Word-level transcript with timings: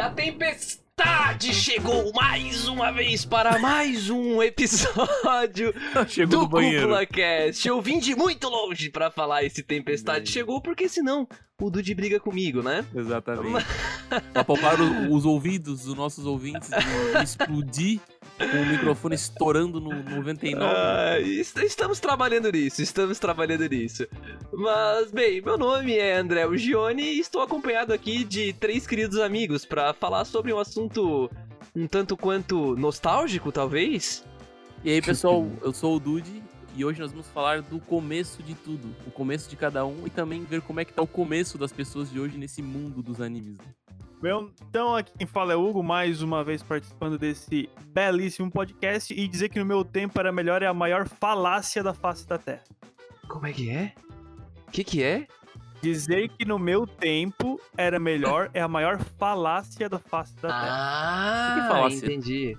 E 0.00 0.02
a 0.02 0.08
tempestade 0.08 1.52
chegou 1.52 2.10
mais 2.14 2.66
uma 2.66 2.90
vez 2.90 3.26
para 3.26 3.58
mais 3.58 4.08
um 4.08 4.42
episódio 4.42 5.74
Chegou 6.08 6.46
do. 6.46 6.48
Cúpula 6.58 7.04
Cast. 7.04 7.68
Eu 7.68 7.82
vim 7.82 7.98
de 7.98 8.16
muito 8.16 8.48
longe 8.48 8.88
pra 8.88 9.10
falar 9.10 9.44
esse 9.44 9.62
tempestade 9.62 10.30
chegou, 10.30 10.58
porque 10.62 10.88
senão 10.88 11.28
o 11.60 11.68
Dude 11.70 11.94
briga 11.94 12.18
comigo, 12.18 12.62
né? 12.62 12.82
Exatamente. 12.94 13.66
pra 14.32 14.42
poupar 14.42 14.80
o- 14.80 15.12
os 15.14 15.26
ouvidos 15.26 15.84
dos 15.84 15.94
nossos 15.94 16.24
ouvintes 16.24 16.70
de 16.70 16.76
explodir 17.22 18.00
com 18.50 18.56
o 18.62 18.66
microfone 18.66 19.14
estourando 19.14 19.80
no 19.80 19.90
99. 20.02 20.64
Ah, 20.64 21.20
est- 21.20 21.56
estamos 21.58 22.00
trabalhando 22.00 22.50
nisso, 22.50 22.80
estamos 22.82 23.18
trabalhando 23.18 23.68
nisso. 23.68 24.06
Mas, 24.52 25.10
bem, 25.12 25.40
meu 25.40 25.56
nome 25.58 25.96
é 25.96 26.16
André 26.16 26.46
Ugione 26.46 27.02
e 27.02 27.20
estou 27.20 27.42
acompanhado 27.42 27.92
aqui 27.92 28.24
de 28.24 28.52
três 28.54 28.86
queridos 28.86 29.18
amigos 29.18 29.64
pra 29.64 29.92
falar 29.92 30.24
sobre 30.24 30.52
um 30.52 30.58
assunto 30.58 31.30
um 31.76 31.86
tanto 31.86 32.16
quanto 32.16 32.74
nostálgico, 32.76 33.52
talvez. 33.52 34.24
E 34.82 34.90
aí, 34.90 35.00
pessoal, 35.02 35.46
eu 35.62 35.72
sou 35.72 35.96
o 35.96 36.00
Dude 36.00 36.42
e 36.74 36.84
hoje 36.84 36.98
nós 37.00 37.10
vamos 37.12 37.26
falar 37.28 37.62
do 37.62 37.78
começo 37.78 38.42
de 38.42 38.54
tudo. 38.54 38.88
O 39.06 39.10
começo 39.10 39.48
de 39.48 39.54
cada 39.56 39.84
um 39.84 40.04
e 40.06 40.10
também 40.10 40.42
ver 40.44 40.62
como 40.62 40.80
é 40.80 40.84
que 40.84 40.92
tá 40.92 41.02
o 41.02 41.06
começo 41.06 41.56
das 41.58 41.70
pessoas 41.72 42.10
de 42.10 42.18
hoje 42.18 42.38
nesse 42.38 42.60
mundo 42.62 43.02
dos 43.02 43.20
animes. 43.20 43.58
né? 43.58 43.64
Bem, 44.20 44.52
então 44.68 44.94
aqui 44.94 45.12
quem 45.16 45.26
fala 45.26 45.54
é 45.54 45.56
o 45.56 45.66
Hugo, 45.66 45.82
mais 45.82 46.20
uma 46.20 46.44
vez 46.44 46.62
participando 46.62 47.18
desse 47.18 47.70
belíssimo 47.86 48.50
podcast 48.50 49.14
e 49.14 49.26
dizer 49.26 49.48
que 49.48 49.58
no 49.58 49.64
meu 49.64 49.82
tempo 49.82 50.18
era 50.20 50.30
melhor 50.30 50.62
é 50.62 50.66
a 50.66 50.74
maior 50.74 51.08
falácia 51.08 51.82
da 51.82 51.94
face 51.94 52.26
da 52.28 52.36
Terra. 52.36 52.62
Como 53.26 53.46
é 53.46 53.52
que 53.52 53.70
é? 53.70 53.94
O 54.68 54.70
que 54.70 54.84
que 54.84 55.02
é? 55.02 55.26
Dizer 55.80 56.28
que 56.28 56.44
no 56.44 56.58
meu 56.58 56.86
tempo 56.86 57.58
era 57.78 57.98
melhor 57.98 58.50
é 58.52 58.60
a 58.60 58.68
maior 58.68 58.98
falácia 59.18 59.88
da 59.88 59.98
face 59.98 60.34
da 60.36 60.48
Terra. 60.48 60.68
Ah, 60.70 61.54
Que 61.62 61.68
falácia? 61.68 62.04
entendi. 62.06 62.58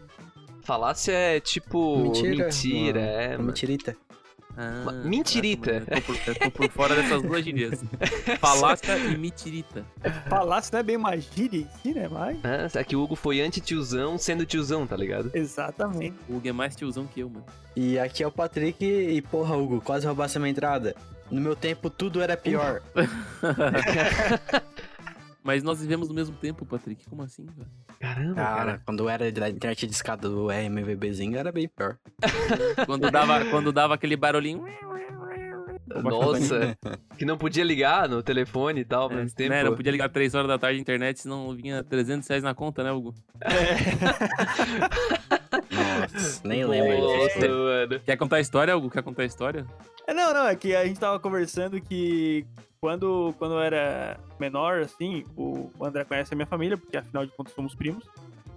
Falácia 0.63 1.11
é 1.13 1.39
tipo 1.39 1.97
mentira, 1.99 2.45
Mentira, 2.45 2.99
é. 3.01 3.31
Mano. 3.33 3.43
mentirita. 3.45 3.95
Ah, 4.57 4.91
mentirita. 5.03 5.71
Eu 5.71 5.85
tô, 5.85 6.01
por, 6.01 6.15
eu 6.27 6.35
tô 6.35 6.51
por 6.51 6.69
fora 6.69 6.95
dessas 6.95 7.21
duas 7.21 7.43
gírias. 7.43 7.83
Falácia 8.39 8.97
e 8.97 9.17
mentirita. 9.17 9.85
Falácia 10.29 10.71
não 10.73 10.79
é 10.79 10.83
bem 10.83 10.97
uma 10.97 11.17
gíria 11.17 11.61
em 11.61 11.67
si, 11.81 11.93
né? 11.93 12.07
Mas... 12.09 12.39
Ah, 12.43 12.79
é 12.79 12.83
que 12.83 12.95
o 12.95 13.01
Hugo 13.03 13.15
foi 13.15 13.41
anti-tiozão 13.41 14.17
sendo 14.17 14.45
tiozão, 14.45 14.85
tá 14.85 14.95
ligado? 14.95 15.31
Exatamente. 15.33 16.15
O 16.27 16.37
Hugo 16.37 16.47
é 16.47 16.51
mais 16.51 16.75
tiozão 16.75 17.07
que 17.07 17.19
eu, 17.21 17.29
mano. 17.29 17.45
E 17.75 17.97
aqui 17.97 18.23
é 18.23 18.27
o 18.27 18.31
Patrick 18.31 18.83
e, 18.83 19.21
porra, 19.21 19.55
Hugo, 19.55 19.81
quase 19.81 20.05
roubasse 20.05 20.37
a 20.37 20.39
minha 20.41 20.51
entrada. 20.51 20.95
No 21.29 21.39
meu 21.39 21.55
tempo 21.55 21.89
tudo 21.89 22.21
era 22.21 22.35
pior. 22.35 22.81
Mas 25.43 25.63
nós 25.63 25.81
vivemos 25.81 26.07
no 26.07 26.13
mesmo 26.13 26.35
tempo, 26.35 26.65
Patrick. 26.65 27.03
Como 27.09 27.23
assim, 27.23 27.45
velho? 27.45 27.67
Caramba, 27.99 28.35
Cara, 28.35 28.55
cara. 28.65 28.81
quando 28.85 29.09
era 29.09 29.31
da 29.31 29.49
internet 29.49 29.87
de 29.87 29.93
escada 29.93 30.29
do 30.29 30.49
RMVBzinho 30.49 31.37
era 31.37 31.51
bem 31.51 31.67
pior. 31.67 31.97
Quando 32.85 33.09
dava, 33.11 33.45
quando 33.45 33.71
dava 33.71 33.93
aquele 33.95 34.15
barulhinho. 34.15 34.63
Nossa, 36.03 36.77
que 37.17 37.25
não 37.25 37.37
podia 37.37 37.63
ligar 37.65 38.07
no 38.07 38.23
telefone 38.23 38.81
e 38.81 38.85
tal, 38.85 39.03
ao 39.03 39.11
É, 39.11 39.15
mesmo 39.15 39.35
tempo. 39.35 39.49
né, 39.49 39.63
não 39.63 39.75
podia 39.75 39.91
ligar 39.91 40.09
3 40.09 40.33
horas 40.33 40.47
da 40.47 40.57
tarde 40.57 40.77
na 40.77 40.81
internet, 40.81 41.19
senão 41.19 41.53
vinha 41.53 41.83
300 41.83 42.27
reais 42.29 42.43
na 42.43 42.55
conta, 42.55 42.81
né, 42.83 42.91
Hugo? 42.91 43.13
Nossa, 43.43 44.21
nem 46.43 46.65
lembro 46.65 46.97
Nossa. 46.99 47.99
Quer 48.05 48.17
contar 48.17 48.37
a 48.37 48.39
história, 48.41 48.75
Hugo? 48.75 48.89
Quer 48.89 49.03
contar 49.03 49.23
a 49.23 49.25
história? 49.25 49.65
É, 50.07 50.13
não, 50.13 50.33
não, 50.33 50.47
é 50.47 50.55
que 50.55 50.75
a 50.75 50.85
gente 50.85 50.99
tava 50.99 51.19
conversando 51.19 51.79
que 51.81 52.45
quando, 52.79 53.33
quando 53.37 53.53
eu 53.53 53.59
era 53.61 54.19
menor, 54.39 54.81
assim, 54.81 55.23
o 55.37 55.69
André 55.81 56.03
conhece 56.03 56.33
a 56.33 56.35
minha 56.35 56.47
família, 56.47 56.77
porque 56.77 56.97
afinal 56.97 57.25
de 57.25 57.31
contas 57.33 57.53
somos 57.53 57.75
primos. 57.75 58.03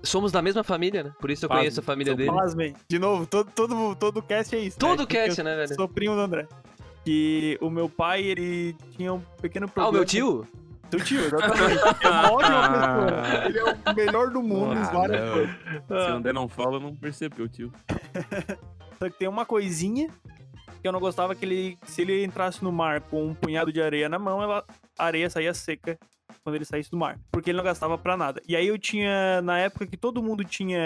Somos 0.02 0.32
da 0.32 0.42
mesma 0.42 0.62
família, 0.64 1.02
né? 1.02 1.12
Por 1.18 1.30
isso 1.30 1.44
eu 1.44 1.48
Pasme, 1.48 1.62
conheço 1.62 1.80
a 1.80 1.82
família 1.82 2.12
sou 2.12 2.16
dele. 2.18 2.30
Pasmem. 2.30 2.74
De 2.88 2.98
novo, 2.98 3.26
todo, 3.26 3.50
todo, 3.54 3.94
todo 3.94 4.22
cast 4.22 4.54
é 4.54 4.58
isso. 4.58 4.78
Todo 4.78 5.00
né? 5.04 5.06
cast, 5.06 5.38
Eu 5.38 5.44
né, 5.44 5.56
velho? 5.56 5.74
Sou 5.74 5.88
primo 5.88 6.14
do 6.14 6.20
André. 6.20 6.46
Que 7.04 7.58
o 7.60 7.68
meu 7.70 7.88
pai, 7.88 8.22
ele 8.22 8.74
tinha 8.96 9.12
um 9.12 9.20
pequeno 9.40 9.66
Ah, 9.66 9.70
problema. 9.70 9.90
o 9.90 9.92
meu 9.94 10.04
tio? 10.04 10.46
Teu 10.90 11.00
tio, 11.00 11.20
exatamente. 11.24 11.82
Uma 11.82 11.94
pessoa. 11.94 13.46
Ele 13.46 13.58
é 13.58 13.64
o 13.64 13.94
melhor 13.94 14.30
do 14.30 14.42
mundo 14.42 14.74
em 14.74 14.78
Ah, 14.78 14.90
várias 14.92 15.24
não. 15.24 15.32
coisas. 15.32 15.56
Se 15.86 16.10
o 16.10 16.14
André 16.14 16.32
não 16.32 16.48
fala, 16.48 16.76
eu 16.76 16.80
não 16.80 16.94
percebeu, 16.94 17.48
tio. 17.48 17.72
Só 18.98 19.10
que 19.10 19.18
tem 19.18 19.28
uma 19.28 19.44
coisinha 19.44 20.08
que 20.80 20.86
eu 20.88 20.92
não 20.92 21.00
gostava 21.00 21.34
que 21.34 21.44
ele, 21.44 21.78
se 21.86 22.02
ele 22.02 22.24
entrasse 22.24 22.62
no 22.62 22.70
mar 22.70 23.00
com 23.00 23.26
um 23.26 23.34
punhado 23.34 23.72
de 23.72 23.80
areia 23.82 24.08
na 24.08 24.18
mão, 24.18 24.42
ela, 24.42 24.64
a 24.98 25.04
areia 25.04 25.28
saía 25.30 25.52
seca 25.54 25.98
quando 26.42 26.56
ele 26.56 26.64
saísse 26.64 26.90
do 26.90 26.96
mar, 26.96 27.18
porque 27.32 27.50
ele 27.50 27.56
não 27.56 27.64
gastava 27.64 27.96
pra 27.96 28.16
nada. 28.18 28.40
E 28.46 28.54
aí 28.54 28.66
eu 28.68 28.78
tinha, 28.78 29.40
na 29.42 29.58
época 29.58 29.86
que 29.86 29.96
todo 29.96 30.22
mundo 30.22 30.44
tinha 30.44 30.78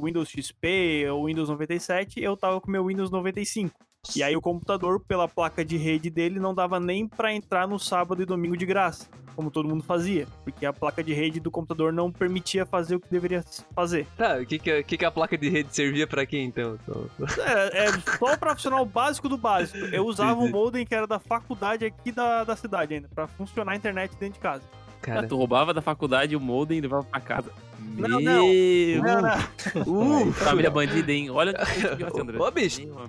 Windows 0.00 0.28
XP 0.28 1.06
ou 1.10 1.26
Windows 1.26 1.48
97, 1.48 2.20
eu 2.22 2.36
tava 2.36 2.60
com 2.60 2.70
meu 2.70 2.86
Windows 2.86 3.10
95. 3.10 3.74
E 4.16 4.22
aí 4.22 4.36
o 4.36 4.40
computador, 4.40 5.00
pela 5.00 5.26
placa 5.28 5.64
de 5.64 5.76
rede 5.76 6.08
dele, 6.08 6.38
não 6.40 6.54
dava 6.54 6.78
nem 6.80 7.06
pra 7.08 7.32
entrar 7.32 7.66
no 7.68 7.78
sábado 7.78 8.22
e 8.22 8.26
domingo 8.26 8.56
de 8.56 8.66
graça, 8.66 9.08
como 9.34 9.50
todo 9.50 9.68
mundo 9.68 9.82
fazia, 9.82 10.26
porque 10.44 10.64
a 10.66 10.72
placa 10.72 11.02
de 11.02 11.12
rede 11.12 11.40
do 11.40 11.50
computador 11.50 11.92
não 11.92 12.10
permitia 12.12 12.64
fazer 12.66 12.96
o 12.96 13.00
que 13.00 13.08
deveria 13.10 13.44
fazer. 13.74 14.06
Tá, 14.16 14.36
o 14.38 14.46
que 14.46 14.58
que, 14.58 14.70
a- 14.70 14.82
que 14.82 14.96
que 14.96 15.04
a 15.04 15.10
placa 15.10 15.36
de 15.38 15.48
rede 15.48 15.74
servia 15.74 16.06
pra 16.06 16.24
quê, 16.26 16.38
então? 16.38 16.78
É, 17.38 17.84
é 17.86 17.92
só 18.18 18.32
o 18.34 18.38
profissional 18.38 18.84
básico 18.84 19.28
do 19.28 19.36
básico. 19.36 19.78
Eu 19.86 20.06
usava 20.06 20.40
o 20.40 20.48
modem 20.48 20.84
que 20.86 20.94
era 20.94 21.06
da 21.06 21.18
faculdade 21.18 21.84
aqui 21.84 22.12
da, 22.12 22.44
da 22.44 22.56
cidade 22.56 22.94
ainda, 22.94 23.08
pra 23.14 23.26
funcionar 23.26 23.72
a 23.72 23.76
internet 23.76 24.10
dentro 24.18 24.34
de 24.34 24.40
casa. 24.40 24.62
Ah, 24.74 25.04
Cara, 25.04 25.26
tu 25.26 25.36
roubava 25.36 25.74
da 25.74 25.82
faculdade 25.82 26.36
o 26.36 26.40
modem 26.40 26.78
e 26.78 26.80
levava 26.80 27.02
pra 27.04 27.20
casa. 27.20 27.50
Não, 27.96 28.20
não. 28.20 28.46
Meu, 28.46 29.02
Não, 29.02 29.20
não. 29.22 30.28
uh, 30.28 30.32
Família 30.32 30.70
bandida, 30.70 31.10
hein? 31.12 31.28
Olha 31.30 31.52
o 32.14 32.20
André. 32.20 32.38
Ô, 32.38 32.50
bicho. 32.50 32.86
Meu. 32.86 33.04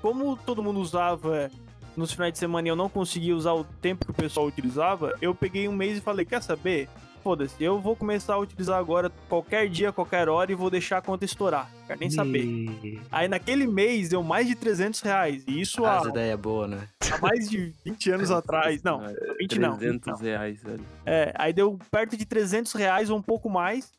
Como 0.00 0.36
todo 0.36 0.62
mundo 0.62 0.80
usava 0.80 1.50
nos 1.96 2.12
finais 2.12 2.32
de 2.32 2.38
semana 2.38 2.66
e 2.68 2.70
eu 2.70 2.76
não 2.76 2.88
conseguia 2.88 3.34
usar 3.36 3.52
o 3.52 3.64
tempo 3.64 4.04
que 4.04 4.10
o 4.10 4.14
pessoal 4.14 4.46
utilizava, 4.46 5.14
eu 5.20 5.34
peguei 5.34 5.68
um 5.68 5.72
mês 5.74 5.98
e 5.98 6.00
falei, 6.00 6.24
quer 6.24 6.42
saber? 6.42 6.88
Foda-se, 7.22 7.64
eu 7.64 7.80
vou 7.80 7.96
começar 7.96 8.34
a 8.34 8.38
utilizar 8.38 8.78
agora 8.78 9.10
qualquer 9.30 9.66
dia, 9.70 9.90
qualquer 9.90 10.28
hora 10.28 10.52
e 10.52 10.54
vou 10.54 10.68
deixar 10.68 10.98
a 10.98 11.00
conta 11.00 11.24
estourar. 11.24 11.70
Quero 11.86 11.98
nem 11.98 12.10
saber. 12.10 12.44
E- 12.44 13.00
Aí 13.10 13.28
naquele 13.28 13.66
mês 13.66 14.10
deu 14.10 14.22
mais 14.22 14.46
de 14.46 14.54
300 14.54 15.00
reais. 15.00 15.42
E 15.48 15.58
isso 15.58 15.86
há, 15.86 16.00
As 16.00 16.06
ideias 16.06 16.38
boas, 16.38 16.68
né? 16.68 16.86
há 17.10 17.18
mais 17.18 17.48
de 17.48 17.72
20 17.82 18.10
anos 18.10 18.30
atrás. 18.30 18.82
Não, 18.82 19.00
Ah, 19.00 19.10
20 19.38 19.58
não. 19.58 19.78
300 19.78 20.20
reais, 20.20 20.62
velho. 20.62 20.84
É, 21.06 21.32
aí 21.38 21.54
deu 21.54 21.78
perto 21.90 22.14
de 22.14 22.26
300 22.26 22.74
reais 22.74 23.08
ou 23.08 23.16
um 23.16 23.22
pouco 23.22 23.48
mais. 23.48 23.90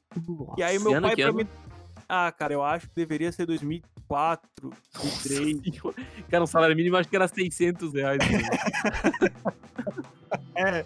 E 0.56 0.62
aí 0.62 0.78
meu 0.78 1.02
pai 1.02 1.16
pra 1.16 1.32
mim... 1.34 1.48
Ah, 2.08 2.32
cara, 2.32 2.54
eu 2.54 2.62
acho 2.64 2.88
que 2.88 2.96
deveria 2.96 3.32
ser 3.32 3.48
2004, 4.08 4.72
2003. 4.94 6.08
Cara, 6.30 6.44
o 6.44 6.48
salário 6.48 6.76
mínimo 6.76 6.96
acho 6.98 7.10
que 7.10 7.16
era 7.16 7.28
600 7.28 7.94
reais. 7.94 8.20
velho. 8.24 8.46
é. 10.56 10.86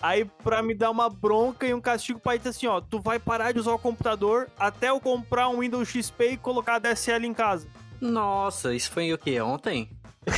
Aí 0.00 0.24
pra 0.42 0.62
me 0.62 0.74
dar 0.74 0.90
uma 0.90 1.08
bronca 1.08 1.64
e 1.66 1.72
um 1.72 1.80
castigo, 1.80 2.18
o 2.18 2.22
pai 2.22 2.36
disse 2.36 2.48
assim, 2.48 2.66
ó, 2.66 2.80
tu 2.80 2.98
vai 3.00 3.18
parar 3.20 3.52
de 3.52 3.60
usar 3.60 3.72
o 3.72 3.78
computador 3.78 4.48
até 4.58 4.88
eu 4.90 5.00
comprar 5.00 5.48
um 5.48 5.60
Windows 5.60 5.88
XP 5.88 6.32
e 6.32 6.36
colocar 6.36 6.74
a 6.74 6.78
DSL 6.80 7.24
em 7.24 7.32
casa. 7.34 7.68
Nossa, 8.00 8.74
isso 8.74 8.90
foi 8.90 9.12
o 9.12 9.18
quê? 9.18 9.40
Ontem? 9.40 9.88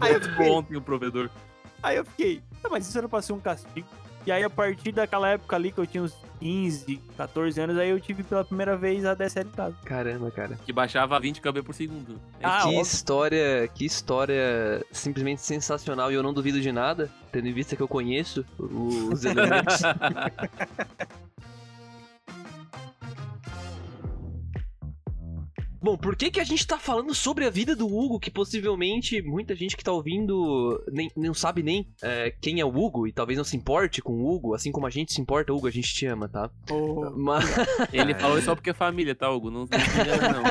Aí 0.00 0.12
eu 0.12 0.20
Botou 0.20 0.30
fiquei- 0.32 0.50
ontem 0.50 0.76
o 0.76 0.82
provedor. 0.82 1.30
Aí 1.82 1.96
eu 1.96 2.04
fiquei, 2.04 2.42
ah, 2.62 2.68
mas 2.70 2.86
isso 2.86 2.96
era 2.98 3.08
pra 3.08 3.22
ser 3.22 3.32
um 3.32 3.40
castigo. 3.40 3.88
E 4.26 4.32
aí 4.32 4.44
a 4.44 4.50
partir 4.50 4.92
daquela 4.92 5.28
época 5.30 5.56
ali 5.56 5.72
que 5.72 5.78
eu 5.78 5.86
tinha 5.86 6.02
uns 6.02 6.14
15, 6.40 7.00
14 7.16 7.60
anos, 7.60 7.78
aí 7.78 7.88
eu 7.90 8.00
tive 8.00 8.22
pela 8.22 8.44
primeira 8.44 8.76
vez 8.76 9.04
a 9.04 9.14
DSL 9.14 9.48
em 9.48 9.52
casa. 9.52 9.74
Caramba, 9.84 10.30
cara. 10.30 10.58
Que 10.64 10.72
baixava 10.72 11.18
20 11.18 11.40
KB 11.40 11.62
por 11.62 11.74
segundo. 11.74 12.20
É 12.40 12.46
Ah, 12.46 12.60
que 12.62 12.68
óbvio. 12.68 12.82
história, 12.82 13.68
que 13.74 13.84
história 13.84 14.84
simplesmente 14.92 15.40
sensacional 15.42 16.10
e 16.10 16.14
eu 16.14 16.22
não 16.22 16.32
duvido 16.34 16.60
de 16.60 16.70
nada, 16.70 17.10
tendo 17.32 17.48
em 17.48 17.52
vista 17.52 17.74
que 17.76 17.82
eu 17.82 17.88
conheço 17.88 18.44
os 18.58 19.24
elementos. 19.24 19.80
Bom, 25.82 25.96
por 25.96 26.14
que, 26.14 26.30
que 26.30 26.40
a 26.40 26.44
gente 26.44 26.66
tá 26.66 26.78
falando 26.78 27.14
sobre 27.14 27.44
a 27.46 27.50
vida 27.50 27.74
do 27.74 27.86
Hugo, 27.86 28.20
que 28.20 28.30
possivelmente 28.30 29.22
muita 29.22 29.54
gente 29.54 29.76
que 29.76 29.84
tá 29.84 29.92
ouvindo 29.92 30.82
nem, 30.92 31.10
não 31.16 31.32
sabe 31.32 31.62
nem 31.62 31.86
é, 32.02 32.34
quem 32.40 32.60
é 32.60 32.64
o 32.64 32.68
Hugo 32.68 33.06
e 33.06 33.12
talvez 33.12 33.36
não 33.38 33.44
se 33.44 33.56
importe 33.56 34.02
com 34.02 34.12
o 34.12 34.30
Hugo, 34.30 34.54
assim 34.54 34.70
como 34.70 34.86
a 34.86 34.90
gente 34.90 35.12
se 35.12 35.20
importa, 35.20 35.52
Hugo, 35.52 35.66
a 35.66 35.70
gente 35.70 35.92
te 35.94 36.06
ama, 36.06 36.28
tá? 36.28 36.50
Ô, 36.70 37.10
Mas, 37.16 37.44
Ele 37.92 38.14
falou 38.14 38.36
isso 38.36 38.46
só 38.46 38.54
porque 38.54 38.70
é 38.70 38.74
família, 38.74 39.14
tá, 39.14 39.30
Hugo? 39.30 39.50
Não, 39.50 39.60
não, 39.60 39.66
se 39.66 40.00
engana, 40.00 40.42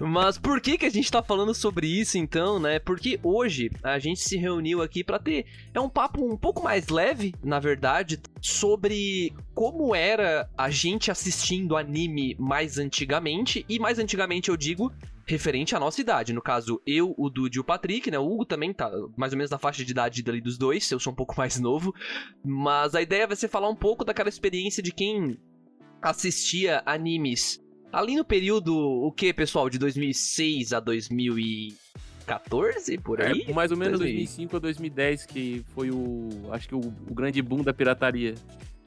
não. 0.00 0.08
Mas 0.08 0.38
por 0.38 0.60
que 0.60 0.78
que 0.78 0.86
a 0.86 0.90
gente 0.90 1.10
tá 1.10 1.22
falando 1.22 1.54
sobre 1.54 1.86
isso 1.86 2.16
então, 2.16 2.58
né? 2.58 2.78
Porque 2.78 3.18
hoje 3.22 3.70
a 3.82 3.98
gente 3.98 4.20
se 4.20 4.36
reuniu 4.36 4.80
aqui 4.82 5.04
pra 5.04 5.18
ter 5.18 5.46
é 5.74 5.80
um 5.80 5.88
papo 5.88 6.24
um 6.24 6.36
pouco 6.36 6.62
mais 6.62 6.88
leve, 6.88 7.34
na 7.42 7.58
verdade, 7.58 8.20
sobre 8.40 9.32
como 9.54 9.94
era 9.94 10.48
a 10.56 10.70
gente 10.70 11.10
assistindo 11.10 11.76
anime 11.76 12.36
mais 12.38 12.78
antigamente 12.78 13.64
e 13.68 13.78
mais 13.78 13.98
antigamente 13.98 14.37
eu 14.46 14.56
digo 14.56 14.92
referente 15.26 15.74
à 15.74 15.80
nossa 15.80 16.00
idade. 16.00 16.32
No 16.32 16.40
caso, 16.40 16.80
eu, 16.86 17.14
o 17.18 17.28
Dude 17.28 17.58
e 17.58 17.60
o 17.60 17.64
Patrick, 17.64 18.10
né? 18.10 18.18
O 18.18 18.26
Hugo 18.26 18.44
também 18.44 18.72
tá 18.72 18.90
mais 19.16 19.32
ou 19.32 19.36
menos 19.36 19.50
na 19.50 19.58
faixa 19.58 19.84
de 19.84 19.90
idade 19.90 20.22
dali 20.22 20.40
dos 20.40 20.56
dois, 20.56 20.88
eu 20.90 21.00
sou 21.00 21.12
um 21.12 21.16
pouco 21.16 21.34
mais 21.36 21.58
novo. 21.58 21.92
Mas 22.44 22.94
a 22.94 23.02
ideia 23.02 23.26
vai 23.26 23.36
ser 23.36 23.48
falar 23.48 23.68
um 23.68 23.76
pouco 23.76 24.04
daquela 24.04 24.28
experiência 24.28 24.82
de 24.82 24.92
quem 24.92 25.36
assistia 26.00 26.82
animes 26.86 27.60
ali 27.92 28.16
no 28.16 28.24
período, 28.24 28.74
o 28.76 29.12
que, 29.12 29.32
pessoal? 29.32 29.70
De 29.70 29.78
2006 29.78 30.72
a 30.72 30.80
2014, 30.80 32.98
por 32.98 33.22
aí? 33.22 33.44
É, 33.48 33.52
mais 33.52 33.70
ou 33.70 33.76
menos 33.76 33.98
2000. 33.98 34.16
2005 34.16 34.56
a 34.56 34.60
2010, 34.60 35.26
que 35.26 35.62
foi 35.74 35.90
o. 35.90 36.28
Acho 36.52 36.68
que 36.68 36.74
o, 36.74 36.80
o 36.80 37.14
grande 37.14 37.42
boom 37.42 37.62
da 37.62 37.72
pirataria. 37.72 38.34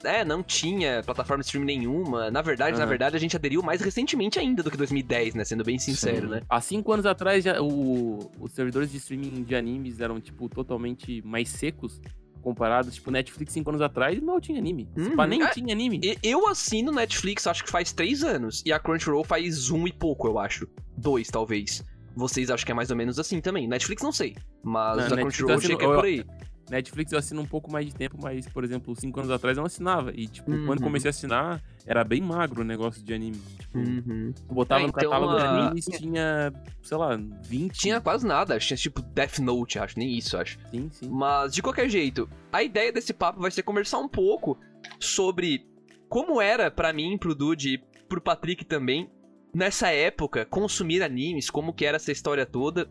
É, 0.03 0.25
não 0.25 0.42
tinha 0.42 1.01
plataforma 1.06 1.42
de 1.42 1.48
streaming 1.48 1.77
nenhuma. 1.77 2.31
Na 2.31 2.42
verdade, 2.42 2.74
na 2.77 2.83
Aham. 2.83 2.89
verdade, 2.89 3.15
a 3.15 3.19
gente 3.19 3.36
aderiu 3.36 3.62
mais 3.62 3.81
recentemente 3.81 4.39
ainda 4.39 4.63
do 4.63 4.71
que 4.71 4.77
2010, 4.77 5.36
né? 5.36 5.44
Sendo 5.45 5.63
bem 5.63 5.77
sincero, 5.77 6.27
Sim. 6.27 6.31
né? 6.36 6.42
Há 6.50 6.59
cinco 6.62 6.92
anos 6.92 7.06
atrás, 7.06 7.44
já, 7.44 7.62
o- 7.62 8.31
os 8.39 8.51
servidores 8.51 8.92
de 8.92 8.98
streaming 8.98 9.44
de 9.44 9.56
animes 9.56 10.00
eram, 10.00 10.19
tipo, 10.19 10.50
totalmente 10.50 11.21
mais 11.24 11.50
secos 11.50 12.01
comparados. 12.42 12.95
Tipo, 12.95 13.12
Netflix 13.12 13.53
cinco 13.53 13.69
anos 13.69 13.81
atrás 13.81 14.19
mal 14.19 14.42
tinha 14.42 14.57
anime. 14.57 14.89
Uhum. 14.98 15.09
Uhum. 15.15 15.25
nem 15.27 15.44
É, 15.44 15.50
tinha 15.50 15.74
anime. 15.74 16.00
Eu 16.24 16.48
assino 16.48 16.92
Netflix, 16.92 17.45
acho 17.45 17.63
que 17.63 17.69
faz 17.69 17.92
três 17.94 18.24
anos. 18.24 18.63
E 18.65 18.71
a 18.74 18.80
Crunchyroll 18.80 19.24
faz 19.24 19.69
um 19.69 19.86
e 19.88 19.92
pouco, 19.92 20.27
eu 20.27 20.39
acho. 20.39 20.68
Dois, 20.98 21.27
talvez. 21.27 21.83
Vocês 22.15 22.50
acham 22.50 22.65
que 22.65 22.71
é 22.71 22.75
mais 22.75 22.89
ou 22.89 22.95
menos 22.98 23.19
assim 23.19 23.39
também. 23.39 23.68
Netflix 23.68 24.01
não 24.01 24.12
sei. 24.12 24.36
Mas 24.63 24.98
Não, 24.98 25.06
a 25.06 25.09
Netflix 25.09 25.21
Crunchyroll 25.38 25.51
eu 25.53 25.62
chega 25.62 25.86
por 25.95 26.06
aí. 26.06 26.25
Netflix 26.72 27.12
eu 27.12 27.20
assino 27.20 27.42
um 27.42 27.46
pouco 27.46 27.72
mais 27.72 27.86
de 27.86 27.94
tempo, 27.94 28.18
mas, 28.20 28.48
por 28.48 28.64
exemplo, 28.64 28.96
cinco 28.96 29.20
anos 29.20 29.32
atrás 29.32 29.58
eu 29.58 29.62
não 29.62 29.68
assinava. 29.68 30.12
E, 30.16 30.28
tipo, 30.28 30.50
Uhum. 30.50 30.66
quando 30.66 30.82
comecei 30.82 31.10
a 31.10 31.12
assinar, 31.12 31.62
era 31.86 32.04
bem 32.04 32.22
magro 32.22 32.62
o 32.62 32.64
negócio 32.64 33.04
de 33.04 33.14
anime. 33.14 33.40
Tipo, 33.60 33.78
Uhum. 33.80 34.34
botava 34.50 34.82
É, 34.82 34.84
no 34.86 34.90
então, 34.90 35.04
catálogo 35.10 35.36
de 35.36 35.44
animes, 35.44 35.86
tinha, 35.86 36.54
sei 36.82 36.98
lá, 36.98 37.16
20. 37.44 37.78
Tinha 37.78 38.00
quase 38.02 38.26
nada. 38.26 38.58
Tinha 38.58 38.78
tipo 38.78 39.02
Death 39.02 39.40
Note, 39.40 39.78
acho. 39.78 40.00
Nem 40.00 40.18
isso, 40.18 40.38
acho. 40.38 40.58
Sim, 40.72 40.90
sim. 40.92 41.10
Mas, 41.10 41.54
de 41.54 41.62
qualquer 41.62 41.90
jeito, 41.90 42.28
a 42.52 42.64
ideia 42.64 42.92
desse 42.92 43.14
papo 43.14 43.40
vai 43.42 43.52
ser 43.52 43.64
conversar 43.64 44.00
um 44.00 44.08
pouco 44.08 44.58
sobre 45.00 45.66
como 46.10 46.42
era 46.42 46.70
pra 46.72 46.92
mim, 46.94 47.18
pro 47.18 47.36
Dude 47.36 47.76
e 47.76 47.78
pro 48.08 48.22
Patrick 48.22 48.66
também, 48.66 49.10
nessa 49.54 49.90
época, 49.90 50.46
consumir 50.46 51.02
animes, 51.04 51.50
como 51.50 51.74
que 51.74 51.86
era 51.86 51.98
essa 51.98 52.12
história 52.12 52.46
toda. 52.46 52.90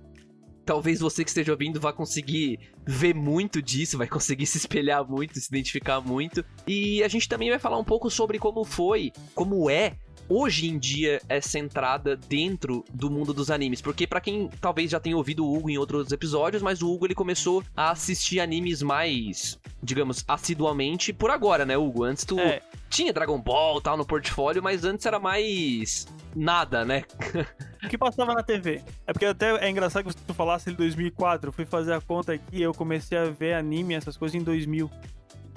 Talvez 0.65 1.01
você 1.01 1.25
que 1.25 1.31
esteja 1.31 1.53
ouvindo 1.53 1.81
vá 1.81 1.93
conseguir 1.93 2.59
ver 2.87 3.15
muito 3.15 3.61
disso, 3.63 3.99
vai 3.99 4.07
conseguir 4.07 4.47
se 4.47 4.59
espelhar 4.59 5.05
muito, 5.09 5.39
se 5.41 5.49
identificar 5.49 6.01
muito. 6.01 6.45
E 6.67 7.03
a 7.03 7.09
gente 7.09 7.29
também 7.29 7.51
vai 7.51 7.59
falar 7.59 7.79
um 7.79 7.85
pouco 7.85 8.11
sobre 8.11 8.39
como 8.39 8.65
foi, 8.65 9.13
como 9.35 9.69
é 9.71 9.97
hoje 10.29 10.69
em 10.69 10.79
dia 10.79 11.21
essa 11.29 11.59
entrada 11.59 12.15
dentro 12.15 12.85
do 12.95 13.11
mundo 13.11 13.35
dos 13.35 13.51
animes, 13.51 13.81
porque 13.81 14.07
pra 14.07 14.21
quem 14.21 14.49
talvez 14.61 14.89
já 14.89 15.01
tenha 15.01 15.17
ouvido 15.17 15.45
o 15.45 15.53
Hugo 15.53 15.69
em 15.69 15.77
outros 15.77 16.13
episódios, 16.13 16.63
mas 16.63 16.83
o 16.83 16.89
Hugo 16.93 17.07
ele 17.07 17.17
começou 17.17 17.65
a 17.77 17.91
assistir 17.91 18.39
animes 18.39 18.81
mais, 18.81 19.59
digamos, 19.83 20.25
assiduamente 20.29 21.13
por 21.13 21.33
agora, 21.33 21.67
né, 21.67 21.77
Hugo? 21.77 22.05
Antes 22.05 22.25
tu 22.25 22.39
É. 22.39 22.63
tinha 22.89 23.13
Dragon 23.13 23.41
Ball 23.41 23.79
e 23.79 23.83
tal 23.83 23.97
no 23.97 24.07
portfólio, 24.07 24.63
mas 24.63 24.85
antes 24.85 25.05
era 25.05 25.19
mais 25.19 26.07
nada, 26.37 26.85
né? 26.85 27.03
O 27.85 27.89
que 27.89 27.97
passava 27.99 28.35
na 28.35 28.43
TV? 28.43 28.83
É 29.07 29.13
porque 29.13 29.25
até 29.27 29.57
é 29.65 29.71
engraçado 29.71 30.05
que 30.05 30.15
tu 30.23 30.35
falasse 30.35 30.71
em 30.71 30.75
2004. 30.75 31.49
Eu 31.49 31.53
fui 31.53 31.65
fazer 31.65 31.93
a 31.93 32.01
conta 32.01 32.33
aqui 32.35 32.45
e 32.59 32.63
eu 32.63 32.73
comecei 32.75 33.17
a 33.19 33.25
ver 33.25 33.55
anime, 33.55 33.95
essas 33.95 34.17
coisas 34.17 34.35
em 34.35 34.43
2000. 34.43 34.91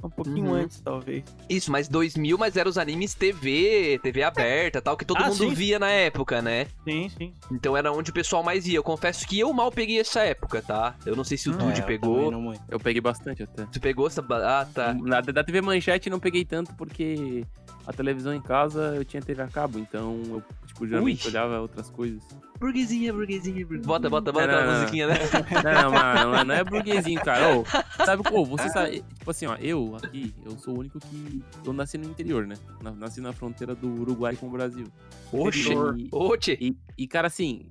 Um 0.06 0.10
pouquinho 0.10 0.48
Uhum. 0.48 0.56
antes, 0.56 0.82
talvez. 0.82 1.24
Isso, 1.50 1.72
mas 1.72 1.88
2000, 1.88 2.38
mas 2.38 2.58
eram 2.58 2.70
os 2.70 2.78
animes 2.78 3.14
TV, 3.14 3.98
TV 4.04 4.22
aberta, 4.22 4.82
tal 4.82 4.98
que 4.98 5.06
todo 5.06 5.18
Ah, 5.24 5.28
mundo 5.28 5.36
sim. 5.38 5.54
via 5.54 5.80
na 5.80 5.90
época, 5.90 6.42
né? 6.42 6.68
Sim, 6.84 7.08
sim. 7.08 7.34
Então 7.50 7.78
era 7.78 7.90
onde 7.90 8.12
o 8.12 8.14
pessoal 8.14 8.44
mais 8.44 8.68
ia. 8.68 8.76
Eu 8.76 8.84
confesso 8.84 9.26
que 9.26 9.40
eu 9.40 9.54
mal 9.54 9.72
peguei 9.72 10.02
essa 10.02 10.20
época, 10.20 10.62
tá? 10.62 10.94
Eu 11.06 11.16
não 11.16 11.24
sei 11.24 11.38
se 11.38 11.50
o 11.50 11.54
Hum. 11.54 11.58
Dude 11.58 11.80
É, 11.80 11.84
eu 11.84 11.88
pegou. 11.88 12.30
muito. 12.34 12.62
Eu 12.70 12.82
peguei 12.82 13.00
bastante 13.00 13.44
até. 13.44 13.66
Tu 13.68 13.80
pegou 13.80 14.06
essa. 14.08 14.22
Ah, 14.30 14.68
tá. 14.74 14.94
Na, 14.94 15.22
da 15.22 15.42
TV 15.42 15.62
Manchete 15.62 16.10
não 16.10 16.20
peguei 16.20 16.44
tanto 16.44 16.74
porque 16.76 17.46
a 17.86 17.92
televisão 17.94 18.34
em 18.34 18.42
casa 18.42 18.94
eu 18.96 19.04
tinha 19.04 19.22
TV 19.22 19.42
a 19.42 19.48
cabo, 19.48 19.78
então 19.80 20.22
eu, 20.30 20.44
tipo, 20.66 20.88
geralmente 20.88 21.26
Ui. 21.26 21.32
olhava 21.32 21.60
outras 21.60 21.90
coisas. 21.90 22.22
Burguesinha, 22.60 23.12
burguesinha, 23.12 23.56
burguesinha. 23.66 23.86
Bota, 23.88 24.10
bota, 24.10 24.32
bota 24.32 24.48
Não, 24.48 24.54
aquela 24.60 24.74
musiquinha, 24.80 25.08
né? 25.08 25.16
Não, 25.64 25.74
não, 25.92 25.92
mano, 25.92 26.38
não, 26.38 26.46
não 26.46 26.56
é 26.56 26.64
burguesinho, 26.64 27.20
cara. 27.22 27.50
Ô, 27.50 27.66
sabe, 28.06 28.24
pô, 28.24 28.46
você 28.46 28.70
sabe, 28.70 29.04
tipo 29.18 29.30
assim, 29.32 29.46
ó, 29.48 29.56
eu 29.58 29.98
aqui, 29.98 30.34
eu 30.46 30.52
sou 30.58 30.76
o 30.76 30.80
único 30.80 30.98
que. 31.00 31.44
Eu 31.66 31.74
nasci 31.74 31.98
no 31.98 32.06
interior, 32.06 32.48
né? 32.48 32.56
Na- 32.82 32.92
Nasci 32.92 33.20
na 33.20 33.34
fronteira 33.34 33.76
do 33.76 33.88
Uruguai 34.02 34.36
com 34.38 34.48
o 34.48 34.52
Brasil. 34.52 34.88
Oxe, 35.32 35.74
E, 35.74 36.08
oxe. 36.12 36.58
e, 36.62 36.78
e, 36.98 37.08
cara, 37.08 37.28
assim, 37.28 37.70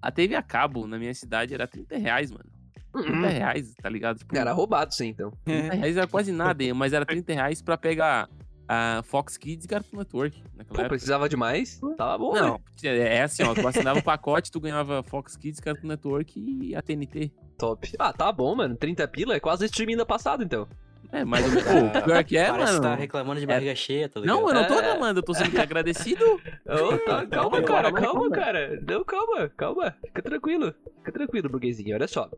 a 0.00 0.10
TV 0.10 0.34
a 0.36 0.42
cabo 0.42 0.86
na 0.86 0.98
minha 0.98 1.12
cidade 1.12 1.52
era 1.52 1.66
30 1.66 1.98
reais, 1.98 2.30
mano. 2.30 2.44
30 2.92 3.12
Hum, 3.12 3.20
reais, 3.20 3.74
tá 3.80 3.88
ligado? 3.90 4.18
Tipo, 4.18 4.36
Era 4.36 4.52
roubado 4.52 4.94
sim, 4.94 5.08
então. 5.08 5.32
30 5.44 5.74
reais 5.74 5.96
era 5.98 6.06
quase 6.08 6.32
nada, 6.32 6.64
mas 6.74 6.92
era 6.94 7.04
30 7.04 7.32
reais 7.34 7.60
pra 7.62 7.76
pegar 7.76 8.28
a 8.72 9.02
Fox 9.02 9.36
Kids 9.36 9.64
e 9.64 9.68
Cartoon 9.68 9.96
Network 9.96 10.40
naquela 10.56 10.68
Pô, 10.68 10.74
época. 10.82 10.88
precisava 10.90 11.28
de 11.28 11.36
mais? 11.36 11.80
Tava 11.96 12.16
bom, 12.16 12.32
né? 12.34 12.40
Não, 12.40 12.60
é 12.84 13.22
assim, 13.22 13.42
ó, 13.42 13.52
tu 13.52 13.66
assinava 13.66 13.98
o 13.98 14.02
pacote, 14.04 14.52
tu 14.52 14.60
ganhava 14.60 15.02
Fox 15.02 15.36
Kids, 15.36 15.58
Cartoon 15.58 15.88
Network 15.88 16.38
e 16.38 16.76
a 16.76 16.80
TNT. 16.80 17.32
Top. 17.58 17.92
Ah, 17.98 18.12
tá 18.12 18.30
bom, 18.30 18.54
mano. 18.54 18.76
30 18.76 19.08
pila 19.08 19.34
é 19.34 19.40
quase 19.40 19.64
o 19.64 19.66
streaming 19.66 19.96
da 19.96 20.06
passado, 20.06 20.44
então. 20.44 20.68
É, 21.12 21.24
mas 21.24 21.44
o 21.46 21.50
pior 22.04 22.24
que 22.24 22.36
é, 22.36 22.48
Parece 22.50 22.72
mano. 22.72 22.82
que 22.82 22.88
tá 22.88 22.94
reclamando 22.94 23.40
de 23.40 23.46
barriga 23.46 23.74
cheia, 23.74 24.08
tá 24.08 24.20
ligado? 24.20 24.36
Não, 24.36 24.48
eu 24.48 24.54
não 24.54 24.66
tô 24.66 24.74
É. 24.74 24.80
reclamando, 24.82 25.20
eu 25.20 25.24
tô 25.24 25.34
sendo 25.34 25.58
agradecido. 25.60 26.24
Ô, 26.66 26.98
tá, 26.98 27.26
calma, 27.26 27.62
cara, 27.62 27.92
calma, 27.92 28.30
cara. 28.30 28.80
Não, 28.86 29.04
calma, 29.04 29.48
calma. 29.56 29.94
Fica 30.06 30.22
tranquilo. 30.22 30.74
Fica 30.98 31.12
tranquilo, 31.12 31.48
burguesinho. 31.48 31.94
Olha 31.96 32.06
só. 32.06 32.30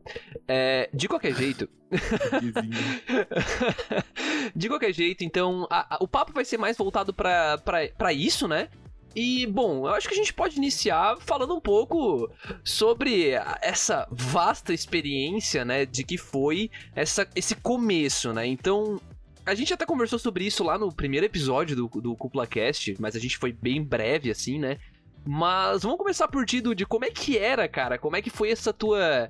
É, 0.47 0.89
de 0.93 1.07
qualquer 1.07 1.35
jeito. 1.35 1.69
de 4.55 4.67
qualquer 4.69 4.93
jeito, 4.93 5.23
então, 5.23 5.67
a- 5.69 5.95
a- 5.95 5.97
o 6.01 6.07
papo 6.07 6.31
vai 6.33 6.45
ser 6.45 6.57
mais 6.57 6.77
voltado 6.77 7.13
pra, 7.13 7.57
pra, 7.59 7.87
pra 7.97 8.13
isso, 8.13 8.47
né? 8.47 8.69
E, 9.15 9.45
bom, 9.45 9.87
eu 9.87 9.93
acho 9.93 10.07
que 10.07 10.13
a 10.13 10.17
gente 10.17 10.33
pode 10.33 10.57
iniciar 10.57 11.17
falando 11.19 11.53
um 11.55 11.59
pouco 11.61 12.29
sobre 12.63 13.31
essa 13.61 14.07
vasta 14.11 14.73
experiência, 14.73 15.63
né, 15.63 15.85
de 15.85 16.03
que 16.03 16.17
foi 16.17 16.71
essa, 16.95 17.27
esse 17.35 17.55
começo, 17.55 18.33
né? 18.33 18.45
Então, 18.47 18.99
a 19.45 19.53
gente 19.53 19.73
até 19.73 19.85
conversou 19.85 20.17
sobre 20.17 20.45
isso 20.45 20.63
lá 20.63 20.77
no 20.77 20.91
primeiro 20.91 21.25
episódio 21.25 21.75
do, 21.75 21.87
do 22.01 22.15
CuplaCast, 22.15 22.95
mas 22.99 23.15
a 23.15 23.19
gente 23.19 23.37
foi 23.37 23.51
bem 23.51 23.83
breve, 23.83 24.31
assim, 24.31 24.57
né? 24.57 24.77
Mas 25.25 25.83
vamos 25.83 25.97
começar 25.97 26.27
por 26.27 26.45
ti, 26.45 26.61
de 26.75 26.85
como 26.85 27.05
é 27.05 27.09
que 27.09 27.37
era, 27.37 27.67
cara? 27.67 27.97
Como 27.97 28.15
é 28.15 28.21
que 28.21 28.29
foi 28.29 28.49
essa 28.51 28.73
tua 28.73 29.29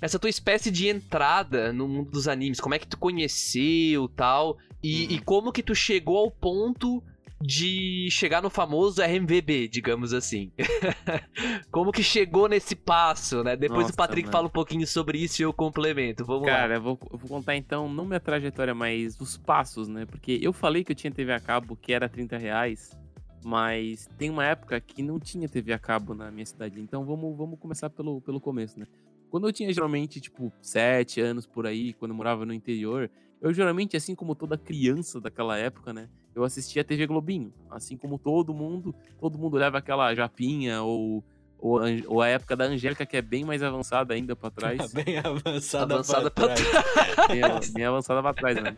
essa 0.00 0.18
tua 0.18 0.28
espécie 0.28 0.70
de 0.70 0.88
entrada 0.88 1.72
no 1.72 1.88
mundo 1.88 2.10
dos 2.10 2.28
animes? 2.28 2.60
Como 2.60 2.74
é 2.74 2.78
que 2.78 2.86
tu 2.86 2.98
conheceu 2.98 4.06
tal? 4.08 4.58
E, 4.82 5.06
Uhum. 5.06 5.12
e 5.12 5.18
como 5.20 5.52
que 5.52 5.62
tu 5.62 5.74
chegou 5.74 6.18
ao 6.18 6.30
ponto 6.30 7.02
de 7.46 8.08
chegar 8.10 8.40
no 8.40 8.48
famoso 8.48 9.02
RMVB, 9.02 9.68
digamos 9.68 10.14
assim? 10.14 10.50
como 11.70 11.92
que 11.92 12.02
chegou 12.02 12.48
nesse 12.48 12.74
passo, 12.74 13.44
né? 13.44 13.54
Depois 13.54 13.82
Nossa, 13.82 13.92
o 13.92 13.96
Patrick 13.96 14.22
mano. 14.22 14.32
fala 14.32 14.46
um 14.46 14.50
pouquinho 14.50 14.86
sobre 14.86 15.18
isso 15.18 15.42
e 15.42 15.44
eu 15.44 15.52
complemento. 15.52 16.24
Vamos 16.24 16.46
lá. 16.46 16.56
Cara, 16.56 16.76
eu 16.76 16.80
vou, 16.80 16.98
eu 17.12 17.18
vou 17.18 17.28
contar 17.28 17.54
então, 17.54 17.86
não 17.86 18.06
minha 18.06 18.18
trajetória, 18.18 18.74
mas 18.74 19.20
os 19.20 19.36
passos, 19.36 19.88
né? 19.88 20.06
Porque 20.06 20.38
eu 20.40 20.54
falei 20.54 20.82
que 20.82 20.92
eu 20.92 20.96
tinha 20.96 21.10
TV 21.10 21.34
a 21.34 21.40
cabo 21.40 21.76
que 21.76 21.92
era 21.92 22.08
30 22.08 22.38
reais, 22.38 22.98
mas 23.44 24.08
tem 24.16 24.30
uma 24.30 24.46
época 24.46 24.80
que 24.80 25.02
não 25.02 25.20
tinha 25.20 25.46
TV 25.46 25.74
a 25.74 25.78
cabo 25.78 26.14
na 26.14 26.30
minha 26.30 26.46
cidade. 26.46 26.80
Então 26.80 27.04
vamos, 27.04 27.36
vamos 27.36 27.58
começar 27.58 27.90
pelo, 27.90 28.22
pelo 28.22 28.40
começo, 28.40 28.80
né? 28.80 28.86
Quando 29.34 29.48
eu 29.48 29.52
tinha 29.52 29.72
geralmente, 29.72 30.20
tipo, 30.20 30.52
7 30.62 31.20
anos 31.20 31.44
por 31.44 31.66
aí, 31.66 31.92
quando 31.92 32.12
eu 32.12 32.16
morava 32.16 32.46
no 32.46 32.54
interior, 32.54 33.10
eu 33.42 33.52
geralmente, 33.52 33.96
assim 33.96 34.14
como 34.14 34.32
toda 34.32 34.56
criança 34.56 35.20
daquela 35.20 35.58
época, 35.58 35.92
né? 35.92 36.08
Eu 36.32 36.44
assistia 36.44 36.82
a 36.82 36.84
TV 36.84 37.04
Globinho. 37.08 37.52
Assim 37.68 37.96
como 37.96 38.16
todo 38.16 38.54
mundo, 38.54 38.94
todo 39.18 39.36
mundo 39.36 39.54
olhava 39.54 39.78
aquela 39.78 40.14
japinha 40.14 40.84
ou, 40.84 41.24
ou, 41.58 41.80
ou 42.06 42.22
a 42.22 42.28
época 42.28 42.54
da 42.54 42.66
Angélica, 42.66 43.04
que 43.04 43.16
é 43.16 43.22
bem 43.22 43.44
mais 43.44 43.60
avançada 43.60 44.14
ainda 44.14 44.36
pra 44.36 44.52
trás. 44.52 44.92
Bem 44.94 45.18
avançada, 45.18 45.94
Avançada 45.94 46.30
pra 46.30 46.46
pra 46.46 46.54
trás. 46.54 47.26
bem, 47.26 47.40
bem 47.74 47.84
avançada 47.86 48.22
pra 48.22 48.34
trás, 48.34 48.54
mano. 48.54 48.76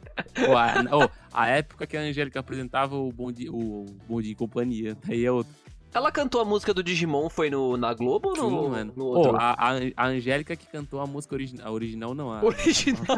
Ô, 0.49 0.57
a, 0.57 1.05
ô, 1.05 1.11
a 1.35 1.49
época 1.49 1.87
que 1.87 1.99
a 1.99 2.01
Angélica 2.01 2.41
apresentava 2.41 2.97
o 2.97 3.13
Bom 3.13 3.31
Dia, 3.31 3.53
o 3.53 3.85
Bom 4.09 4.23
Dia 4.23 4.33
e 4.33 4.35
Companhia, 4.35 4.97
aí 5.07 5.23
é 5.23 5.31
outro. 5.31 5.53
Ela 5.97 6.13
cantou 6.13 6.43
a 6.43 6.45
música 6.45 6.75
do 6.75 6.83
Digimon, 6.83 7.31
foi 7.31 7.49
no, 7.49 7.75
na 7.79 7.95
Globo 7.95 8.29
ou 8.29 8.37
no, 8.37 8.69
mano. 8.69 8.93
no 8.95 9.05
outro? 9.07 9.35
a, 9.35 9.53
a, 9.53 9.71
a 9.97 10.07
Angélica 10.09 10.55
que 10.55 10.67
cantou 10.67 11.01
a 11.01 11.07
música 11.07 11.35
original. 11.35 11.67
A 11.67 11.71
original 11.73 12.15
não, 12.15 12.31
a, 12.31 12.45
Original. 12.45 13.01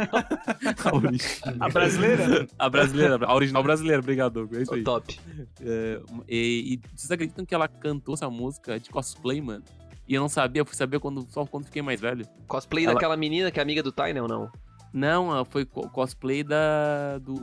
a 0.85 0.94
original. 0.97 1.54
A 1.58 1.68
brasileira? 1.68 2.47
A 2.56 2.68
brasileira, 2.70 3.18
a 3.26 3.35
original 3.35 3.62
brasileira, 3.64 3.99
obrigado. 4.00 4.49
É 4.52 4.62
isso 4.62 4.75
aí. 4.75 4.85
Top. 4.85 5.18
É, 5.61 6.00
e, 6.28 6.75
e 6.75 6.80
vocês 6.97 7.11
acreditam 7.11 7.44
que 7.44 7.52
ela 7.52 7.66
cantou 7.66 8.14
essa 8.14 8.30
música 8.30 8.78
de 8.78 8.90
cosplay, 8.90 9.40
mano? 9.40 9.64
E 10.06 10.14
eu 10.14 10.20
não 10.23 10.28
sabia, 10.28 10.61
eu 10.62 10.64
fui 10.66 10.76
saber 10.76 11.00
quando, 11.00 11.26
só 11.30 11.44
quando 11.44 11.64
fiquei 11.64 11.82
mais 11.82 12.00
velho. 12.00 12.25
Cosplay 12.47 12.85
Ela- 12.85 12.94
daquela 12.94 13.16
menina 13.16 13.50
que 13.50 13.58
é 13.58 13.62
amiga 13.62 13.82
do 13.82 13.90
Tainel, 13.90 14.23
ou 14.23 14.28
não? 14.28 14.52
Não, 14.92 15.44
foi 15.44 15.64
co- 15.64 15.88
cosplay 15.90 16.44
da. 16.44 17.18
do. 17.18 17.35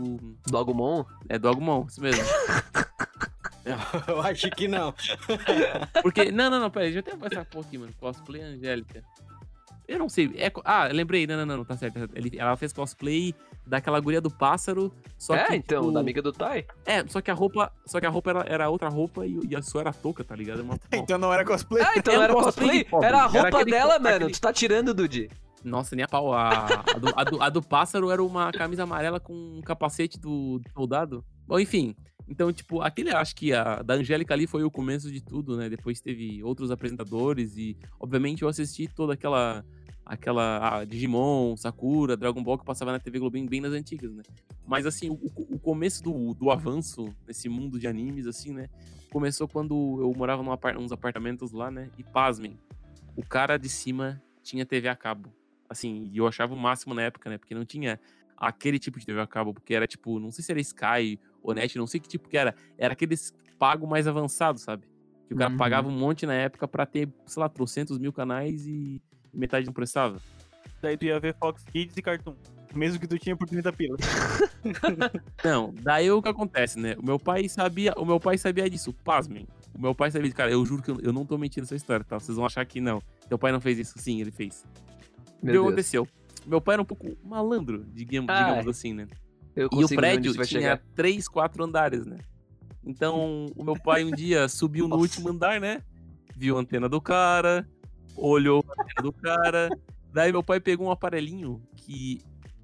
Do 0.47 0.57
Agumon? 0.57 1.03
É 1.27 1.37
do 1.37 1.49
Agumon, 1.49 1.85
isso 1.89 1.99
mesmo. 1.99 2.23
Eu 4.07 4.21
acho 4.21 4.49
que 4.51 4.67
não. 4.67 4.93
Porque. 6.01 6.31
Não, 6.31 6.49
não, 6.49 6.59
não, 6.59 6.69
pera 6.69 6.85
aí, 6.85 6.93
deixa 6.93 7.09
eu 7.09 7.13
até 7.15 7.29
passar 7.29 7.41
um 7.41 7.45
pouquinho, 7.45 7.81
mano. 7.81 7.93
Cosplay 7.99 8.41
Angélica. 8.41 9.03
Eu 9.87 9.99
não 9.99 10.09
sei. 10.09 10.31
É, 10.37 10.51
ah, 10.63 10.87
lembrei. 10.87 11.27
Não, 11.27 11.37
não, 11.37 11.45
não, 11.45 11.57
não, 11.57 11.65
tá 11.65 11.77
certo. 11.77 12.07
tá 12.07 12.13
ela 12.37 12.55
fez 12.57 12.73
cosplay 12.73 13.35
daquela 13.67 13.99
guria 13.99 14.19
do 14.19 14.31
pássaro. 14.31 14.91
Só 15.17 15.35
é, 15.35 15.45
que, 15.45 15.55
então, 15.55 15.81
tipo, 15.81 15.93
da 15.93 15.99
amiga 15.99 16.21
do 16.21 16.31
Tai. 16.31 16.65
É, 16.85 17.05
só 17.07 17.21
que 17.21 17.29
a 17.29 17.33
roupa. 17.35 17.71
Só 17.85 17.99
que 17.99 18.05
a 18.05 18.09
roupa 18.09 18.31
era, 18.31 18.45
era 18.47 18.69
outra 18.69 18.89
roupa 18.89 19.25
e, 19.27 19.39
e 19.49 19.55
a 19.55 19.61
sua 19.61 19.81
era 19.81 19.93
touca, 19.93 20.23
tá 20.23 20.35
ligado? 20.35 20.59
Era 20.59 20.63
uma- 20.63 20.79
Então 20.91 21.17
não 21.17 21.31
era 21.31 21.45
cosplay. 21.45 21.83
Ah, 21.83 21.93
então 21.95 22.13
É 22.15 22.19
um 22.19 22.23
era 22.23 22.33
cosplay 22.33 22.83
cosplay? 22.83 23.07
Era 23.07 23.17
a 23.17 23.21
Era 23.21 23.27
roupa 23.27 23.47
aquele- 23.59 23.71
dela, 23.71 23.99
mano. 23.99 24.15
aquele- 24.15 24.31
Tu 24.33 24.41
tá 24.41 24.51
tirando, 24.51 24.93
Dude. 24.93 25.29
Nossa, 25.63 25.95
nem 25.95 26.03
a 26.05 26.07
pau. 26.07 26.33
A, 26.33 26.49
a, 26.65 26.99
do, 26.99 27.13
a 27.15 27.23
do- 27.23 27.43
a 27.43 27.49
do 27.49 27.61
pássaro 27.61 28.09
era 28.11 28.23
uma 28.23 28.51
camisa 28.51 28.83
amarela 28.83 29.19
com 29.19 29.33
um 29.33 29.61
capacete 29.61 30.19
do 30.19 30.61
soldado. 30.73 31.23
Bom, 31.47 31.59
enfim. 31.59 31.95
Então, 32.27 32.51
tipo, 32.51 32.81
aquele 32.81 33.11
acho 33.11 33.35
que 33.35 33.53
a 33.53 33.81
da 33.81 33.95
Angélica 33.95 34.33
ali 34.33 34.47
foi 34.47 34.63
o 34.63 34.71
começo 34.71 35.11
de 35.11 35.21
tudo, 35.21 35.55
né? 35.57 35.69
Depois 35.69 36.01
teve 36.01 36.43
outros 36.43 36.71
apresentadores 36.71 37.55
e, 37.55 37.77
obviamente, 37.99 38.41
eu 38.41 38.49
assisti 38.49 38.87
toda 38.87 39.13
aquela. 39.13 39.63
Aquela 40.07 40.85
Digimon, 40.85 41.57
Sakura, 41.57 42.15
Dragon 42.15 42.43
Ball 42.43 42.59
que 42.59 42.63
passava 42.63 42.91
na 42.91 42.99
TV 42.99 43.17
Globinho 43.17 43.49
bem 43.49 43.59
nas 43.59 43.71
antigas, 43.73 44.13
né? 44.13 44.21
Mas 44.67 44.85
assim, 44.85 45.09
o, 45.09 45.19
o 45.49 45.57
começo 45.57 46.03
do, 46.03 46.35
do 46.35 46.51
avanço 46.51 47.09
nesse 47.27 47.49
mundo 47.49 47.79
de 47.79 47.87
animes, 47.87 48.27
assim, 48.27 48.53
né? 48.53 48.67
Começou 49.11 49.47
quando 49.47 49.73
eu 49.99 50.13
morava 50.15 50.43
num 50.43 50.51
apar 50.51 50.77
uns 50.77 50.91
apartamentos 50.91 51.51
lá, 51.51 51.71
né? 51.71 51.89
E 51.97 52.03
pasmem, 52.03 52.55
o 53.15 53.25
cara 53.25 53.57
de 53.57 53.67
cima 53.67 54.21
tinha 54.43 54.63
TV 54.63 54.87
a 54.87 54.95
cabo. 54.95 55.33
Assim, 55.67 56.07
e 56.13 56.17
eu 56.17 56.27
achava 56.27 56.53
o 56.53 56.57
máximo 56.57 56.93
na 56.93 57.01
época, 57.01 57.27
né? 57.27 57.39
Porque 57.39 57.55
não 57.55 57.65
tinha 57.65 57.99
aquele 58.37 58.77
tipo 58.77 58.99
de 58.99 59.05
TV 59.07 59.19
a 59.21 59.25
cabo, 59.25 59.53
porque 59.55 59.73
era 59.73 59.87
tipo, 59.87 60.19
não 60.19 60.31
sei 60.31 60.43
se 60.43 60.51
era 60.51 60.61
Sky 60.61 61.19
ou 61.47 61.53
Net, 61.53 61.77
não 61.77 61.87
sei 61.87 61.99
que 61.99 62.07
tipo 62.07 62.27
que 62.29 62.37
era. 62.37 62.55
Era 62.77 62.93
aqueles 62.93 63.33
pago 63.59 63.87
mais 63.87 64.07
avançado, 64.07 64.59
sabe? 64.59 64.83
Que 65.27 65.33
o 65.33 65.37
cara 65.37 65.51
Uhum. 65.51 65.57
pagava 65.57 65.87
um 65.87 65.91
monte 65.97 66.25
na 66.25 66.33
época 66.33 66.67
pra 66.67 66.85
ter, 66.85 67.09
sei 67.25 67.41
lá, 67.41 67.49
trocentos 67.49 67.97
mil 67.97 68.11
canais 68.13 68.65
e 68.67 69.01
metade 69.33 69.65
não 69.65 69.73
prestava. 69.73 70.17
Daí 70.81 70.97
tu 70.97 71.05
ia 71.05 71.19
ver 71.19 71.35
Fox 71.35 71.63
Kids 71.63 71.95
e 71.97 72.01
Cartoon. 72.01 72.35
Mesmo 72.75 72.99
que 72.99 73.07
tu 73.07 73.17
tinha 73.17 73.35
por 73.37 73.47
30 73.47 73.71
pila. 73.71 73.95
Não, 75.43 75.73
daí 75.81 76.11
o 76.11 76.21
que 76.21 76.27
acontece, 76.29 76.77
né? 76.79 76.95
O 77.01 77.05
meu 77.05 77.17
pai 77.19 77.47
sabia, 77.47 77.93
o 77.97 78.05
meu 78.05 78.19
pai 78.19 78.37
sabia 78.37 78.69
disso, 78.69 78.93
pasmem. 78.93 79.47
O 79.73 79.81
meu 79.81 79.95
pai 79.95 80.11
sabia, 80.11 80.31
cara, 80.31 80.51
eu 80.51 80.65
juro 80.65 80.81
que 80.81 80.91
eu, 80.91 80.99
eu 81.01 81.13
não 81.13 81.25
tô 81.25 81.37
mentindo 81.37 81.63
nessa 81.63 81.75
história, 81.75 82.03
tá? 82.05 82.19
Vocês 82.19 82.35
vão 82.35 82.45
achar 82.45 82.65
que 82.65 82.79
não. 82.81 83.01
Teu 83.29 83.37
pai 83.37 83.51
não 83.51 83.61
fez 83.61 83.79
isso, 83.79 83.93
sim, 83.97 84.19
ele 84.21 84.31
fez. 84.31 84.63
O 84.63 85.39
que 85.39 85.45
Meu 85.45 85.53
Deus. 85.53 85.65
aconteceu? 85.67 86.07
Meu 86.45 86.59
pai 86.61 86.73
era 86.75 86.81
um 86.81 86.85
pouco 86.85 87.17
malandro, 87.23 87.85
digamos, 87.93 88.29
Ai. 88.29 88.43
digamos 88.43 88.67
assim, 88.67 88.93
né? 88.93 89.07
E 89.55 89.83
o 89.83 89.87
prédio 89.87 90.33
tinha 90.33 90.45
chegar. 90.45 90.81
três, 90.93 91.27
quatro 91.27 91.63
andares, 91.63 92.05
né? 92.05 92.17
Então, 92.83 93.47
o 93.55 93.63
meu 93.63 93.79
pai 93.79 94.03
um 94.03 94.11
dia 94.11 94.47
subiu 94.49 94.87
no 94.87 94.97
último 94.97 95.29
andar, 95.29 95.59
né? 95.59 95.81
Viu 96.35 96.57
a 96.57 96.59
antena 96.59 96.89
do 96.89 96.99
cara, 96.99 97.67
olhou 98.15 98.63
a 98.67 98.83
antena 98.83 99.01
do 99.01 99.13
cara. 99.13 99.69
Daí 100.11 100.31
meu 100.31 100.43
pai 100.43 100.59
pegou 100.59 100.87
um 100.87 100.91
aparelhinho 100.91 101.61
que, 101.75 102.21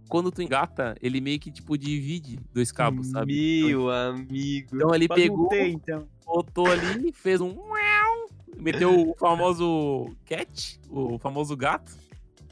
quando 0.09 0.31
tu 0.31 0.41
engata, 0.41 0.95
ele 1.01 1.21
meio 1.21 1.39
que, 1.39 1.51
tipo, 1.51 1.77
divide 1.77 2.39
dois 2.53 2.71
cabos, 2.71 3.07
sabe? 3.07 3.63
Meu 3.65 3.89
amigo. 3.89 4.75
Então 4.75 4.93
ele 4.93 5.07
pegou, 5.07 5.37
mutei, 5.37 5.71
então. 5.71 6.07
botou 6.25 6.67
ali, 6.67 7.11
fez 7.13 7.41
um... 7.41 7.55
Meteu 8.57 9.09
o 9.09 9.15
famoso 9.17 10.15
cat, 10.23 10.79
o 10.87 11.17
famoso 11.17 11.57
gato, 11.57 11.97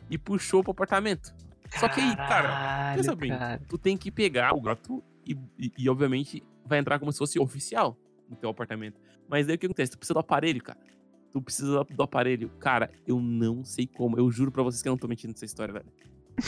e 0.10 0.18
puxou 0.18 0.64
pro 0.64 0.72
apartamento. 0.72 1.32
Só 1.78 1.88
que 1.90 2.00
aí, 2.02 2.16
cara, 2.16 2.96
pensa 2.96 3.16
bem, 3.16 3.30
cara. 3.30 3.62
tu 3.68 3.78
tem 3.78 3.98
que 3.98 4.10
pegar 4.12 4.56
o 4.56 4.62
gato 4.62 5.04
e, 5.26 5.38
e- 5.58 5.72
e, 5.78 5.90
obviamente, 5.90 6.44
vai 6.66 6.80
entrar 6.80 6.98
como 7.00 7.12
se 7.12 7.18
fosse 7.18 7.40
oficial 7.40 7.98
no 8.30 8.36
teu 8.36 8.50
apartamento. 8.50 9.00
Mas 9.28 9.46
daí 9.48 9.56
o 9.56 9.60
que 9.60 9.66
acontece? 9.66 9.92
Tu 9.92 9.98
precisa 9.98 10.14
do 10.16 10.20
aparelho, 10.20 10.62
cara. 10.64 10.80
Tu 11.32 11.42
precisa 11.42 11.84
do 11.84 12.04
aparelho. 12.04 12.50
Cara, 12.60 12.90
eu 13.08 13.20
não 13.20 13.64
sei 13.64 13.86
como. 13.86 14.18
Eu 14.18 14.32
juro 14.32 14.52
pra 14.52 14.64
vocês 14.64 14.82
que 14.82 14.88
eu 14.88 14.92
não 14.92 14.98
tô 14.98 15.08
mentindo 15.08 15.32
nessa 15.34 15.46
história, 15.46 15.72
velho. 15.74 15.86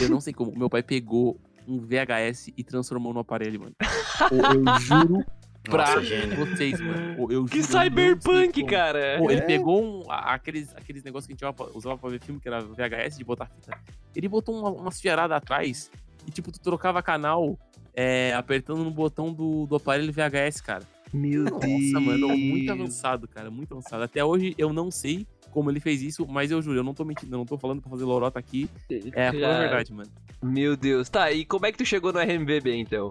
Eu 0.02 0.10
não 0.10 0.20
sei 0.20 0.34
como. 0.34 0.52
Meu 0.58 0.70
pai 0.70 0.82
pegou 0.82 1.40
um 1.68 1.80
VHS 1.80 2.52
e 2.58 2.64
transformou 2.64 3.14
no 3.14 3.20
aparelho, 3.20 3.60
mano. 3.62 3.76
Ô, 4.32 4.36
Eu 4.36 4.80
juro 4.80 5.24
pra 5.64 5.96
Nossa, 5.96 6.36
vocês, 6.36 6.80
mano. 6.82 7.32
Eu 7.32 7.46
Que 7.46 7.62
cyberpunk, 7.64 8.64
cara. 8.66 9.18
Pô, 9.20 9.30
ele 9.30 9.42
É. 9.42 9.46
pegou 9.46 9.84
um- 9.84 10.12
aqueles, 10.12 10.76
aqueles 10.76 11.04
negócios 11.04 11.28
que 11.28 11.34
a 11.34 11.50
gente 11.50 11.76
usava 11.76 11.98
pra, 11.98 12.10
ver 12.10 12.20
filme, 12.20 12.40
que 12.40 12.48
era 12.48 12.62
VHS, 12.62 13.18
de 13.18 13.24
botar 13.24 13.46
fita. 13.46 13.78
Ele 14.16 14.28
botou 14.28 14.58
uma, 14.60 14.70
umas 14.70 15.00
fiaradas 15.00 15.38
atrás 15.38 15.92
e, 16.28 16.32
tipo, 16.32 16.52
tu 16.52 16.60
trocava 16.60 17.02
canal 17.02 17.58
é, 17.94 18.34
apertando 18.34 18.84
no 18.84 18.92
botão 18.92 19.34
do, 19.34 19.66
do 19.68 19.76
aparelho 19.76 20.12
VHS, 20.14 20.62
cara. 20.62 20.84
Meu 21.14 21.44
Nossa, 21.44 22.00
mano, 22.00 22.30
muito 22.30 22.72
avançado, 22.72 23.28
cara, 23.28 23.52
muito 23.52 23.74
avançado. 23.74 24.02
Até 24.04 24.24
hoje 24.24 24.56
eu 24.58 24.72
não 24.72 24.90
sei 24.90 25.28
como 25.52 25.70
ele 25.70 25.82
fez 25.82 26.02
isso, 26.02 26.26
mas 26.26 26.50
eu 26.52 26.62
juro, 26.62 26.80
eu 26.80 26.84
não 26.84 26.94
tô 26.94 27.04
mentindo, 27.04 27.34
eu 27.36 27.40
não 27.40 27.46
tô 27.46 27.58
falando 27.58 27.82
pra 27.82 27.90
fazer 27.92 28.06
lorota 28.06 28.40
aqui. 28.40 28.70
É 29.14 29.28
a 29.28 29.32
verdade, 29.32 29.92
mano. 29.92 30.10
Meu 30.42 30.78
Deus. 30.78 31.10
Tá, 31.10 31.30
e 31.30 31.44
como 31.44 31.66
é 31.66 31.72
que 31.74 31.78
tu 31.78 31.86
chegou 31.86 32.14
no 32.14 32.20
RMVB, 32.20 32.74
então? 32.78 33.10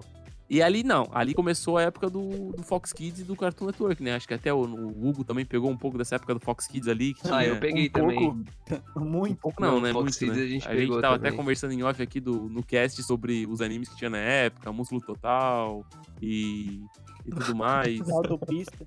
E 0.53 0.61
ali 0.61 0.83
não, 0.83 1.07
ali 1.13 1.33
começou 1.33 1.77
a 1.77 1.83
época 1.83 2.09
do, 2.09 2.51
do 2.51 2.61
Fox 2.61 2.91
Kids 2.91 3.21
e 3.21 3.23
do 3.23 3.37
Cartoon 3.37 3.67
Network, 3.67 4.03
né? 4.03 4.15
Acho 4.15 4.27
que 4.27 4.33
até 4.33 4.53
o, 4.53 4.57
o 4.65 5.07
Hugo 5.07 5.23
também 5.23 5.45
pegou 5.45 5.71
um 5.71 5.77
pouco 5.77 5.97
dessa 5.97 6.15
época 6.15 6.33
do 6.33 6.41
Fox 6.41 6.67
Kids 6.67 6.89
ali. 6.89 7.13
Que 7.13 7.21
Ah, 7.29 7.39
tinha- 7.39 7.43
eu 7.45 7.55
peguei 7.61 7.87
um 7.87 7.91
também. 7.91 8.19
pouco. 8.19 8.43
Muito. 8.99 9.37
pouco 9.37 9.61
não, 9.61 9.75
Não, 9.75 9.81
né? 9.81 9.93
Fox 9.93 10.03
Muito, 10.03 10.19
Kids 10.19 10.35
né? 10.37 10.43
a 10.43 10.47
gente 10.47 10.67
a 10.67 10.75
gente 10.75 10.89
tava 10.99 11.15
também. 11.15 11.29
até 11.29 11.37
conversando 11.37 11.71
em 11.73 11.83
off 11.83 12.01
aqui 12.03 12.19
do, 12.19 12.49
no 12.49 12.61
cast 12.61 13.01
sobre 13.01 13.47
os 13.47 13.61
animes 13.61 13.87
que 13.87 13.95
tinha 13.95 14.09
na 14.09 14.17
época, 14.17 14.73
Músculo 14.73 14.99
Total 14.99 15.85
e, 16.21 16.81
e 17.25 17.29
tudo 17.29 17.55
mais. 17.55 18.01
Autopista. 18.09 18.85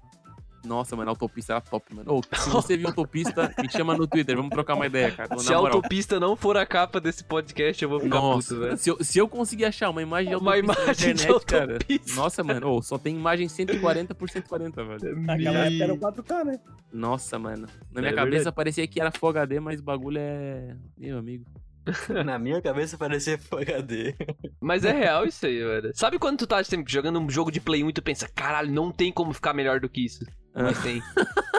Nossa, 0.64 0.96
mano, 0.96 1.10
a 1.10 1.12
autopista 1.12 1.52
era 1.54 1.60
top, 1.60 1.94
mano. 1.94 2.12
Ô, 2.14 2.22
se 2.36 2.48
você 2.50 2.76
viu 2.76 2.86
autopista, 2.88 3.54
me 3.62 3.70
chama 3.70 3.96
no 3.96 4.06
Twitter, 4.06 4.36
vamos 4.36 4.50
trocar 4.50 4.74
uma 4.74 4.86
ideia, 4.86 5.10
cara. 5.10 5.38
Se 5.38 5.52
a 5.52 5.56
autopista 5.56 6.18
não 6.18 6.34
for 6.36 6.56
a 6.56 6.64
capa 6.64 7.00
desse 7.00 7.22
podcast, 7.24 7.82
eu 7.82 7.88
vou 7.88 8.00
ficar 8.00 8.16
Nossa, 8.16 8.54
puto, 8.54 8.60
velho. 8.66 8.76
se 8.78 8.90
eu, 8.90 9.04
se 9.04 9.18
eu 9.18 9.28
conseguir 9.28 9.66
achar 9.66 9.90
uma 9.90 10.02
imagem 10.02 10.30
de 10.30 10.36
Uma 10.36 10.54
autopista 10.56 10.82
imagem 10.82 11.08
na 11.08 11.14
de 11.14 11.22
internet, 11.22 11.46
cara. 11.46 11.72
autopista. 11.74 12.14
Nossa, 12.20 12.42
mano, 12.44 12.68
ô, 12.70 12.82
só 12.82 12.98
tem 12.98 13.14
imagem 13.16 13.48
140 13.48 14.14
por 14.14 14.30
140, 14.30 14.84
velho. 14.84 15.20
Naquela 15.22 15.58
época 15.66 15.84
era 15.84 15.94
o 15.94 15.98
4K, 15.98 16.44
né? 16.44 16.60
Nossa, 16.92 17.38
mano. 17.38 17.66
Na 17.92 18.00
minha 18.00 18.12
É 18.12 18.14
cabeça 18.14 18.34
verdade. 18.36 18.56
parecia 18.56 18.86
que 18.86 19.00
era 19.00 19.10
Full 19.10 19.28
HD, 19.30 19.60
mas 19.60 19.80
o 19.80 19.82
bagulho 19.82 20.18
é. 20.18 20.76
Meu 20.96 21.18
amigo. 21.18 21.44
Na 22.24 22.38
minha 22.38 22.60
cabeça 22.62 22.96
parecia 22.96 23.38
Full 23.38 23.58
HD. 23.60 24.14
Mas 24.60 24.84
é 24.84 24.92
real 24.92 25.26
isso 25.26 25.44
aí, 25.46 25.62
velho. 25.62 25.90
Sabe 25.94 26.18
quando 26.18 26.38
tu 26.38 26.46
tá 26.46 26.62
sempre 26.64 26.92
jogando 26.92 27.18
um 27.20 27.28
jogo 27.28 27.50
de 27.50 27.60
Play 27.60 27.84
1 27.84 27.90
e 27.90 27.92
tu 27.92 28.02
pensa, 28.02 28.28
caralho, 28.34 28.72
não 28.72 28.90
tem 28.90 29.12
como 29.12 29.32
ficar 29.32 29.52
melhor 29.52 29.80
do 29.80 29.88
que 29.88 30.04
isso? 30.04 30.24
Mas 30.54 30.80
tem. 30.82 31.02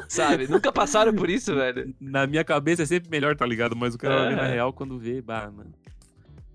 Sabe? 0.08 0.48
Nunca 0.48 0.72
passaram 0.72 1.14
por 1.14 1.30
isso, 1.30 1.54
velho. 1.54 1.94
Na 2.00 2.26
minha 2.26 2.44
cabeça 2.44 2.84
é 2.84 2.86
sempre 2.86 3.10
melhor, 3.10 3.36
tá 3.36 3.46
ligado? 3.46 3.76
Mas 3.76 3.94
o 3.94 3.98
cara 3.98 4.30
ver 4.30 4.36
na 4.36 4.48
É. 4.48 4.54
real 4.54 4.72
quando 4.74 4.98
vê, 4.98 5.22
bah, 5.22 5.52
mano. 5.52 5.74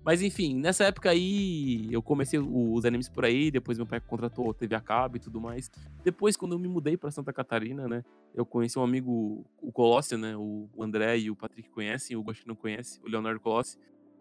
Mas 0.03 0.21
enfim, 0.21 0.55
nessa 0.55 0.85
época 0.85 1.11
aí, 1.11 1.87
eu 1.91 2.01
comecei 2.01 2.39
os 2.39 2.85
animes 2.85 3.07
por 3.07 3.23
aí, 3.23 3.51
depois 3.51 3.77
meu 3.77 3.85
pai 3.85 3.99
contratou 3.99 4.51
TV 4.53 4.73
a 4.75 4.81
cabo 4.81 5.17
e 5.17 5.19
tudo 5.19 5.39
mais. 5.39 5.69
Depois, 6.03 6.35
quando 6.35 6.53
eu 6.53 6.59
me 6.59 6.67
mudei 6.67 6.97
pra 6.97 7.11
Santa 7.11 7.31
Catarina, 7.31 7.87
né, 7.87 8.03
eu 8.33 8.43
conheci 8.43 8.79
um 8.79 8.83
amigo, 8.83 9.45
o 9.61 9.71
Colossi, 9.71 10.17
né, 10.17 10.35
o 10.35 10.67
André 10.79 11.19
e 11.19 11.29
o 11.29 11.35
Patrick 11.35 11.69
conhecem, 11.69 12.17
o 12.17 12.23
Gosto 12.23 12.47
não 12.47 12.55
conhece, 12.55 12.99
o 13.03 13.07
Leonardo 13.07 13.39
Colossi. 13.39 13.77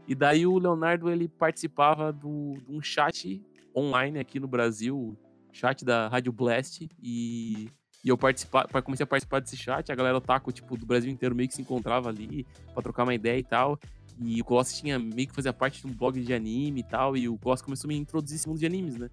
E 0.06 0.14
daí 0.14 0.46
o 0.46 0.58
Leonardo, 0.58 1.10
ele 1.10 1.28
participava 1.28 2.12
do, 2.12 2.54
de 2.66 2.74
um 2.76 2.82
chat 2.82 3.42
online 3.74 4.18
aqui 4.18 4.38
no 4.38 4.48
Brasil, 4.48 5.16
chat 5.50 5.82
da 5.82 6.08
Rádio 6.08 6.30
Blast, 6.32 6.86
e, 7.02 7.68
e 8.04 8.08
eu 8.08 8.18
participa, 8.18 8.68
pa- 8.68 8.82
comecei 8.82 9.04
a 9.04 9.06
participar 9.06 9.40
desse 9.40 9.56
chat, 9.56 9.90
a 9.90 9.94
galera 9.94 10.18
otaku, 10.18 10.52
tipo, 10.52 10.76
do 10.76 10.84
Brasil 10.84 11.10
inteiro 11.10 11.34
meio 11.34 11.48
que 11.48 11.54
se 11.54 11.62
encontrava 11.62 12.10
ali 12.10 12.46
pra 12.74 12.82
trocar 12.82 13.04
uma 13.04 13.14
ideia 13.14 13.38
e 13.38 13.44
tal. 13.44 13.78
E 14.22 14.40
o 14.40 14.44
Colossus 14.44 14.78
tinha 14.78 14.98
meio 14.98 15.28
que 15.28 15.34
fazia 15.34 15.52
parte 15.52 15.80
de 15.80 15.86
um 15.86 15.94
blog 15.94 16.20
de 16.20 16.34
anime 16.34 16.80
e 16.80 16.84
tal, 16.84 17.16
e 17.16 17.28
o 17.28 17.38
Colossus 17.38 17.64
começou 17.64 17.88
a 17.88 17.92
me 17.92 17.96
introduzir 17.96 18.36
esse 18.36 18.46
mundo 18.46 18.58
de 18.58 18.66
animes, 18.66 18.96
né? 18.96 19.08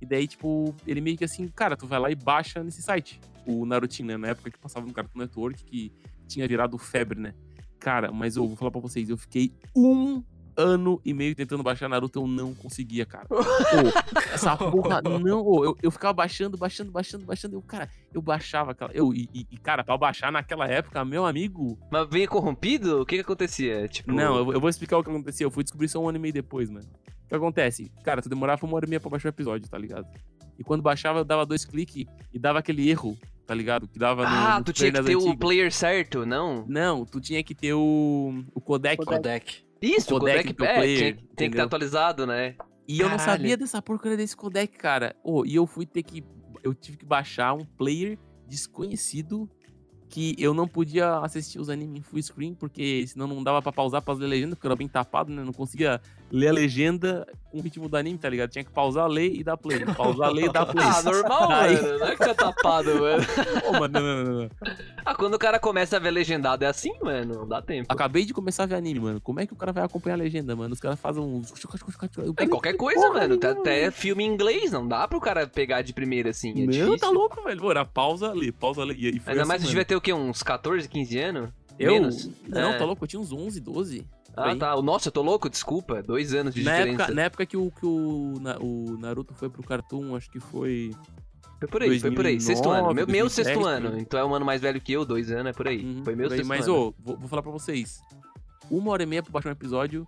E 0.00 0.06
daí, 0.06 0.26
tipo, 0.26 0.74
ele 0.86 1.00
meio 1.00 1.16
que 1.16 1.24
assim, 1.24 1.48
cara, 1.48 1.76
tu 1.76 1.86
vai 1.86 1.98
lá 1.98 2.10
e 2.10 2.14
baixa 2.14 2.62
nesse 2.62 2.82
site. 2.82 3.20
O 3.46 3.66
Narutinho, 3.66 4.08
né? 4.08 4.16
Na 4.16 4.28
época 4.28 4.50
que 4.50 4.58
passava 4.58 4.86
no 4.86 4.92
Cartoon 4.92 5.18
Network, 5.18 5.64
que 5.64 5.92
tinha 6.28 6.46
virado 6.46 6.78
febre, 6.78 7.18
né? 7.20 7.34
Cara, 7.78 8.12
mas 8.12 8.36
eu 8.36 8.46
vou 8.46 8.56
falar 8.56 8.70
pra 8.70 8.80
vocês, 8.80 9.08
eu 9.08 9.16
fiquei 9.16 9.52
um 9.74 10.22
ano 10.56 11.00
e 11.04 11.12
meio 11.14 11.34
tentando 11.34 11.62
baixar 11.62 11.88
Naruto, 11.88 12.20
eu 12.20 12.26
não 12.26 12.54
conseguia, 12.54 13.04
cara. 13.06 13.26
Ô, 13.30 13.36
essa 14.34 14.56
porra, 14.56 15.00
não, 15.02 15.64
eu, 15.64 15.76
eu 15.82 15.90
ficava 15.90 16.12
baixando, 16.12 16.56
baixando, 16.56 16.90
baixando, 16.90 17.24
baixando, 17.24 17.56
eu, 17.56 17.62
cara, 17.62 17.88
eu 18.12 18.20
baixava 18.22 18.72
aquela. 18.72 18.90
Eu, 18.92 19.12
e, 19.14 19.28
e, 19.32 19.56
cara, 19.58 19.82
pra 19.84 19.96
baixar 19.96 20.30
naquela 20.32 20.66
época, 20.66 21.04
meu 21.04 21.24
amigo, 21.24 21.78
Mas 21.90 22.08
vinha 22.10 22.28
corrompido? 22.28 23.02
O 23.02 23.06
que 23.06 23.16
que 23.16 23.22
acontecia? 23.22 23.88
Tipo... 23.88 24.12
não, 24.12 24.36
eu, 24.38 24.44
vou- 24.44 24.54
eu 24.54 24.60
vou 24.60 24.70
explicar 24.70 24.98
o 24.98 25.04
que 25.04 25.10
aconteceu. 25.10 25.46
Eu 25.46 25.50
fui 25.50 25.62
descobrir 25.64 25.88
só 25.88 26.00
um 26.00 26.08
ano 26.08 26.18
e 26.18 26.20
meio 26.20 26.34
depois, 26.34 26.68
mano. 26.70 26.86
O 27.24 27.28
que 27.28 27.34
acontece? 27.34 27.90
Cara, 28.04 28.20
tu 28.20 28.28
demorava 28.28 28.64
uma 28.66 28.76
hora 28.76 28.84
e 28.86 28.88
meia 28.88 29.00
pra 29.00 29.10
baixar 29.10 29.28
o 29.28 29.30
episódio, 29.30 29.68
tá 29.68 29.78
ligado? 29.78 30.06
E 30.58 30.62
quando 30.62 30.82
baixava, 30.82 31.20
eu 31.20 31.24
dava 31.24 31.46
dois 31.46 31.64
cliques 31.64 32.04
e 32.32 32.38
dava 32.38 32.58
aquele 32.58 32.88
erro, 32.90 33.16
tá 33.46 33.54
ligado? 33.54 33.88
Que 33.88 33.98
dava 33.98 34.22
no. 34.22 34.28
Ah, 34.28 34.58
no 34.58 34.64
tu 34.64 34.72
tinha 34.72 34.92
que 34.92 35.00
player 35.02 35.18
ter 35.18 35.28
o 35.30 35.36
player 35.36 35.72
certo, 35.72 36.26
não? 36.26 36.64
Não, 36.68 37.06
tu 37.06 37.20
tinha 37.20 37.42
que 37.42 37.54
ter 37.54 37.72
o. 37.72 38.44
O 38.54 38.60
codec. 38.60 39.02
Codec. 39.04 39.64
Isso, 39.82 40.14
O 40.14 40.16
o 40.16 40.20
codec 40.20 40.38
codec, 40.38 40.52
do 40.54 40.64
é, 40.64 40.74
player, 40.76 40.98
tinha 41.16 41.28
tem 41.36 41.50
que 41.50 41.56
estar 41.56 41.64
atualizado, 41.64 42.26
né? 42.26 42.54
E 42.86 43.00
eu 43.00 43.08
não 43.08 43.16
Caralho. 43.16 43.38
sabia 43.38 43.56
dessa 43.56 43.82
porcaria 43.82 44.16
desse 44.16 44.36
codec, 44.36 44.76
cara. 44.78 45.16
Oh, 45.24 45.44
e 45.44 45.54
eu 45.54 45.66
fui 45.66 45.84
ter 45.84 46.02
que 46.02 46.24
eu 46.62 46.72
tive 46.72 46.96
que 46.98 47.04
baixar 47.04 47.54
um 47.54 47.64
player 47.64 48.16
desconhecido 48.46 49.50
que 50.08 50.36
eu 50.38 50.52
não 50.52 50.68
podia 50.68 51.16
assistir 51.18 51.58
os 51.58 51.70
animes 51.70 52.00
em 52.00 52.02
full 52.02 52.22
screen, 52.22 52.54
porque 52.54 53.06
senão 53.06 53.26
não 53.26 53.42
dava 53.42 53.62
pra 53.62 53.72
pausar 53.72 54.02
pra 54.02 54.12
ler 54.14 54.26
legenda, 54.26 54.54
porque 54.54 54.66
eu 54.66 54.70
era 54.70 54.76
bem 54.76 54.86
tapado, 54.86 55.32
né? 55.32 55.42
Não 55.42 55.54
conseguia 55.54 56.00
ler 56.32 56.48
a 56.48 56.52
legenda 56.52 57.26
com 57.50 57.58
o 57.58 57.60
ritmo 57.60 57.88
do 57.90 57.96
anime, 57.96 58.16
tá 58.16 58.26
ligado? 58.28 58.48
Tinha 58.50 58.64
que 58.64 58.70
pausar, 58.70 59.06
ler 59.06 59.30
e 59.34 59.44
dar 59.44 59.56
play. 59.58 59.84
Pausar, 59.84 60.32
ler 60.32 60.46
e 60.46 60.52
dar 60.52 60.64
play. 60.64 60.84
Ah, 60.84 61.02
normal, 61.02 61.50
Aí- 61.52 61.74
mano. 61.82 61.98
Não 61.98 62.06
é 62.06 62.10
que 62.16 62.24
tá 62.24 62.34
tapado, 62.34 62.94
mano. 62.98 63.22
Pô, 63.66 63.72
mano, 63.72 63.88
não, 63.88 64.00
não, 64.00 64.24
não, 64.24 64.40
não. 64.44 64.50
Ah, 65.04 65.14
quando 65.14 65.34
o 65.34 65.38
cara 65.38 65.58
começa 65.58 65.96
a 65.96 66.00
ver 66.00 66.10
legendado 66.10 66.64
é 66.64 66.66
assim, 66.68 66.92
mano. 67.02 67.34
Não 67.34 67.46
dá 67.46 67.60
tempo. 67.60 67.86
Acabei 67.92 68.24
de 68.24 68.32
começar 68.32 68.62
a 68.62 68.66
ver 68.66 68.76
anime, 68.76 69.00
mano. 69.00 69.20
Como 69.20 69.38
é 69.40 69.46
que 69.46 69.52
o 69.52 69.56
cara 69.56 69.72
vai 69.72 69.84
acompanhar 69.84 70.14
a 70.14 70.18
legenda, 70.18 70.56
mano? 70.56 70.72
Os 70.72 70.80
caras 70.80 70.98
fazem 70.98 71.22
uns. 71.22 71.52
É 72.38 72.46
qualquer 72.46 72.74
coisa, 72.76 73.00
Porra 73.00 73.20
mano. 73.20 73.34
Até, 73.34 73.48
nenhuma, 73.48 73.60
até 73.62 73.90
filme 73.90 74.24
em 74.24 74.28
inglês, 74.28 74.72
não 74.72 74.88
dá 74.88 75.06
pro 75.06 75.20
cara 75.20 75.46
pegar 75.46 75.82
de 75.82 75.92
primeira 75.92 76.30
assim. 76.30 76.50
É 76.62 76.66
difícil. 76.66 76.98
tá 76.98 77.10
louco, 77.10 77.42
velho. 77.42 77.70
Era 77.70 77.84
pausa, 77.84 78.32
lê, 78.32 78.50
pausa, 78.50 78.84
lê. 78.84 78.94
E 78.94 79.18
foi 79.20 79.32
Ainda 79.32 79.42
assim, 79.42 79.48
mais 79.48 79.60
você 79.60 79.66
mano. 79.66 79.68
devia 79.68 79.84
ter 79.84 79.96
o 79.96 80.00
quê? 80.00 80.12
Uns 80.12 80.42
14, 80.42 80.88
15 80.88 81.18
anos? 81.18 81.50
Eu? 81.78 81.92
Menos? 81.92 82.28
Não, 82.46 82.70
É. 82.72 82.78
tá 82.78 82.84
louco, 82.84 83.04
eu 83.04 83.08
tinha 83.08 83.20
uns 83.20 83.32
11, 83.32 83.60
12. 83.60 84.06
Ah, 84.36 84.50
aí. 84.50 84.58
tá. 84.58 84.80
Nossa, 84.80 85.08
eu 85.08 85.12
tô 85.12 85.22
louco, 85.22 85.48
desculpa. 85.50 86.02
Dois 86.02 86.32
anos 86.34 86.54
de 86.54 86.62
Na 86.62 86.72
diferença. 86.72 87.02
época, 87.02 87.14
na 87.14 87.22
época 87.22 87.46
que, 87.46 87.56
o, 87.56 87.70
que 87.70 87.84
o, 87.86 88.38
na- 88.40 88.58
o 88.58 88.96
Naruto 88.98 89.34
foi 89.34 89.48
pro 89.50 89.62
Cartoon, 89.62 90.16
acho 90.16 90.30
que 90.30 90.40
foi. 90.40 90.90
Foi 91.58 91.68
por 91.68 91.82
aí, 91.82 92.00
foi 92.00 92.10
por 92.10 92.26
aí. 92.26 92.36
2009, 92.38 92.40
Sexto 92.44 92.70
ano. 92.70 92.86
Meu, 92.94 93.06
meu 93.06 93.06
2010, 93.26 93.32
sexto 93.32 93.58
por 93.60 93.68
ano. 93.68 93.98
Então 94.00 94.18
é 94.20 94.24
um 94.24 94.34
ano 94.34 94.44
mais 94.44 94.60
velho 94.60 94.80
que 94.80 94.92
eu, 94.92 95.04
dois 95.04 95.30
anos, 95.30 95.46
é 95.46 95.52
por 95.52 95.68
aí. 95.68 95.84
Uhum, 95.84 96.02
foi 96.04 96.16
meu 96.16 96.26
por 96.26 96.32
aí. 96.32 96.38
sexto 96.38 96.48
Mas, 96.48 96.66
ano. 96.66 96.76
ô, 96.76 96.94
vou, 96.98 97.16
vou 97.18 97.28
falar 97.28 97.42
pra 97.42 97.52
vocês. 97.52 98.02
Uma 98.70 98.90
hora 98.92 99.02
e 99.02 99.06
meia 99.06 99.22
pra 99.22 99.30
baixar 99.32 99.50
um 99.50 99.52
episódio 99.52 100.06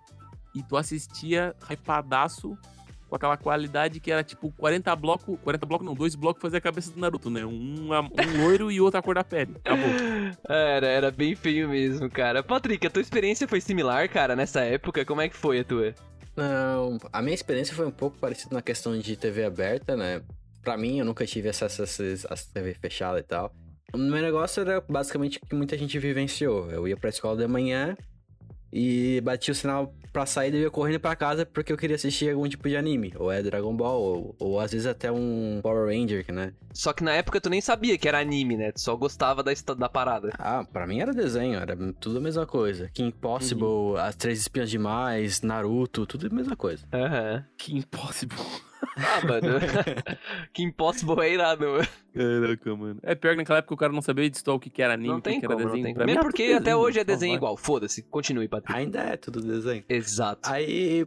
e 0.54 0.62
tu 0.62 0.76
assistia 0.76 1.54
hypadaço 1.70 2.56
com 3.14 3.16
aquela 3.16 3.36
qualidade 3.36 4.00
que 4.00 4.10
era 4.10 4.24
tipo 4.24 4.52
40 4.56 4.94
blocos. 4.96 5.38
40 5.42 5.66
blocos 5.66 5.86
não, 5.86 5.94
dois 5.94 6.14
blocos 6.14 6.42
fazia 6.42 6.58
a 6.58 6.60
cabeça 6.60 6.90
do 6.90 6.98
Naruto, 6.98 7.30
né? 7.30 7.44
Um, 7.46 7.88
um 7.92 8.42
loiro 8.42 8.70
e 8.70 8.80
outro 8.80 8.98
a 8.98 9.02
cor 9.02 9.14
da 9.14 9.22
pele. 9.22 9.54
Acabou. 9.64 9.84
Era, 10.48 10.86
era 10.86 11.10
bem 11.10 11.34
feio 11.34 11.68
mesmo, 11.68 12.10
cara. 12.10 12.42
Patrick, 12.42 12.86
a 12.86 12.90
tua 12.90 13.02
experiência 13.02 13.46
foi 13.46 13.60
similar, 13.60 14.08
cara, 14.08 14.34
nessa 14.34 14.60
época? 14.60 15.04
Como 15.04 15.20
é 15.20 15.28
que 15.28 15.36
foi 15.36 15.60
a 15.60 15.64
tua? 15.64 15.94
Não, 16.36 16.98
a 17.12 17.22
minha 17.22 17.34
experiência 17.34 17.74
foi 17.74 17.86
um 17.86 17.90
pouco 17.90 18.18
parecida 18.18 18.54
na 18.54 18.62
questão 18.62 18.98
de 18.98 19.16
TV 19.16 19.44
aberta, 19.44 19.96
né? 19.96 20.22
Pra 20.62 20.76
mim, 20.76 20.98
eu 20.98 21.04
nunca 21.04 21.26
tive 21.26 21.48
acesso 21.48 21.82
a 22.28 22.36
TV 22.52 22.74
fechada 22.74 23.18
e 23.18 23.22
tal. 23.22 23.52
O 23.92 23.98
meu 23.98 24.20
negócio 24.20 24.60
era 24.60 24.80
basicamente 24.80 25.38
o 25.38 25.46
que 25.46 25.54
muita 25.54 25.78
gente 25.78 25.98
vivenciou. 25.98 26.70
Eu 26.70 26.88
ia 26.88 26.96
pra 26.96 27.10
escola 27.10 27.36
de 27.36 27.46
manhã 27.46 27.96
e 28.74 29.20
batia 29.20 29.52
o 29.52 29.54
sinal 29.54 29.94
pra 30.12 30.26
sair 30.26 30.52
e 30.52 30.56
eu 30.56 30.62
ia 30.62 30.70
correndo 30.70 30.98
pra 30.98 31.14
casa 31.14 31.46
porque 31.46 31.72
eu 31.72 31.76
queria 31.76 31.94
assistir 31.94 32.30
algum 32.30 32.48
tipo 32.48 32.68
de 32.68 32.76
anime. 32.76 33.12
Ou 33.16 33.30
é 33.30 33.40
Dragon 33.40 33.74
Ball, 33.74 34.00
ou, 34.00 34.36
ou 34.38 34.60
às 34.60 34.72
vezes 34.72 34.86
até 34.86 35.12
um 35.12 35.60
Power 35.62 35.86
Ranger, 35.86 36.24
né? 36.32 36.52
Só 36.72 36.92
que 36.92 37.04
na 37.04 37.12
época 37.12 37.40
tu 37.40 37.48
nem 37.48 37.60
sabia 37.60 37.96
que 37.96 38.08
era 38.08 38.18
anime, 38.18 38.56
né? 38.56 38.72
Tu 38.72 38.80
só 38.80 38.96
gostava 38.96 39.44
da, 39.44 39.52
da 39.78 39.88
parada. 39.88 40.30
Ah, 40.38 40.64
pra 40.64 40.88
mim 40.88 41.00
era 41.00 41.12
desenho, 41.14 41.58
era 41.58 41.76
tudo 42.00 42.18
a 42.18 42.20
mesma 42.20 42.46
coisa. 42.46 42.90
King 42.92 43.12
Possible, 43.12 43.96
As 43.98 44.16
Três 44.16 44.40
Espiãs 44.40 44.68
Demais, 44.68 45.40
Naruto, 45.42 46.04
tudo 46.04 46.26
a 46.26 46.34
mesma 46.34 46.56
coisa. 46.56 46.84
Aham. 46.92 47.44
Que 47.56 47.76
impossible. 47.76 48.36
Ah, 48.96 49.20
mano. 49.26 49.48
que 50.52 50.62
impossible 50.62 51.20
é 51.20 51.32
irado, 51.34 51.66
mano. 51.66 51.88
Caraca, 52.14 52.76
mano. 52.76 52.98
É 53.02 53.14
pior 53.14 53.32
que 53.32 53.36
naquela 53.38 53.58
época 53.58 53.74
o 53.74 53.76
cara 53.76 53.92
não 53.92 54.02
sabia 54.02 54.28
destoar 54.30 54.56
o 54.56 54.60
que 54.60 54.70
que 54.70 54.80
era 54.82 54.94
anime, 54.94 55.08
Não 55.08 55.16
o 55.18 55.22
que 55.22 55.30
tem 55.30 55.40
que 55.40 55.46
era 55.46 55.54
como, 55.54 55.66
não 55.66 55.72
desenho. 55.72 55.84
tem 55.86 55.94
Pra 55.94 56.02
como. 56.04 56.06
mim 56.10 56.14
Mesmo 56.16 56.30
porque 56.30 56.46
tudo 56.46 56.56
até 56.58 56.76
hoje 56.76 56.98
é 57.00 57.04
desenho 57.04 57.32
vai. 57.32 57.36
igual. 57.38 57.56
Foda-se. 57.56 58.02
Continue, 58.02 58.48
Patrick. 58.48 58.78
Ainda 58.78 59.00
é 59.00 59.16
tudo 59.16 59.40
desenho. 59.40 59.84
Exato. 59.88 60.48
Aí, 60.50 61.06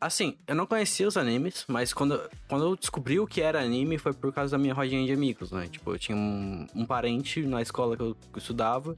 assim, 0.00 0.36
eu 0.46 0.54
não 0.54 0.66
conhecia 0.66 1.06
os 1.06 1.16
animes, 1.16 1.64
mas 1.68 1.92
quando, 1.92 2.20
quando 2.48 2.64
eu 2.64 2.76
descobri 2.76 3.20
o 3.20 3.26
que 3.26 3.40
era 3.40 3.60
anime 3.60 3.98
foi 3.98 4.12
por 4.12 4.32
causa 4.32 4.52
da 4.56 4.58
minha 4.58 4.74
rodinha 4.74 5.06
de 5.06 5.12
amigos, 5.12 5.52
né? 5.52 5.68
Tipo, 5.70 5.92
eu 5.94 5.98
tinha 5.98 6.16
um, 6.16 6.66
um 6.74 6.84
parente 6.84 7.40
na 7.42 7.62
escola 7.62 7.96
que 7.96 8.02
eu, 8.02 8.14
que 8.14 8.36
eu 8.36 8.38
estudava. 8.38 8.96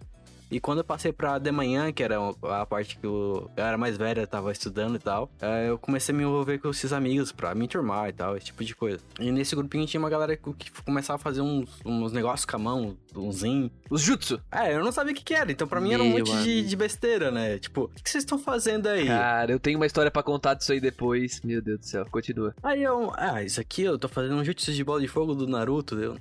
E 0.50 0.58
quando 0.58 0.78
eu 0.78 0.84
passei 0.84 1.12
pra 1.12 1.38
de 1.38 1.52
manhã, 1.52 1.92
que 1.92 2.02
era 2.02 2.16
a 2.42 2.66
parte 2.66 2.98
que 2.98 3.06
eu, 3.06 3.50
eu 3.56 3.64
era 3.64 3.78
mais 3.78 3.96
velha, 3.96 4.26
tava 4.26 4.50
estudando 4.50 4.96
e 4.96 4.98
tal, 4.98 5.30
eh, 5.40 5.68
eu 5.68 5.78
comecei 5.78 6.14
a 6.14 6.18
me 6.18 6.24
envolver 6.24 6.58
com 6.58 6.70
esses 6.70 6.92
amigos 6.92 7.30
pra 7.30 7.54
me 7.54 7.68
turmar 7.68 8.08
e 8.08 8.12
tal, 8.12 8.36
esse 8.36 8.46
tipo 8.46 8.64
de 8.64 8.74
coisa. 8.74 8.98
E 9.18 9.30
nesse 9.30 9.54
grupinho 9.54 9.86
tinha 9.86 10.00
uma 10.00 10.10
galera 10.10 10.36
que, 10.36 10.70
começava 10.84 11.16
a 11.16 11.18
fazer 11.18 11.40
uns, 11.40 11.70
uns 11.84 12.12
negócios 12.12 12.44
com 12.44 12.56
a 12.56 12.58
mão, 12.58 12.96
uns 13.14 13.36
zin. 13.36 13.70
Os 13.88 14.02
jutsu. 14.02 14.40
É, 14.50 14.74
eu 14.74 14.84
não 14.84 14.90
sabia 14.92 15.12
o 15.12 15.16
que, 15.16 15.22
que 15.22 15.34
era, 15.34 15.50
então 15.52 15.68
pra 15.68 15.80
mim 15.80 15.92
era 15.92 16.02
um 16.02 16.14
Meu 16.14 16.18
monte 16.18 16.42
de, 16.42 16.62
de 16.62 16.76
besteira, 16.76 17.30
né? 17.30 17.58
Tipo, 17.58 17.82
o 17.84 17.88
que, 17.88 18.02
que 18.02 18.10
vocês 18.10 18.24
estão 18.24 18.38
fazendo 18.38 18.88
aí? 18.88 19.06
Cara, 19.06 19.52
eu 19.52 19.60
tenho 19.60 19.78
uma 19.78 19.86
história 19.86 20.10
pra 20.10 20.22
contar 20.22 20.54
disso 20.54 20.72
aí 20.72 20.80
depois. 20.80 21.40
Meu 21.42 21.62
Deus 21.62 21.80
do 21.80 21.86
céu. 21.86 22.06
Continua. 22.10 22.54
Aí 22.62 22.82
eu, 22.82 23.12
ah, 23.16 23.42
isso 23.42 23.60
aqui 23.60 23.82
eu 23.82 23.98
tô 23.98 24.08
fazendo 24.08 24.34
um 24.34 24.44
jutsu 24.44 24.72
de 24.72 24.82
bola 24.82 25.00
de 25.00 25.08
fogo 25.08 25.34
do 25.34 25.46
Naruto. 25.46 25.98
Eu, 25.98 26.16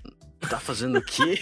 tá 0.48 0.60
fazendo 0.60 1.00
o 1.00 1.02
quê? 1.02 1.40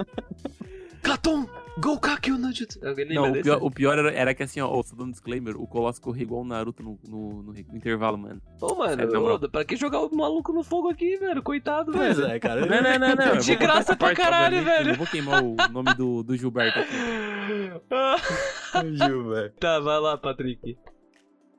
Katon! 1.02 1.48
Goukakyu 1.78 2.36
no 2.36 2.52
jutsu. 2.52 2.78
Alguém 2.86 3.06
lembra 3.06 3.22
Não, 3.30 3.38
o 3.38 3.42
pior, 3.42 3.58
o 3.62 3.70
pior 3.70 3.98
era, 3.98 4.10
era 4.12 4.34
que 4.34 4.42
assim, 4.42 4.60
ó, 4.60 4.82
só 4.82 4.94
dando 4.94 5.08
um 5.08 5.10
disclaimer, 5.12 5.56
o 5.56 5.66
Colosso 5.66 6.00
corria 6.00 6.22
igual 6.24 6.42
o 6.42 6.44
Naruto 6.44 6.82
no, 6.82 6.98
no, 7.08 7.42
no 7.42 7.58
intervalo, 7.58 8.18
mano. 8.18 8.40
Ô, 8.60 8.74
mano, 8.74 9.06
moral. 9.20 9.40
ô, 9.42 9.48
pra 9.48 9.64
que 9.64 9.76
jogar 9.76 10.00
o 10.00 10.14
maluco 10.14 10.52
no 10.52 10.62
fogo 10.62 10.88
aqui, 10.90 11.16
velho? 11.16 11.42
Coitado, 11.42 11.92
pois 11.92 12.16
velho. 12.18 12.30
é, 12.32 12.38
cara. 12.40 12.66
Não, 12.66 12.82
não, 12.82 12.98
não, 13.16 13.34
não. 13.34 13.36
De 13.38 13.56
graça 13.56 13.96
pra 13.96 14.14
caralho, 14.14 14.62
velho. 14.64 14.84
Eu 14.84 14.88
não 14.88 14.94
vou 14.96 15.06
queimar 15.06 15.42
o 15.42 15.56
nome 15.70 15.94
do, 15.94 16.22
do 16.22 16.36
Gilberto 16.36 16.78
aqui. 16.80 16.92
Gil, 18.96 19.28
velho. 19.30 19.52
tá, 19.58 19.78
vai 19.80 19.98
lá, 20.00 20.16
Patrick. 20.18 20.76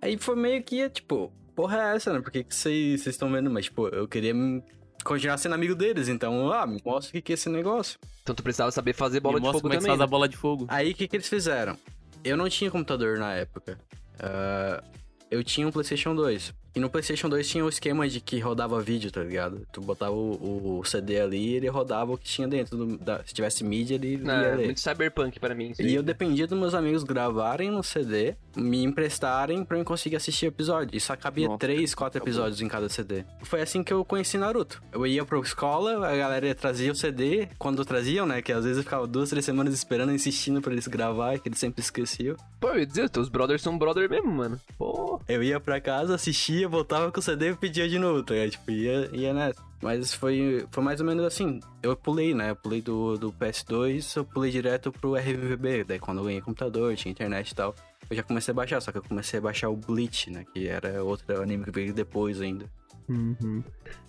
Aí 0.02 0.18
foi 0.18 0.36
meio 0.36 0.64
que, 0.64 0.90
tipo, 0.90 1.32
porra 1.56 1.78
é 1.92 1.96
essa, 1.96 2.14
né? 2.14 2.22
Por 2.22 2.32
que 2.32 2.46
vocês 2.50 3.02
vocês 3.02 3.16
estão 3.16 3.32
vendo? 3.32 3.50
Mas, 3.50 3.66
tipo, 3.66 3.88
eu 3.90 4.08
queria 4.08 4.34
me- 4.34 4.64
continuar 5.04 5.38
sendo 5.38 5.56
amigo 5.56 5.76
deles, 5.76 6.08
então, 6.08 6.52
ah, 6.52 6.66
me 6.66 6.82
mostra 6.86 7.10
o 7.10 7.14
que 7.14 7.22
que 7.22 7.34
é 7.34 7.36
esse 7.36 7.50
negócio. 7.50 8.00
Então 8.24 8.34
tu 8.36 8.44
precisava 8.44 8.72
saber 8.72 8.94
fazer 8.94 9.20
bola 9.20 9.36
Me 9.36 9.42
de 9.42 9.48
fogo 9.48 9.62
como 9.62 9.74
é 9.74 9.78
que 9.78 9.82
também. 9.82 9.92
faz 9.98 10.02
a 10.02 10.06
né? 10.06 10.10
bola 10.10 10.28
de 10.30 10.38
fogo. 10.38 10.66
Aí, 10.68 10.92
o 10.92 10.96
que 10.96 11.08
que 11.08 11.16
eles 11.16 11.28
fizeram? 11.28 11.78
Eu 12.24 12.38
não 12.38 12.48
tinha 12.50 12.70
computador 12.70 13.18
na 13.18 13.34
época. 13.34 13.80
Ah, 14.20 14.84
eu 15.30 15.44
tinha 15.44 15.68
um 15.68 15.72
PlayStation 15.72 16.14
2. 16.16 16.54
E 16.74 16.80
no 16.80 16.90
PlayStation 16.90 17.28
2 17.28 17.48
tinha 17.50 17.66
o 17.66 17.70
esquema 17.70 18.08
de 18.08 18.20
que 18.22 18.40
rodava 18.40 18.80
vídeo, 18.82 19.12
tá 19.12 19.22
ligado? 19.22 19.68
Tu 19.72 19.82
botava 19.82 20.14
o, 20.16 20.80
o 20.80 20.86
CD 20.86 21.20
ali 21.20 21.50
e 21.52 21.54
ele 21.56 21.68
rodava 21.68 22.14
o 22.14 22.18
que 22.18 22.24
tinha 22.26 22.48
dentro. 22.48 22.78
do- 22.78 22.98
da- 22.98 23.22
se 23.26 23.34
tivesse 23.34 23.64
mídia, 23.64 23.96
ele 23.96 24.18
Não, 24.18 24.42
ia 24.42 24.56
ler. 24.56 24.66
muito 24.66 24.80
cyberpunk 24.80 25.40
pra 25.40 25.54
mim. 25.54 25.72
isso 25.72 25.82
E 25.82 25.94
eu 25.94 26.02
dependia 26.02 26.48
dos 26.48 26.58
meus 26.58 26.74
amigos 26.74 27.04
gravarem 27.04 27.70
no 27.70 27.84
CD, 27.84 28.36
me 28.56 28.84
emprestarem 28.84 29.64
pra 29.66 29.78
eu 29.78 29.84
conseguir 29.86 30.16
assistir 30.16 30.46
episódio. 30.46 30.96
E 30.96 31.00
só 31.02 31.16
cabia 31.16 31.48
Nossa, 31.48 31.60
três, 31.60 31.94
quatro 31.94 32.18
acabou. 32.20 32.30
episódios 32.34 32.62
em 32.62 32.68
cada 32.68 32.88
CD. 32.88 33.26
Foi 33.44 33.62
assim 33.62 33.84
que 33.84 33.92
eu 33.92 34.06
conheci 34.06 34.38
Naruto. 34.38 34.82
Eu 34.94 35.06
ia 35.06 35.26
pra 35.26 35.40
escola, 35.40 36.08
a 36.08 36.16
galera 36.16 36.56
trazia 36.56 36.92
o 36.92 36.96
CD, 36.96 37.48
quando 37.60 37.84
traziam, 37.84 38.26
né? 38.26 38.42
Que 38.42 38.54
às 38.54 38.64
vezes 38.64 38.78
eu 38.78 38.84
ficava 38.84 39.06
duas, 39.06 39.30
três 39.30 39.44
semanas 39.44 39.74
esperando, 39.74 40.12
insistindo 40.14 40.62
pra 40.62 40.72
eles 40.72 40.88
gravar, 40.88 41.38
que 41.40 41.50
eles 41.50 41.60
sempre 41.60 41.82
esqueciam. 41.82 42.36
Pô, 42.60 42.70
eu 42.70 42.80
ia 42.80 42.86
dizer, 42.86 43.10
teus 43.10 43.28
brothers 43.28 43.62
são 43.62 43.78
brother 43.78 44.10
mesmo, 44.10 44.32
mano. 44.32 44.60
Pô. 44.78 45.20
Eu 45.28 45.44
ia 45.44 45.60
pra 45.60 45.82
casa, 45.82 46.16
assistia, 46.16 46.61
voltava 46.68 47.12
com 47.12 47.20
o 47.20 47.24
CD 47.24 47.52
e 47.52 47.56
pedia 47.56 47.88
de 47.88 48.00
novo, 48.00 48.24
tá 48.24 48.34
ligado? 48.34 48.52
Tipo, 48.52 48.72
ia, 48.72 49.10
ia 49.14 49.34
nessa. 49.34 49.62
Mas 49.82 50.14
foi, 50.14 50.66
foi 50.70 50.84
mais 50.84 51.00
ou 51.00 51.06
menos 51.06 51.26
assim. 51.26 51.60
Eu 51.82 51.96
pulei, 51.96 52.36
né? 52.36 52.52
Eu 52.52 52.56
pulei 52.56 52.82
do, 52.82 53.18
do 53.18 53.34
PS2, 53.34 54.18
eu 54.18 54.24
pulei 54.24 54.52
direto 54.52 54.92
pro 54.92 55.16
RVB. 55.16 55.84
Daí 55.86 56.00
quando 56.00 56.20
eu 56.20 56.26
ganhei 56.26 56.42
computador, 56.42 56.96
tinha 56.96 57.12
internet 57.12 57.50
e 57.50 57.56
tal. 57.56 57.76
Eu 58.10 58.16
já 58.16 58.24
comecei 58.24 58.52
a 58.52 58.56
baixar, 58.56 58.82
só 58.82 58.92
que 58.92 58.98
eu 59.00 59.04
comecei 59.04 59.40
a 59.40 59.42
baixar 59.42 59.70
o 59.70 59.76
Bleach, 59.76 60.30
né? 60.30 60.46
Que 60.54 60.68
era 60.68 61.04
outro 61.04 61.42
anime 61.42 61.64
que 61.64 61.72
veio 61.72 61.94
depois 61.94 62.40
ainda. 62.42 62.66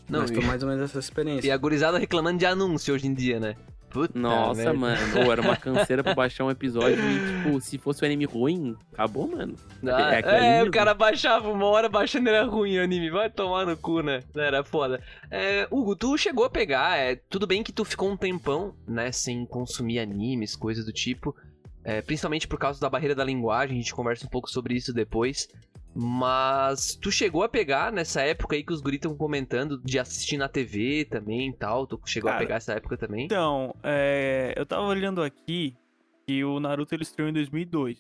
Não, 0.09 0.21
Mas 0.21 0.31
foi 0.31 0.45
mais 0.45 0.63
ou 0.63 0.69
menos 0.69 0.85
essa 0.85 0.99
experiência. 0.99 1.47
e 1.49 1.51
a 1.51 1.57
gurizada 1.57 1.99
reclamando 1.99 2.39
de 2.39 2.47
anúncio 2.47 2.95
hoje 2.95 3.07
em 3.07 3.15
dia, 3.15 3.41
né? 3.41 3.57
Puta 3.93 4.19
Nossa, 4.19 4.63
merda. 4.63 4.79
mano. 4.79 5.25
Ou 5.25 5.33
era 5.33 5.41
uma 5.43 5.57
canseira 5.57 6.03
pra 6.03 6.15
baixar 6.17 6.45
um 6.45 6.51
episódio 6.51 6.99
e, 6.99 7.43
tipo, 7.45 7.61
se 7.61 7.77
fosse 7.79 8.03
um 8.03 8.07
anime 8.07 8.25
ruim, 8.25 8.77
acabou, 8.93 9.29
mano. 9.29 9.55
Ah, 9.87 10.15
É 10.15 10.21
é, 10.21 10.53
mesmo. 10.59 10.69
o 10.69 10.73
cara 10.73 10.95
baixava 10.95 11.51
uma 11.51 11.67
hora 11.67 11.89
baixando 11.89 12.29
era 12.29 12.45
ruim 12.45 12.79
o 12.79 12.83
anime. 12.83 13.11
Vai 13.11 13.29
tomar 13.29 13.67
no 13.67 13.77
cu, 13.77 14.01
né? 14.01 14.21
Era 14.35 14.65
foda. 14.65 15.01
É, 15.31 15.67
Hugo, 15.71 15.95
tu 15.95 16.17
chegou 16.17 16.45
a 16.45 16.51
pegar. 16.51 16.97
É, 16.97 17.17
tudo 17.29 17.47
bem 17.47 17.63
que 17.63 17.73
tu 17.73 17.85
ficou 17.85 18.11
um 18.11 18.17
tempão, 18.17 18.75
né, 18.89 19.13
sem 19.13 19.45
consumir 19.45 19.99
animes, 19.99 20.57
coisas 20.57 20.85
do 20.87 20.93
tipo. 20.93 21.35
é, 21.85 22.01
principalmente 22.01 22.47
por 22.47 22.59
causa 22.59 22.81
da 22.81 22.89
barreira 22.89 23.15
da 23.15 23.25
linguagem. 23.25 23.77
A 23.77 23.81
gente 23.81 23.95
conversa 23.95 24.25
um 24.25 24.31
pouco 24.31 24.49
sobre 24.51 24.75
isso 24.75 24.93
depois. 24.93 25.49
Mas 25.95 26.97
tu 26.97 27.11
chegou 27.11 27.43
a 27.43 27.49
pegar 27.49 27.93
nessa 27.93 28.23
época 28.23 28.57
aí 28.57 28.65
que 28.65 28.73
os 28.73 28.81
guris 28.81 28.97
estão 28.97 29.15
comentando 29.15 29.81
de 29.85 29.99
assistir 29.99 30.37
na 30.37 30.49
TV 30.49 31.05
também 31.05 31.51
e 31.51 31.53
tal. 31.53 31.87
Tu 31.87 32.01
chegou 32.07 32.29
a 32.31 32.35
Cara, 32.35 32.45
pegar 32.45 32.57
essa 32.57 32.73
época 32.73 32.97
também? 32.97 33.27
Então, 33.27 33.75
é, 33.83 34.55
eu 34.57 34.65
tava 34.65 34.83
olhando 34.83 35.23
aqui 35.23 35.77
que 36.27 36.45
o 36.45 36.59
Naruto 36.61 36.95
ele 36.95 37.03
estreou 37.03 37.29
em 37.29 37.33
2002, 37.33 37.99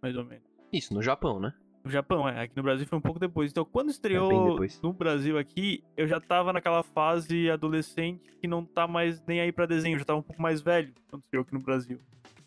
mais 0.00 0.16
ou 0.16 0.24
menos. 0.24 0.44
Isso, 0.72 0.94
no 0.94 1.02
Japão, 1.02 1.40
né? 1.40 1.52
No 1.84 1.90
Japão, 1.90 2.28
é. 2.28 2.42
Aqui 2.42 2.56
no 2.56 2.62
Brasil 2.62 2.86
foi 2.86 2.98
um 2.98 3.02
pouco 3.02 3.18
depois. 3.18 3.50
Então, 3.50 3.64
quando 3.64 3.86
bem 3.86 3.94
estreou 3.94 4.50
depois. 4.52 4.80
no 4.80 4.92
Brasil 4.92 5.36
aqui, 5.36 5.82
eu 5.96 6.06
já 6.06 6.20
tava 6.20 6.52
naquela 6.52 6.82
fase 6.82 7.50
adolescente 7.50 8.30
que 8.40 8.46
não 8.46 8.64
tá 8.64 8.86
mais 8.86 9.20
nem 9.26 9.40
aí 9.40 9.50
pra 9.50 9.66
desenho. 9.66 9.96
Eu 9.96 9.98
já 9.98 10.04
tava 10.04 10.20
um 10.20 10.22
pouco 10.22 10.40
mais 10.40 10.60
velho 10.60 10.94
quando 11.10 11.22
estreou 11.22 11.42
aqui 11.42 11.52
no 11.52 11.60
Brasil. 11.60 11.98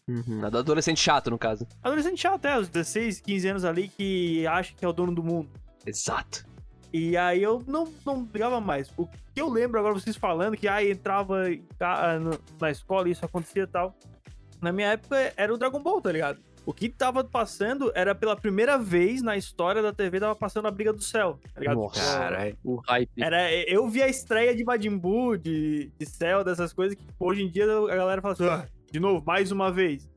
Uhum. 0.08 0.46
Adolescente 0.46 1.00
chato, 1.00 1.30
no 1.32 1.38
caso. 1.38 1.68
Adolescente 1.82 2.22
já 2.22 2.34
até, 2.34 2.58
os 2.60 2.70
16, 2.70 3.20
15 3.22 3.48
anos 3.48 3.66
ali, 3.66 3.88
que 3.88 4.46
acha 4.48 4.74
que 4.76 4.86
é 4.86 4.88
o 4.88 4.94
dono 4.94 5.14
do 5.14 5.24
mundo. 5.24 5.50
Exato. 5.86 6.46
E 6.94 7.18
aí 7.18 7.42
eu 7.44 7.62
não, 7.68 7.92
não 8.06 8.28
ligava 8.32 8.62
mais. 8.62 8.92
O 8.96 9.06
que 9.08 9.42
eu 9.42 9.50
lembro 9.50 9.80
agora, 9.80 9.94
vocês 9.96 10.16
falando 10.16 10.56
que 10.56 10.68
aí 10.68 10.92
entrava 10.92 11.44
ca- 11.78 12.20
no- 12.20 12.40
na 12.62 12.72
escola 12.72 13.10
e 13.10 13.12
isso 13.12 13.26
acontecia 13.26 13.64
e 13.64 13.68
tal. 13.68 13.96
Na 14.62 14.72
minha 14.72 14.90
época 14.92 15.34
era 15.36 15.54
o 15.54 15.58
Dragon 15.58 15.82
Ball, 15.82 16.02
tá 16.02 16.12
ligado? 16.12 16.40
O 16.66 16.74
que 16.74 16.88
tava 16.90 17.24
passando 17.24 17.92
era 17.94 18.16
pela 18.16 18.36
primeira 18.36 18.78
vez 18.78 19.22
na 19.22 19.36
história 19.38 19.82
da 19.84 19.92
TV, 19.94 20.20
tava 20.20 20.36
passando 20.36 20.68
a 20.68 20.72
Briga 20.72 20.92
do 20.94 21.02
Céu, 21.04 21.38
tá 21.54 21.60
ligado? 21.60 21.76
Nossa. 21.78 22.00
Tipo, 22.00 22.14
Caralho. 22.18 22.58
O 22.64 22.76
hype. 22.88 23.22
Era, 23.24 23.54
eu 23.66 23.88
vi 23.88 24.02
a 24.02 24.08
estreia 24.08 24.56
de 24.56 24.64
Majin 24.64 24.98
Buu, 24.98 25.38
de, 25.38 25.92
de 26.00 26.06
Cell, 26.08 26.44
dessas 26.44 26.74
coisas 26.74 26.96
que 26.98 27.04
hoje 27.20 27.44
em 27.44 27.52
dia 27.52 27.66
a 27.66 27.96
galera 27.96 28.22
fala 28.22 28.34
assim, 28.34 28.48
"Ah, 28.48 28.66
de 28.96 29.00
novo, 29.00 29.22
mais 29.26 29.52
uma 29.52 29.70
vez. 29.70 30.10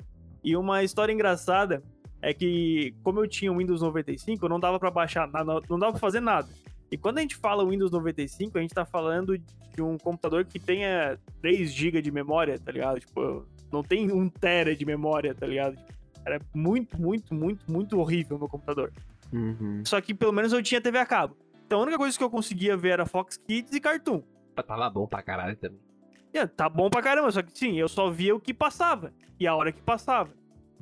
E 0.43 0.57
uma 0.57 0.85
história 0.85 1.13
engraçada 1.13 1.83
é 2.23 2.33
que, 2.33 2.95
como 3.03 3.19
eu 3.19 3.27
tinha 3.27 3.53
o 3.53 3.57
Windows 3.59 3.83
95, 3.83 4.49
não 4.49 4.61
dava 4.61 4.79
pra 4.79 4.89
baixar 4.89 5.27
nada, 5.27 5.61
não 5.69 5.79
dava 5.79 5.93
pra 5.93 6.01
fazer 6.01 6.21
nada. 6.21 6.49
E 6.91 6.97
quando 6.97 7.19
a 7.19 7.21
gente 7.21 7.35
fala 7.35 7.69
Windows 7.69 7.91
95, 7.91 8.57
a 8.57 8.61
gente 8.61 8.73
tá 8.73 8.85
falando 8.85 9.37
de 9.37 9.83
um 9.83 9.99
computador 9.99 10.45
que 10.45 10.61
tenha 10.61 11.19
3 11.43 11.73
GB 11.73 12.01
de 12.01 12.13
memória, 12.13 12.57
tá 12.57 12.71
ligado? 12.71 13.01
Tipo, 13.01 13.45
não 13.73 13.83
tem 13.83 14.13
1 14.13 14.29
tera 14.29 14.77
de 14.77 14.87
memória, 14.87 15.35
tá 15.35 15.45
ligado? 15.45 15.77
Era 16.25 16.41
muito, 16.55 17.01
muito, 17.01 17.35
muito, 17.35 17.71
muito 17.71 17.99
horrível 17.99 18.37
o 18.37 18.41
meu 18.41 18.49
computador. 18.49 18.93
Uhum. 19.33 19.83
Só 19.85 20.01
que 20.01 20.15
pelo 20.15 20.33
menos 20.33 20.53
eu 20.53 20.63
tinha 20.63 20.81
TV 20.81 20.99
a 20.99 21.07
cabo. 21.07 21.37
Então 21.67 21.81
a 21.81 21.83
única 21.83 21.99
coisa 21.99 22.17
que 22.17 22.23
eu 22.23 22.31
conseguia 22.31 22.77
ver 22.77 22.91
era 22.91 23.07
Fox 23.07 23.37
Kids 23.37 23.73
e 23.75 23.81
Cartoon. 23.81 24.23
Tava 24.55 24.89
bom 24.89 25.07
pra 25.07 25.21
caralho 25.21 25.57
também. 25.57 25.88
E, 26.33 26.47
tá 26.47 26.69
bom 26.69 26.91
pra 26.91 27.03
caramba, 27.03 27.31
só 27.31 27.43
que 27.43 27.57
sim, 27.57 27.79
eu 27.79 27.89
só 27.89 28.11
via 28.11 28.35
o 28.35 28.41
que 28.41 28.53
passava. 28.53 29.13
E 29.39 29.47
a 29.47 29.55
hora 29.55 29.73
que 29.73 29.81
passava. 29.81 30.31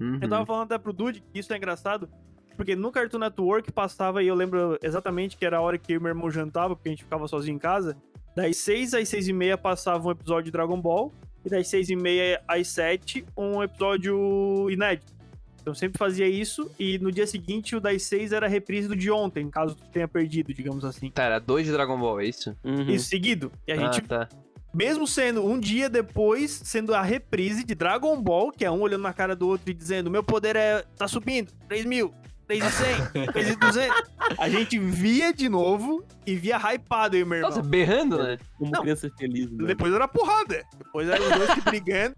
Uhum. 0.01 0.19
Eu 0.21 0.29
tava 0.29 0.45
falando 0.45 0.65
até 0.65 0.79
pro 0.79 0.93
Dude 0.93 1.23
que 1.33 1.39
isso 1.39 1.53
é 1.53 1.57
engraçado, 1.57 2.09
porque 2.57 2.75
no 2.75 2.91
Cartoon 2.91 3.19
Network 3.19 3.71
passava, 3.73 4.23
e 4.23 4.27
eu 4.27 4.35
lembro 4.35 4.79
exatamente 4.83 5.37
que 5.37 5.45
era 5.45 5.59
a 5.59 5.61
hora 5.61 5.79
que 5.79 5.93
eu 5.93 5.97
e 5.99 6.01
meu 6.01 6.09
irmão 6.09 6.31
jantava, 6.31 6.75
porque 6.75 6.89
a 6.89 6.93
gente 6.93 7.05
ficava 7.05 7.29
sozinho 7.29 7.57
em 7.57 7.59
casa. 7.59 7.97
Das 8.35 8.57
6 8.59 8.95
às 8.95 9.09
6 9.09 9.29
e 9.29 9.33
meia 9.33 9.57
passava 9.57 10.07
um 10.07 10.11
episódio 10.11 10.45
de 10.45 10.51
Dragon 10.51 10.81
Ball, 10.81 11.13
e 11.45 11.49
das 11.49 11.69
6 11.69 11.91
e 11.91 11.97
meia 11.97 12.43
às 12.47 12.69
7 12.69 13.25
um 13.37 13.63
episódio 13.63 14.69
inédito. 14.71 15.15
Então 15.61 15.73
eu 15.73 15.75
sempre 15.75 15.99
fazia 15.99 16.29
isso, 16.29 16.71
e 16.79 16.99
no 16.99 17.11
dia 17.11 17.27
seguinte 17.27 17.75
o 17.75 17.81
das 17.81 18.03
6 18.05 18.33
era 18.33 18.47
a 18.47 18.49
reprise 18.49 18.87
do 18.87 18.95
de 18.95 19.11
ontem, 19.11 19.51
caso 19.51 19.75
tu 19.75 19.89
tenha 19.91 20.07
perdido, 20.07 20.53
digamos 20.53 20.85
assim. 20.85 21.11
Tá, 21.11 21.25
era 21.25 21.39
dois 21.39 21.67
de 21.67 21.73
Dragon 21.73 21.99
Ball, 21.99 22.21
é 22.21 22.27
isso? 22.27 22.57
Uhum. 22.63 22.89
Isso 22.89 23.09
seguido. 23.09 23.51
E 23.67 23.73
a 23.73 23.77
gente 23.77 24.01
Ah, 24.11 24.27
tá. 24.27 24.29
Mesmo 24.77 25.07
sendo 25.07 25.43
um 25.43 25.59
dia 25.59 25.89
depois, 25.89 26.51
sendo 26.51 26.95
a 26.95 27.01
reprise 27.01 27.65
de 27.65 27.75
Dragon 27.75 28.21
Ball, 28.21 28.53
que 28.53 28.63
é 28.63 28.71
um 28.71 28.83
olhando 28.83 29.01
na 29.03 29.13
cara 29.13 29.35
do 29.35 29.49
outro 29.49 29.71
e 29.71 29.75
dizendo: 29.75 30.11
Meu 30.11 30.23
poder 30.23 30.55
é. 30.55 30.85
tá 30.99 31.09
subindo, 31.09 31.51
3 31.67 31.87
mil, 31.87 32.13
3.100, 32.47 33.33
3.200. 33.33 33.91
A 34.39 34.51
gente 34.51 34.79
via 34.79 35.33
de 35.33 35.49
novo 35.49 36.05
e 36.27 36.37
via 36.37 36.59
hypado 36.59 37.17
aí, 37.17 37.25
meu 37.25 37.39
irmão. 37.39 37.51
Nossa, 37.51 37.63
berrando, 37.63 38.19
né? 38.23 38.37
Como 38.59 38.71
Não. 38.71 38.83
criança 38.83 39.11
feliz, 39.19 39.51
né? 39.51 39.67
Depois 39.67 39.95
era 39.95 40.07
porrada. 40.07 40.63
Depois 40.77 41.09
eram 41.09 41.25
os 41.25 41.39
dois 41.39 41.55
que 41.55 41.61
brigando. 41.63 42.15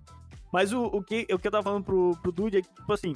Mas 0.52 0.72
o, 0.72 0.82
o, 0.82 1.02
que, 1.02 1.26
o 1.30 1.38
que 1.38 1.46
eu 1.46 1.50
tava 1.52 1.62
falando 1.62 1.84
pro, 1.84 2.18
pro 2.20 2.32
Dude 2.32 2.56
é 2.56 2.62
que, 2.62 2.68
tipo 2.74 2.92
assim, 2.92 3.14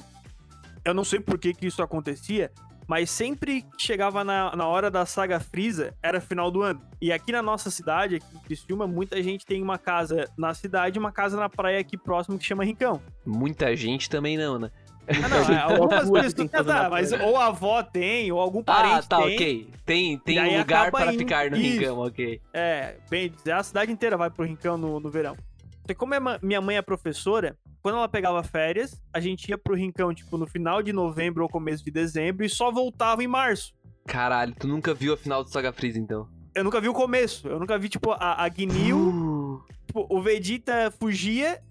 eu 0.85 0.93
não 0.93 1.03
sei 1.03 1.19
por 1.19 1.37
que, 1.37 1.53
que 1.53 1.65
isso 1.65 1.81
acontecia, 1.81 2.51
mas 2.87 3.09
sempre 3.09 3.61
que 3.61 3.81
chegava 3.81 4.23
na, 4.23 4.55
na 4.55 4.67
hora 4.67 4.89
da 4.91 5.05
saga 5.05 5.39
Freeza, 5.39 5.93
era 6.01 6.19
final 6.21 6.51
do 6.51 6.61
ano. 6.61 6.81
E 7.01 7.11
aqui 7.11 7.31
na 7.31 7.41
nossa 7.41 7.69
cidade, 7.69 8.15
aqui 8.15 8.25
em 8.35 8.39
Criciúma, 8.39 8.87
muita 8.87 9.21
gente 9.21 9.45
tem 9.45 9.61
uma 9.61 9.77
casa 9.77 10.29
na 10.37 10.53
cidade 10.53 10.97
e 10.97 10.99
uma 10.99 11.11
casa 11.11 11.37
na 11.37 11.49
praia 11.49 11.79
aqui 11.79 11.97
próximo 11.97 12.37
que 12.37 12.45
chama 12.45 12.63
Rincão. 12.63 13.01
Muita 13.25 13.75
gente 13.75 14.09
também 14.09 14.37
não, 14.37 14.57
né? 14.59 14.71
Ah, 15.05 15.27
não, 15.27 15.53
é, 15.53 15.59
algumas 15.59 15.99
pessoas 16.09 16.33
tem 16.33 16.47
tá, 16.47 16.57
casa 16.59 16.73
na 16.83 16.89
mas 16.89 17.11
ou 17.11 17.35
a 17.37 17.47
avó 17.47 17.83
tem, 17.83 18.31
ou 18.31 18.39
algum 18.39 18.63
parente 18.63 18.93
Ah, 18.99 19.03
tá, 19.03 19.17
tem. 19.21 19.35
ok. 19.35 19.69
Tem, 19.85 20.17
tem 20.17 20.39
um 20.39 20.57
lugar 20.59 20.91
para 20.91 21.11
indo- 21.11 21.19
ficar 21.19 21.51
no 21.51 21.57
Isso. 21.57 21.79
rincão, 21.79 21.99
ok. 21.99 22.41
É, 22.53 22.95
bem, 23.09 23.33
a 23.53 23.61
cidade 23.63 23.91
inteira 23.91 24.15
vai 24.15 24.29
pro 24.29 24.45
Rincão 24.45 24.77
no, 24.77 25.01
no 25.01 25.09
verão. 25.09 25.35
Porque 25.83 25.93
como 25.93 26.13
é 26.13 26.19
minha 26.41 26.61
mãe 26.61 26.77
é 26.77 26.81
professora, 26.81 27.57
quando 27.81 27.97
ela 27.97 28.07
pegava 28.07 28.41
férias, 28.41 29.01
a 29.13 29.19
gente 29.19 29.49
ia 29.49 29.57
pro 29.57 29.75
Rincão, 29.75 30.13
tipo, 30.13 30.37
no 30.37 30.47
final 30.47 30.81
de 30.81 30.93
novembro 30.93 31.43
ou 31.43 31.49
começo 31.49 31.83
de 31.83 31.91
dezembro 31.91 32.45
e 32.45 32.49
só 32.49 32.71
voltava 32.71 33.21
em 33.21 33.27
março. 33.27 33.73
Caralho, 34.07 34.55
tu 34.57 34.65
nunca 34.65 34.93
viu 34.93 35.13
a 35.13 35.17
final 35.17 35.43
do 35.43 35.49
Saga 35.49 35.73
Freeza, 35.73 35.99
então? 35.99 36.27
Eu 36.55 36.63
nunca 36.63 36.79
vi 36.79 36.87
o 36.87 36.93
começo, 36.93 37.47
eu 37.47 37.59
nunca 37.59 37.77
vi, 37.77 37.89
tipo, 37.89 38.11
a, 38.11 38.43
a 38.43 38.47
Guinil, 38.47 38.97
Uh, 38.97 39.63
tipo, 39.85 40.07
o 40.09 40.21
Vegeta 40.21 40.91
fugia, 40.97 41.61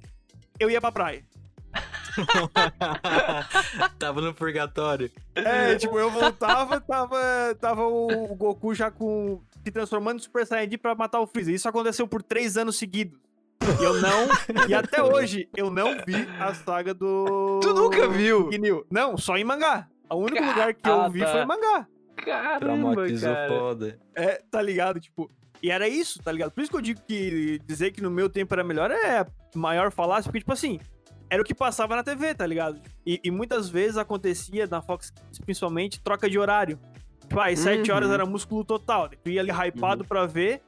eu 0.61 0.71
ia 0.71 0.81
pra 0.81 0.93
praia. 0.93 1.25
Tava 3.99 4.21
no 4.21 4.35
purgatório. 4.35 5.11
É, 5.35 5.75
tipo, 5.77 5.99
eu 5.99 6.11
voltava, 6.11 6.79
tava, 6.81 7.55
tava 7.59 7.87
o, 7.87 8.33
o 8.33 8.35
Goku 8.35 8.75
já 8.75 8.91
com. 8.91 9.41
se 9.65 9.71
transformando 9.71 10.19
em 10.19 10.23
Super 10.23 10.47
Saiyajin 10.47 10.77
pra 10.77 10.95
matar 10.95 11.21
o 11.21 11.27
Freezer. 11.27 11.55
Isso 11.55 11.69
aconteceu 11.69 12.07
por 12.07 12.23
três 12.23 12.59
anos 12.59 12.77
seguidos. 12.77 13.19
E 13.81 13.85
eu 13.85 14.01
não. 14.01 14.29
e 14.69 14.75
até 14.75 15.03
hoje, 15.03 15.49
eu 15.57 15.71
não 15.71 15.93
vi 16.07 16.15
a 16.41 16.55
saga 16.55 16.93
do. 16.95 17.61
Tu 17.63 17.73
nunca 17.75 18.09
viu? 18.09 18.49
Guinil. 18.49 18.87
Não, 18.91 19.17
só 19.17 19.37
em 19.37 19.45
mangá. 19.45 19.89
O 20.11 20.17
único 20.17 20.39
Ca- 20.43 20.49
lugar 20.51 20.75
que 20.75 20.89
eu 20.89 21.11
vi 21.11 21.21
tá. 21.21 21.27
foi 21.29 21.41
em 21.43 21.47
mangá. 21.47 21.87
Caramba, 22.17 22.61
Traumatizou 22.61 23.33
cara. 23.35 23.49
foda. 23.49 23.99
É, 24.15 24.43
tá 24.51 24.61
ligado? 24.63 25.01
Tipo. 25.01 25.31
E 25.63 25.71
era 25.71 25.87
isso, 25.89 26.21
tá 26.21 26.33
ligado? 26.33 26.51
Por 26.51 26.61
isso 26.61 26.71
que 26.71 26.77
eu 26.77 26.81
digo 26.83 27.01
que 27.07 27.61
dizer 27.65 27.93
que 27.93 28.03
no 28.03 28.11
meu 28.11 28.29
tempo 28.29 28.53
era 28.53 28.65
melhor 28.65 28.91
é 28.91 29.19
a 29.21 29.27
maior 29.55 29.93
falácia, 29.93 30.25
porque, 30.25 30.41
tipo 30.41 30.53
assim, 30.53 30.81
era 31.31 31.41
o 31.41 31.45
que 31.45 31.55
passava 31.55 31.95
na 31.95 32.03
TV, 32.03 32.35
tá 32.35 32.45
ligado? 32.45 32.81
E, 33.07 33.21
e 33.23 33.31
muitas 33.31 33.69
vezes 33.69 33.97
acontecia 33.97 34.67
na 34.67 34.83
Fox 34.83 35.11
Kids, 35.11 35.39
principalmente, 35.39 36.03
troca 36.03 36.29
de 36.29 36.37
horário. 36.37 36.81
Tipo, 37.21 37.39
ah, 37.39 37.47
às 37.47 37.61
7 37.61 37.89
Uhum. 37.91 37.97
horas 37.97 38.11
era 38.11 38.27
músculo 38.27 38.65
total. 38.65 39.09
Tu 39.23 39.31
ia 39.31 39.41
ali 39.41 39.53
hypado 39.53 40.05
pra 40.05 40.27
ver. 40.27 40.61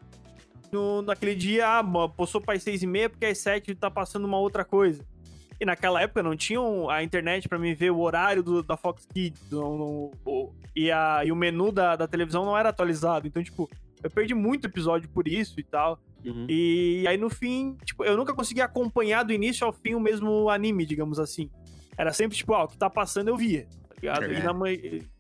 No, 0.75 1.03
naquele 1.03 1.37
dia, 1.37 1.79
ah, 1.79 2.09
passou 2.09 2.41
para 2.41 2.55
as 2.55 2.63
6 2.65 2.83
e 2.83 2.87
meia, 2.87 3.09
porque 3.09 3.25
às 3.27 3.39
7 3.39 3.75
tá 3.77 3.89
passando 3.89 4.25
uma 4.25 4.39
outra 4.39 4.65
coisa. 4.65 5.05
E 5.61 5.65
naquela 5.65 6.03
época 6.03 6.21
não 6.21 6.35
tinham 6.37 6.91
a 6.91 7.01
internet 7.05 7.49
pra 7.49 7.59
mim 7.61 7.73
ver 7.75 7.91
o 7.93 8.01
horário 8.01 8.43
do- 8.43 8.61
da 8.63 8.77
Fox 8.77 9.07
Kids. 9.07 9.41
não- 9.53 9.79
não- 9.79 10.11
o- 10.27 10.53
e, 10.75 10.91
a, 10.91 11.23
e 11.25 11.31
o 11.31 11.37
menu 11.37 11.71
da, 11.71 11.95
da 11.95 12.09
televisão 12.09 12.45
não 12.45 12.59
era 12.59 12.71
atualizado. 12.71 13.29
Então, 13.29 13.41
tipo, 13.43 13.71
eu 14.03 14.11
perdi 14.11 14.35
muito 14.35 14.67
episódio 14.67 15.09
por 15.09 15.29
isso 15.29 15.61
e 15.61 15.63
tal. 15.63 15.97
Uhum. 16.25 16.47
E 16.49 17.05
aí 17.07 17.17
no 17.17 17.31
fim, 17.31 17.77
tipo, 17.85 18.03
eu 18.05 18.17
nunca 18.17 18.35
consegui 18.35 18.61
acompanhar 18.61 19.23
do 19.23 19.33
início 19.33 19.65
ao 19.65 19.73
fim 19.73 19.95
o 19.95 20.01
mesmo 20.01 20.51
anime, 20.51 20.85
digamos 20.85 21.21
assim. 21.21 21.49
Era 21.97 22.13
sempre 22.13 22.37
tipo, 22.37 22.53
ah, 22.53 22.65
o 22.65 22.69
que 22.69 22.77
tá 22.77 22.91
passando 22.91 23.29
eu 23.29 23.37
via, 23.37 23.69
tá 23.89 23.95
ligado? 23.95 24.25
É. 24.25 24.41
E, 24.41 24.43
na 24.43 24.71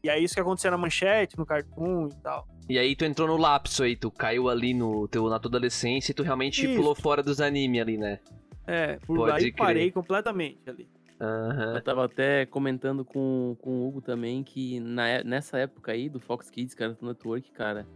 e 0.02 0.08
é 0.08 0.18
isso 0.18 0.34
que 0.34 0.40
acontecia 0.40 0.70
na 0.72 0.76
manchete, 0.76 1.38
no 1.38 1.46
cartoon 1.46 2.08
e 2.08 2.14
tal. 2.22 2.48
E 2.68 2.78
aí 2.78 2.96
tu 2.96 3.04
entrou 3.04 3.28
no 3.28 3.36
lapso 3.36 3.82
aí, 3.82 3.94
tu 3.94 4.10
caiu 4.10 4.48
ali 4.48 4.72
no 4.72 5.06
teu, 5.08 5.28
na 5.28 5.38
tua 5.38 5.48
adolescência 5.50 6.12
e 6.12 6.14
tu 6.14 6.22
realmente 6.22 6.64
Isso. 6.64 6.76
pulou 6.76 6.94
fora 6.94 7.22
dos 7.22 7.40
animes 7.40 7.80
ali, 7.80 7.98
né? 7.98 8.18
É, 8.66 8.96
por 9.06 9.16
Pode 9.18 9.32
aí 9.32 9.52
crer. 9.52 9.54
parei 9.54 9.90
completamente 9.90 10.58
ali. 10.66 10.88
Aham. 11.20 11.74
Eu 11.74 11.82
tava 11.82 12.04
até 12.06 12.46
comentando 12.46 13.04
com, 13.04 13.56
com 13.60 13.70
o 13.82 13.88
Hugo 13.88 14.00
também 14.00 14.42
que 14.42 14.80
na, 14.80 15.06
é- 15.08 15.24
nessa 15.24 15.58
época 15.58 15.92
aí 15.92 16.08
do 16.08 16.18
Fox 16.18 16.48
Kids, 16.50 16.74
Cartoon 16.74 17.06
Network, 17.08 17.50
cara, 17.52 17.86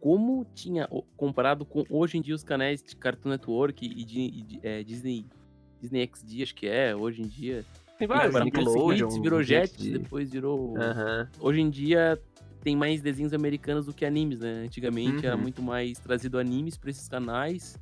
como 0.00 0.44
tinha, 0.54 0.88
comparado 1.16 1.64
com 1.64 1.84
hoje 1.88 2.18
em 2.18 2.20
dia 2.20 2.34
os 2.34 2.42
canais 2.44 2.82
de 2.82 2.94
Cartoon 2.96 3.30
Network 3.30 3.86
e, 3.86 4.04
de, 4.04 4.20
e 4.20 4.42
de- 4.42 4.60
é, 4.62 4.82
Disney, 4.82 5.24
Disney 5.80 6.08
XD, 6.12 6.42
acho 6.42 6.54
que 6.54 6.66
é, 6.66 6.94
hoje 6.94 7.22
em 7.22 7.26
dia. 7.26 7.64
Tem 7.98 8.06
vários, 8.06 8.34
Nickelodeon, 8.44 9.08
seguinte, 9.10 9.22
virou 9.22 9.42
Jetix. 9.42 9.82
depois 9.86 10.30
virou... 10.30 10.76
Aham. 10.76 11.28
Hoje 11.40 11.60
em 11.60 11.70
dia 11.70 12.20
tem 12.62 12.76
mais 12.76 13.00
desenhos 13.00 13.32
americanos 13.32 13.86
do 13.86 13.92
que 13.94 14.04
animes, 14.04 14.40
né? 14.40 14.62
Antigamente 14.66 15.24
era 15.26 15.36
Uhum. 15.36 15.42
muito 15.42 15.62
mais 15.62 15.98
trazido 15.98 16.38
animes 16.38 16.76
pra 16.76 16.90
esses 16.90 17.08
canais. 17.08 17.76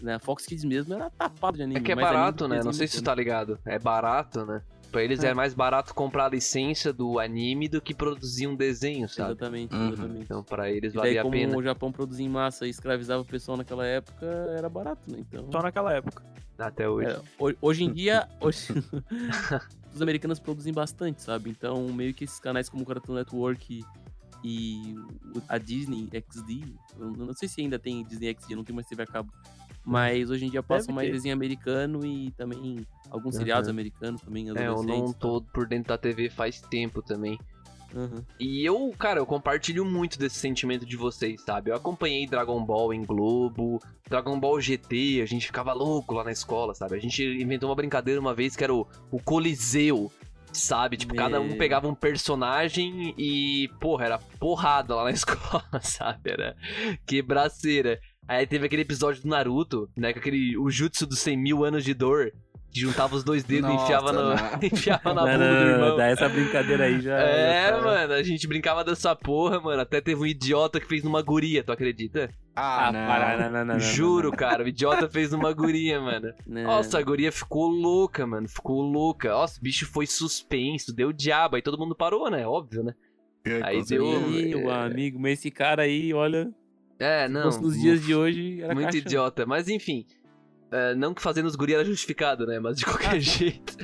Né? 0.00 0.14
A 0.14 0.18
Fox 0.20 0.46
Kids 0.46 0.64
mesmo 0.64 0.94
era 0.94 1.10
tapado 1.10 1.56
de 1.56 1.62
anime. 1.64 1.80
É 1.80 1.82
que 1.82 1.90
é 1.90 1.96
barato, 1.96 2.46
né? 2.46 2.60
Não 2.62 2.72
sei 2.72 2.86
se 2.86 3.02
tu 3.02 3.10
americano. 3.10 3.36
tá 3.46 3.54
ligado. 3.54 3.58
É 3.66 3.78
barato, 3.80 4.46
né? 4.46 4.62
Pra 4.92 5.02
eles 5.02 5.22
é. 5.24 5.28
É. 5.30 5.34
mais 5.34 5.52
barato 5.54 5.92
comprar 5.92 6.26
a 6.26 6.28
licença 6.28 6.92
do 6.92 7.18
anime 7.18 7.68
do 7.68 7.80
que 7.80 7.92
produzir 7.92 8.46
um 8.46 8.54
desenho, 8.54 9.08
sabe? 9.08 9.32
Exatamente, 9.32 9.74
Uhum. 9.74 9.88
exatamente. 9.92 10.22
Então 10.22 10.42
pra 10.44 10.70
eles 10.70 10.92
daí, 10.92 11.02
valia 11.02 11.20
a 11.20 11.24
como 11.24 11.34
pena. 11.34 11.56
o 11.58 11.62
Japão 11.62 11.90
produzia 11.92 12.24
em 12.24 12.28
massa 12.28 12.66
e 12.66 12.70
escravizava 12.70 13.20
o 13.22 13.24
pessoal 13.24 13.56
naquela 13.58 13.84
época, 13.84 14.24
era 14.56 14.68
barato, 14.68 15.02
né? 15.10 15.18
Então. 15.20 15.50
Só 15.50 15.60
naquela 15.62 15.92
época. 15.92 16.22
Até 16.56 16.88
hoje. 16.88 17.10
é, 17.10 17.20
ho- 17.38 17.54
hoje 17.60 17.84
em 17.84 17.92
dia, 17.92 18.26
hoje... 18.40 18.68
os 19.94 20.00
americanos 20.02 20.38
produzem 20.38 20.72
bastante, 20.72 21.22
sabe? 21.22 21.50
Então, 21.50 21.86
meio 21.88 22.14
que 22.14 22.24
esses 22.24 22.38
canais 22.40 22.68
como 22.68 22.82
o 22.82 22.86
Cartoon 22.86 23.14
Network 23.14 23.84
e 24.44 24.94
a 25.48 25.58
Disney 25.58 26.08
XD, 26.12 26.64
eu 26.98 27.10
não 27.12 27.34
sei 27.34 27.48
se 27.48 27.60
ainda 27.60 27.78
tem 27.78 28.04
Disney 28.04 28.34
XD, 28.38 28.54
não 28.56 28.64
tem 28.64 28.74
mais 28.74 28.86
TV 28.86 29.02
a 29.02 29.06
cabo. 29.06 29.32
Mas 29.84 30.28
hoje 30.30 30.44
em 30.46 30.50
dia 30.50 30.62
passam 30.62 30.94
mais 30.94 31.10
desenho 31.10 31.34
americano 31.34 32.04
e 32.04 32.30
também 32.32 32.86
alguns 33.10 33.34
Uhum. 33.34 33.40
seriados 33.40 33.68
americanos 33.70 34.20
também, 34.20 34.48
É, 34.50 34.66
eu 34.68 34.82
não 34.82 35.12
tô 35.12 35.40
por 35.40 35.66
dentro 35.66 35.88
da 35.88 35.96
TV 35.98 36.28
faz 36.28 36.60
tempo 36.60 37.00
também. 37.00 37.38
Uhum. 37.94 38.22
E 38.38 38.62
eu, 38.68 38.92
cara, 38.98 39.18
eu 39.18 39.24
compartilho 39.24 39.82
muito 39.82 40.18
desse 40.18 40.36
sentimento 40.36 40.84
de 40.84 40.94
vocês, 40.94 41.40
sabe? 41.40 41.70
Eu 41.70 41.74
acompanhei 41.74 42.26
Dragon 42.26 42.62
Ball 42.62 42.92
em 42.92 43.02
Globo, 43.02 43.80
Dragon 44.10 44.38
Ball 44.38 44.60
GT, 44.60 45.22
a 45.22 45.26
gente 45.26 45.46
ficava 45.46 45.72
louco 45.72 46.12
lá 46.12 46.22
na 46.22 46.30
escola, 46.32 46.74
sabe? 46.74 46.96
A 46.96 47.00
gente 47.00 47.24
inventou 47.24 47.70
uma 47.70 47.74
brincadeira 47.74 48.20
uma 48.20 48.34
vez 48.34 48.54
que 48.54 48.62
era 48.62 48.74
o, 48.74 48.86
o 49.10 49.18
Coliseu. 49.22 50.12
Sabe? 50.52 50.96
Tipo, 50.96 51.14
cada 51.14 51.40
um 51.40 51.48
Meu. 51.48 51.58
pegava 51.58 51.88
um 51.88 51.94
personagem 51.94 53.14
e, 53.16 53.68
porra, 53.80 54.06
era 54.06 54.18
porrada 54.18 54.94
lá 54.94 55.04
na 55.04 55.10
escola, 55.12 55.64
sabe? 55.80 56.30
Era 56.30 56.56
quebraceira. 57.06 58.00
Aí 58.26 58.46
teve 58.46 58.66
aquele 58.66 58.82
episódio 58.82 59.22
do 59.22 59.28
Naruto, 59.28 59.88
né? 59.96 60.12
Com 60.12 60.18
aquele. 60.18 60.56
O 60.58 60.70
jutsu 60.70 61.06
dos 61.06 61.18
100 61.20 61.36
mil 61.36 61.64
anos 61.64 61.84
de 61.84 61.94
dor. 61.94 62.32
Juntava 62.70 63.16
os 63.16 63.24
dois 63.24 63.42
dedos 63.44 63.70
e 63.70 63.74
enfiava, 63.74 64.12
no, 64.12 64.32
enfiava 64.62 65.14
na 65.14 65.22
bunda 65.22 65.38
do 65.38 65.70
irmão. 65.70 65.96
dá 65.96 66.06
essa 66.06 66.28
brincadeira 66.28 66.84
aí 66.84 67.00
já. 67.00 67.18
É, 67.18 67.70
já 67.70 67.76
tá- 67.78 67.82
mano, 67.82 68.12
a 68.12 68.22
gente 68.22 68.46
brincava 68.46 68.84
dessa 68.84 69.16
porra, 69.16 69.58
mano. 69.58 69.80
Até 69.80 70.00
teve 70.00 70.20
um 70.20 70.26
idiota 70.26 70.78
que 70.78 70.86
fez 70.86 71.02
numa 71.02 71.22
guria, 71.22 71.64
tu 71.64 71.72
acredita? 71.72 72.30
Ah, 72.54 72.88
Ah, 72.88 72.92
não. 72.92 73.06
para, 73.06 73.36
não, 73.38 73.44
não, 73.50 73.58
não, 73.64 73.74
não, 73.74 73.80
Juro, 73.80 74.30
cara, 74.32 74.64
o 74.64 74.68
idiota 74.68 75.08
fez 75.08 75.32
numa 75.32 75.52
guria, 75.52 75.98
mano. 76.00 76.32
não. 76.46 76.62
Nossa, 76.64 76.98
a 76.98 77.02
guria 77.02 77.32
ficou 77.32 77.68
louca, 77.68 78.26
mano. 78.26 78.46
Ficou 78.48 78.82
louca. 78.82 79.30
Nossa, 79.30 79.58
o 79.58 79.62
bicho 79.62 79.86
foi 79.86 80.06
suspenso, 80.06 80.94
deu 80.94 81.12
diabo. 81.12 81.56
Aí 81.56 81.62
todo 81.62 81.78
mundo 81.78 81.96
parou, 81.96 82.30
né? 82.30 82.46
Óbvio, 82.46 82.82
né? 82.84 82.94
Aí 83.62 83.82
deu- 83.82 84.04
Meu 84.28 84.70
é. 84.70 84.84
amigo, 84.86 85.18
mas 85.18 85.38
esse 85.38 85.50
cara 85.50 85.82
aí, 85.84 86.12
olha, 86.12 86.50
É, 86.98 87.26
não. 87.28 87.44
nos 87.44 87.80
dias 87.80 88.04
de 88.04 88.14
hoje 88.14 88.60
era 88.62 88.74
Muito 88.74 88.86
caixa. 88.86 88.98
idiota. 88.98 89.46
Mas 89.46 89.68
enfim. 89.68 90.04
É, 90.70 90.94
não 90.94 91.14
que 91.14 91.22
fazendo 91.22 91.46
os 91.46 91.56
guri 91.56 91.74
era 91.74 91.84
justificado, 91.84 92.46
né? 92.46 92.58
Mas 92.58 92.76
de 92.76 92.84
qualquer 92.84 93.20
jeito. 93.20 93.76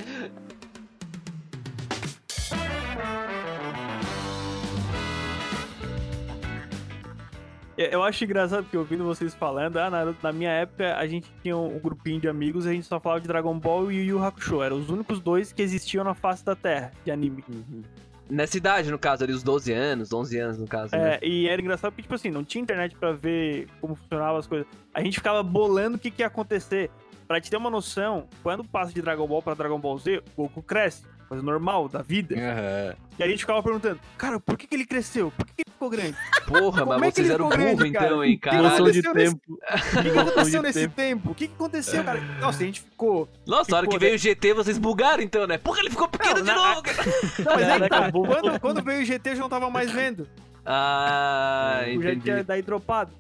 Eu 7.77 7.87
eu 7.91 8.03
acho 8.05 8.25
engraçado 8.25 8.63
porque 8.63 8.77
ouvindo 8.77 9.03
vocês 9.05 9.35
falando, 9.35 9.79
ah, 9.79 9.91
na, 9.91 10.15
na 10.23 10.33
minha 10.33 10.51
época 10.51 10.97
a 10.97 11.07
gente 11.07 11.33
tinha 11.43 11.57
um, 11.57 11.77
um 11.77 11.81
grupinho 11.81 12.21
de 12.21 12.29
amigos 12.29 12.67
e 12.67 12.69
a 12.69 12.73
gente 12.73 12.87
só 12.87 13.01
falava 13.01 13.21
de 13.21 13.27
Dragon 13.27 13.59
Ball 13.59 13.91
e 13.91 13.97
Yu 13.97 14.05
Yu 14.05 14.25
Hakusho. 14.25 14.63
Eram 14.63 14.79
os 14.79 14.91
únicos 14.91 15.21
dois 15.21 15.53
que 15.53 15.61
existiam 15.61 16.05
na 16.05 16.15
face 16.15 16.45
da 16.45 16.55
Terra 16.55 16.93
de 17.05 17.11
anime. 17.11 17.45
Uhum. 17.49 17.83
Nessa 18.29 18.57
idade, 18.57 18.91
no 18.91 18.99
caso, 18.99 19.23
ali, 19.23 19.33
os 19.33 19.43
12 19.43 19.73
anos, 19.73 20.13
11 20.13 20.39
anos, 20.39 20.59
no 20.59 20.67
caso, 20.67 20.97
né? 20.97 21.19
É, 21.21 21.27
e 21.27 21.49
era 21.49 21.61
engraçado 21.61 21.93
porque, 21.93 22.03
tipo 22.03 22.15
assim, 22.15 22.31
não 22.31 22.43
tinha 22.43 22.63
internet 22.63 22.97
pra 22.97 23.13
ver 23.13 23.69
como 23.81 23.95
funcionavam 23.95 24.39
as 24.39 24.47
coisas. 24.47 24.67
A 24.95 25.03
gente 25.03 25.17
ficava 25.17 25.43
bolando 25.43 25.97
o 25.97 26.01
que, 26.01 26.11
que 26.11 26.23
ia 26.23 26.27
acontecer. 26.27 26.91
Pra 27.27 27.41
te 27.41 27.51
ter 27.51 27.57
uma 27.57 27.71
noção, 27.71 28.27
quando 28.43 28.65
passa 28.65 28.93
de 28.93 29.01
Dragon 29.01 29.27
Ball 29.27 29.43
pra 29.43 29.55
Dragon 29.55 29.79
Ball 29.79 29.99
Z, 29.99 30.23
o 30.37 30.43
Goku 30.43 30.63
cresce. 30.63 31.05
Coisa 31.29 31.43
normal 31.43 31.89
da 31.89 32.03
vida. 32.03 32.35
Aham. 32.37 32.95
E 33.19 33.23
a 33.23 33.29
gente 33.29 33.39
ficava 33.41 33.63
perguntando, 33.63 33.99
cara, 34.19 34.39
por 34.41 34.57
que, 34.59 34.67
que 34.67 34.75
ele 34.75 34.85
cresceu? 34.85 35.33
Por 35.37 35.47
que, 35.47 35.55
que 35.55 35.63
ele 35.63 35.73
ficou 35.73 35.89
grande? 35.89 36.17
Porra, 36.47 36.85
Como 36.85 36.99
mas 36.99 37.03
é 37.03 37.11
que 37.11 37.15
vocês 37.17 37.27
ele 37.27 37.35
eram 37.35 37.51
ficou 37.51 37.65
burro 37.65 37.77
grande, 37.77 37.93
cara? 37.93 38.07
então, 38.07 38.25
hein, 38.25 38.33
Que 38.33 38.39
caralho. 38.39 38.69
Noção 38.69 38.91
de 38.91 39.03
tempo. 39.03 39.41
O 39.49 40.03
que, 40.03 40.19
aconteceu 40.19 40.63
nesse 40.63 40.89
tempo? 40.89 41.31
O 41.31 41.35
que, 41.35 41.49
que 41.49 41.55
aconteceu, 41.55 42.05
cara? 42.05 42.21
Nossa, 42.41 42.63
a 42.63 42.67
gente 42.67 42.81
ficou. 42.83 43.29
Nossa, 43.47 43.75
a 43.75 43.79
hora 43.79 43.87
que 43.87 43.93
Ficou, 43.95 44.01
veio 44.01 44.15
o 44.15 44.19
GT, 44.19 44.53
vocês 44.55 44.79
bugaram 44.79 45.23
então, 45.23 45.47
né? 45.47 45.57
Porra, 45.59 45.81
ele 45.81 45.91
ficou 45.91 46.09
pequeno 46.09 46.35
Não, 46.37 46.43
de 46.43 46.47
na- 46.47 46.55
novo, 46.69 46.83
cara. 46.83 47.05
Não, 47.39 47.55
mas 47.55 47.69
aí 47.83 47.89
tá. 47.89 48.13
Quando, 48.13 48.61
quando 48.61 48.83
veio 48.83 49.03
o 49.03 49.05
GT, 49.05 49.31
eu 49.31 49.37
já 49.37 49.43
não 49.43 49.49
tava 49.49 49.71
mais 49.71 49.91
vendo. 49.91 50.29
Ah, 50.67 51.81
o 51.83 52.03
já 52.03 52.11
entendi. 52.11 52.21
tinha 52.25 52.45
daí 52.45 52.63
dropado. 52.63 53.13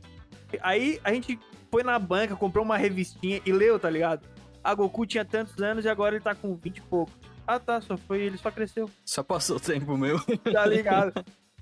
Aí 0.62 1.00
a 1.04 1.12
gente 1.12 1.38
foi 1.70 1.82
na 1.82 1.98
banca, 1.98 2.36
comprou 2.36 2.64
uma 2.64 2.76
revistinha 2.76 3.40
e 3.44 3.52
leu, 3.52 3.78
tá 3.78 3.88
ligado? 3.90 4.22
A 4.62 4.74
Goku 4.74 5.04
tinha 5.06 5.24
tantos 5.24 5.60
anos 5.62 5.84
e 5.84 5.88
agora 5.88 6.14
ele 6.14 6.24
tá 6.24 6.34
com 6.34 6.54
20 6.54 6.78
e 6.78 6.80
pouco. 6.82 7.12
Ah 7.46 7.59
tá, 7.59 7.80
só 7.80 7.96
foi, 7.96 8.22
ele 8.22 8.38
só 8.38 8.50
cresceu. 8.50 8.90
Só 9.04 9.22
passou 9.22 9.57
o 9.57 9.61
tempo 9.61 9.96
meu. 9.96 10.18
Tá 10.52 10.66
ligado? 10.66 11.12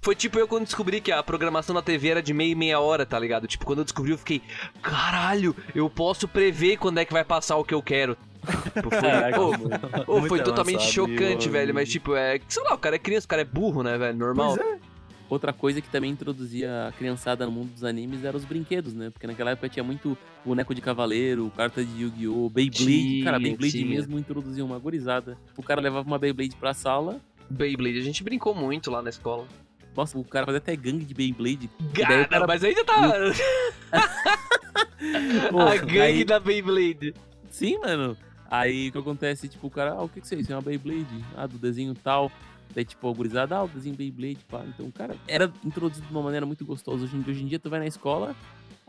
Foi 0.00 0.16
tipo 0.16 0.36
eu 0.38 0.48
quando 0.48 0.64
descobri 0.64 1.00
que 1.00 1.12
a 1.12 1.22
programação 1.22 1.74
na 1.74 1.82
TV 1.82 2.08
era 2.08 2.22
de 2.22 2.34
meia 2.34 2.50
e 2.50 2.54
meia 2.56 2.80
hora, 2.80 3.06
tá 3.06 3.18
ligado? 3.18 3.46
Tipo, 3.46 3.64
quando 3.64 3.78
eu 3.80 3.84
descobri, 3.84 4.10
eu 4.10 4.18
fiquei, 4.18 4.42
caralho, 4.82 5.54
eu 5.74 5.88
posso 5.88 6.26
prever 6.26 6.76
quando 6.76 6.98
é 6.98 7.04
que 7.04 7.12
vai 7.12 7.24
passar 7.24 7.56
o 7.56 7.64
que 7.64 7.72
eu 7.72 7.80
quero. 7.80 8.16
Tipo, 8.74 8.90
foi, 8.90 9.00
Caraca, 9.00 9.38
foi 10.28 10.42
totalmente 10.42 10.80
avançado, 10.80 10.92
chocante, 10.92 11.48
velho. 11.48 11.72
Mas, 11.72 11.88
tipo, 11.88 12.16
é. 12.16 12.40
Sei 12.48 12.62
lá, 12.64 12.74
o 12.74 12.78
cara 12.78 12.96
é 12.96 12.98
criança, 12.98 13.26
o 13.26 13.28
cara 13.28 13.42
é 13.42 13.44
burro, 13.44 13.84
né, 13.84 13.96
velho? 13.96 14.18
Normal. 14.18 14.56
Pois 14.56 14.66
é. 14.66 14.78
Outra 15.32 15.50
coisa 15.50 15.80
que 15.80 15.88
também 15.88 16.10
introduzia 16.10 16.88
a 16.88 16.92
criançada 16.92 17.46
no 17.46 17.52
mundo 17.52 17.72
dos 17.72 17.84
animes 17.84 18.22
eram 18.22 18.36
os 18.36 18.44
brinquedos, 18.44 18.92
né? 18.92 19.08
Porque 19.08 19.26
naquela 19.26 19.52
época 19.52 19.66
tinha 19.66 19.82
muito 19.82 20.14
boneco 20.44 20.74
de 20.74 20.82
cavaleiro, 20.82 21.50
carta 21.56 21.82
de 21.82 22.02
Yu-Gi-Oh!, 22.02 22.50
Beyblade. 22.50 22.84
Tinha, 22.84 23.24
cara, 23.24 23.38
Beyblade 23.38 23.82
mesmo 23.82 24.18
introduzia 24.18 24.62
uma 24.62 24.78
gorizada. 24.78 25.38
O 25.56 25.62
cara 25.62 25.80
levava 25.80 26.06
uma 26.06 26.18
Beyblade 26.18 26.54
pra 26.56 26.74
sala. 26.74 27.18
Beyblade, 27.48 27.98
a 27.98 28.02
gente 28.02 28.22
brincou 28.22 28.54
muito 28.54 28.90
lá 28.90 29.00
na 29.00 29.08
escola. 29.08 29.46
Nossa, 29.96 30.18
o 30.18 30.24
cara 30.24 30.44
fazia 30.44 30.58
até 30.58 30.76
gangue 30.76 31.06
de 31.06 31.14
Beyblade. 31.14 31.70
Daí 31.80 32.26
Cara, 32.26 32.46
mas 32.46 32.60
já 32.60 32.84
tá. 32.84 33.00
A 35.72 35.76
gangue 35.78 35.98
aí- 35.98 36.24
da 36.26 36.38
Beyblade. 36.38 37.14
Sim, 37.48 37.78
mano. 37.78 38.18
Aí 38.50 38.90
o 38.90 38.92
que 38.92 38.98
acontece, 38.98 39.48
tipo, 39.48 39.66
o 39.66 39.70
cara, 39.70 39.92
ah, 39.92 40.02
o 40.02 40.10
que 40.10 40.20
que 40.20 40.34
é 40.34 40.38
isso? 40.38 40.52
É 40.52 40.54
uma 40.54 40.60
Beyblade. 40.60 41.24
Ah, 41.34 41.46
do 41.46 41.56
desenho 41.56 41.94
tal. 41.94 42.30
Daí, 42.74 42.84
tipo, 42.84 43.08
a 43.08 43.12
gurizada, 43.12 43.56
ah, 43.56 43.64
o 43.64 43.68
desenho 43.68 43.94
Beyblade, 43.94 44.38
pá. 44.48 44.62
Então, 44.66 44.90
cara, 44.90 45.14
era 45.28 45.52
introduzido 45.64 46.06
de 46.06 46.12
uma 46.12 46.22
maneira 46.22 46.46
muito 46.46 46.64
gostosa. 46.64 47.04
Hoje, 47.04 47.16
em- 47.16 47.20
hoje 47.30 47.42
em 47.42 47.46
dia, 47.46 47.58
tu 47.58 47.68
vai 47.68 47.78
na 47.80 47.86
escola, 47.86 48.34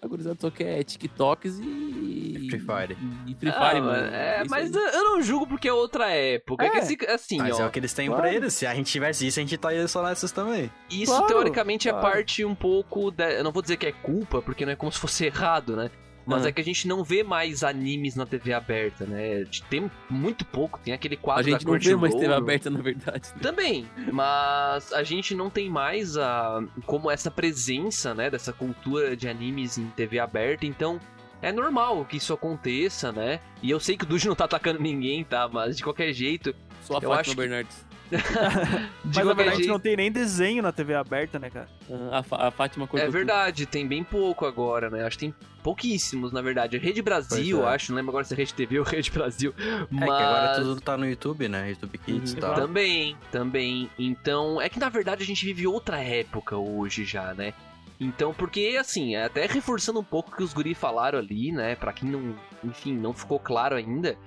a 0.01 0.07
gurizada 0.07 0.37
só 0.39 0.49
quer 0.49 0.83
TikToks 0.83 1.59
e... 1.59 2.47
Free 2.49 2.59
Fire. 2.59 2.97
E 3.27 3.33
Free 3.35 3.49
Ah, 3.49 3.69
Fire, 3.69 3.81
mano, 3.81 4.01
mano. 4.03 4.13
É, 4.15 4.41
isso 4.41 4.49
mas 4.51 4.75
aí. 4.75 4.83
eu 4.93 5.03
não 5.05 5.21
julgo 5.21 5.47
porque 5.47 5.67
é 5.67 5.73
outra 5.73 6.09
época. 6.11 6.63
É, 6.65 6.69
que 6.69 6.77
É. 6.77 6.79
assim, 6.81 6.97
assim, 7.09 7.37
Mas 7.37 7.59
ó. 7.59 7.63
é 7.63 7.65
o 7.67 7.71
que 7.71 7.79
eles 7.79 7.93
têm 7.93 8.07
claro. 8.07 8.21
pra 8.21 8.33
eles. 8.33 8.53
Se 8.53 8.65
a 8.67 8.75
gente 8.75 8.91
tivesse 8.91 9.25
isso, 9.25 9.39
a 9.39 9.41
gente 9.43 9.55
estaria 9.55 9.87
só 9.87 10.03
nessas 10.03 10.31
também. 10.31 10.69
Isso, 10.89 11.11
Claro, 11.11 11.27
teoricamente, 11.27 11.87
é 11.87 11.91
claro. 11.91 12.05
parte 12.07 12.43
um 12.45 12.53
pouco. 12.55 13.11
Da... 13.11 13.31
Eu 13.31 13.43
não 13.43 13.51
vou 13.51 13.61
dizer 13.61 13.77
que 13.77 13.85
é 13.87 13.91
culpa, 13.91 14.41
porque 14.41 14.65
não 14.65 14.73
é 14.73 14.75
como 14.75 14.91
se 14.91 14.99
fosse 14.99 15.25
errado, 15.25 15.75
né? 15.75 15.89
Mas 16.25 16.45
Ah. 16.45 16.49
é 16.49 16.51
que 16.51 16.62
a 16.62 16.63
gente 16.63 16.88
não 16.88 17.03
vê 17.03 17.21
mais 17.23 17.63
animes 17.63 18.15
na 18.15 18.25
TV 18.25 18.53
aberta, 18.53 19.05
né? 19.05 19.43
Tem 19.69 19.89
muito 20.09 20.45
pouco, 20.45 20.79
tem 20.79 20.93
aquele 20.93 21.17
quadro 21.17 21.41
A 21.41 21.43
gente 21.43 21.65
da 21.65 21.71
não 21.71 21.79
vê 21.79 21.95
mais. 21.95 22.15
TV 22.15 22.33
aberta, 22.33 22.69
na 22.69 22.79
verdade. 22.81 23.29
né? 23.36 23.41
Também, 23.41 23.88
mas 24.12 24.91
a 24.93 25.03
gente 25.03 25.36
não 25.36 25.49
tem 25.49 25.69
mais 25.69 26.17
a 26.17 26.62
como 26.86 27.09
essa 27.12 27.29
presença, 27.29 28.13
né, 28.13 28.29
dessa 28.29 28.53
cultura 28.53 29.15
de 29.17 29.27
animes 29.27 29.77
em 29.77 29.88
TV 29.88 30.19
aberta, 30.19 30.65
então 30.65 30.99
é 31.41 31.51
normal 31.51 32.05
que 32.05 32.17
isso 32.17 32.31
aconteça, 32.33 33.12
né? 33.12 33.39
E 33.62 33.69
eu 33.69 33.79
sei 33.79 33.97
que 33.97 34.05
o 34.05 34.07
Duji 34.07 34.27
não 34.27 34.36
tá 34.36 34.45
atacando 34.45 34.79
ninguém, 34.79 35.23
tá? 35.23 35.49
Mas 35.51 35.75
de 35.77 35.83
qualquer 35.83 36.13
jeito, 36.13 36.55
Só 36.81 36.93
a 36.93 36.97
Eu 36.97 37.09
Fátima 37.09 37.19
acho 37.19 37.36
Bernardes. 37.36 37.86
de 39.05 39.17
Mas 39.17 39.25
na 39.25 39.33
verdade 39.33 39.57
jeito, 39.57 39.69
não 39.69 39.79
tem 39.79 39.95
nem 39.95 40.11
desenho 40.11 40.61
na 40.61 40.71
TV 40.71 40.93
aberta, 40.95 41.39
né, 41.39 41.49
cara? 41.49 41.67
Ah, 42.11 42.23
A, 42.31 42.47
a 42.47 42.51
Fátima 42.51 42.87
cortou 42.87 43.07
é 43.07 43.11
verdade, 43.11 43.65
tem 43.65 43.87
bem 43.87 44.03
pouco 44.03 44.45
agora, 44.45 44.89
né? 44.89 45.05
Acho 45.05 45.17
que 45.17 45.25
tem 45.25 45.35
pouquíssimos, 45.63 46.31
na 46.31 46.41
verdade. 46.41 46.77
Rede 46.77 47.01
Brasil, 47.01 47.63
é. 47.67 47.73
acho, 47.75 47.91
não 47.91 47.97
lembro 47.97 48.11
agora 48.11 48.25
se 48.25 48.33
é 48.33 48.37
Rede 48.37 48.53
TV 48.53 48.79
ou 48.79 48.85
Rede 48.85 49.09
Brasil, 49.11 49.53
É 49.57 49.87
mas 49.89 50.05
que 50.05 50.23
agora 50.23 50.55
tudo 50.55 50.81
tá 50.81 50.97
no 50.97 51.07
YouTube, 51.07 51.47
né? 51.47 51.69
YouTube 51.69 51.97
Kids 51.97 52.31
Uhum. 52.33 52.37
e 52.37 52.41
tal. 52.41 52.53
Também, 52.55 53.17
também. 53.31 53.89
Então, 53.97 54.61
é 54.61 54.69
que 54.69 54.79
na 54.79 54.89
verdade 54.89 55.23
a 55.23 55.25
gente 55.25 55.45
vive 55.45 55.65
outra 55.67 55.99
época 55.99 56.57
hoje 56.57 57.05
já, 57.05 57.33
né? 57.33 57.53
Então, 57.99 58.33
porque 58.33 58.75
assim, 58.79 59.15
até 59.15 59.45
reforçando 59.45 59.99
um 59.99 60.03
pouco 60.03 60.31
o 60.31 60.35
que 60.35 60.43
os 60.43 60.51
guri 60.53 60.73
falaram 60.73 61.19
ali, 61.19 61.51
né? 61.51 61.75
Pra 61.75 61.93
quem 61.93 62.09
não, 62.09 62.35
enfim, 62.63 62.93
não 62.93 63.13
ficou 63.13 63.39
claro 63.39 63.75
ainda, 63.75 64.17